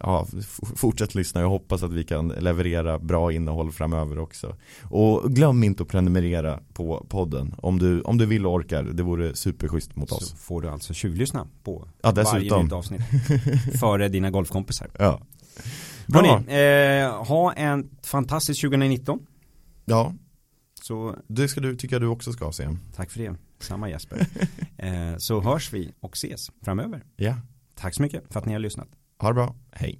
ja, 0.00 0.26
fortsätt 0.76 1.14
lyssna. 1.14 1.40
Jag 1.40 1.48
hoppas 1.48 1.82
att 1.82 1.92
vi 1.92 2.04
kan 2.04 2.28
leverera 2.28 2.98
bra 2.98 3.32
innehåll 3.32 3.72
framöver 3.72 4.18
också. 4.18 4.56
Och 4.82 5.32
glöm 5.34 5.64
inte 5.64 5.82
att 5.82 5.88
prenumerera 5.88 6.60
på 6.72 7.06
podden. 7.08 7.54
Om 7.58 7.78
du, 7.78 8.00
om 8.00 8.18
du 8.18 8.26
vill 8.26 8.46
och 8.46 8.52
orkar. 8.52 8.82
Det 8.82 9.02
vore 9.02 9.34
superschysst 9.36 9.96
mot 9.96 10.08
Så 10.08 10.16
oss. 10.16 10.32
får 10.32 10.62
du 10.62 10.68
alltså 10.68 10.94
tjuvlyssna 10.94 11.46
på 11.64 11.88
Ja, 12.02 12.10
varje 12.12 12.38
dessutom. 12.38 12.64
nytt 12.64 12.72
avsnitt. 12.72 13.00
Före 13.80 14.08
dina 14.08 14.30
golfkompisar. 14.30 14.88
Ja. 14.98 15.20
Bra. 16.06 16.20
Hörrni, 16.22 17.02
eh, 17.04 17.24
ha 17.26 17.52
en 17.52 17.88
fantastisk 18.02 18.60
2019. 18.60 19.18
Ja, 19.84 20.14
Så 20.82 21.14
det 21.26 21.48
ska 21.48 21.60
du, 21.60 21.76
tycker 21.76 21.94
jag 21.94 22.02
du 22.02 22.06
också 22.06 22.32
ska 22.32 22.52
se. 22.52 22.68
tack 22.96 23.10
för 23.10 23.18
det. 23.20 23.34
Samma 23.58 23.88
Jesper. 23.90 24.26
eh, 24.76 25.16
så 25.16 25.40
hörs 25.40 25.72
vi 25.72 25.92
och 26.00 26.14
ses 26.14 26.50
framöver. 26.62 27.04
Ja, 27.16 27.36
Tack 27.74 27.94
så 27.94 28.02
mycket 28.02 28.32
för 28.32 28.40
att 28.40 28.46
ni 28.46 28.52
har 28.52 28.60
lyssnat. 28.60 28.88
ha 29.18 29.28
det 29.28 29.34
bra. 29.34 29.54
Hej. 29.72 29.96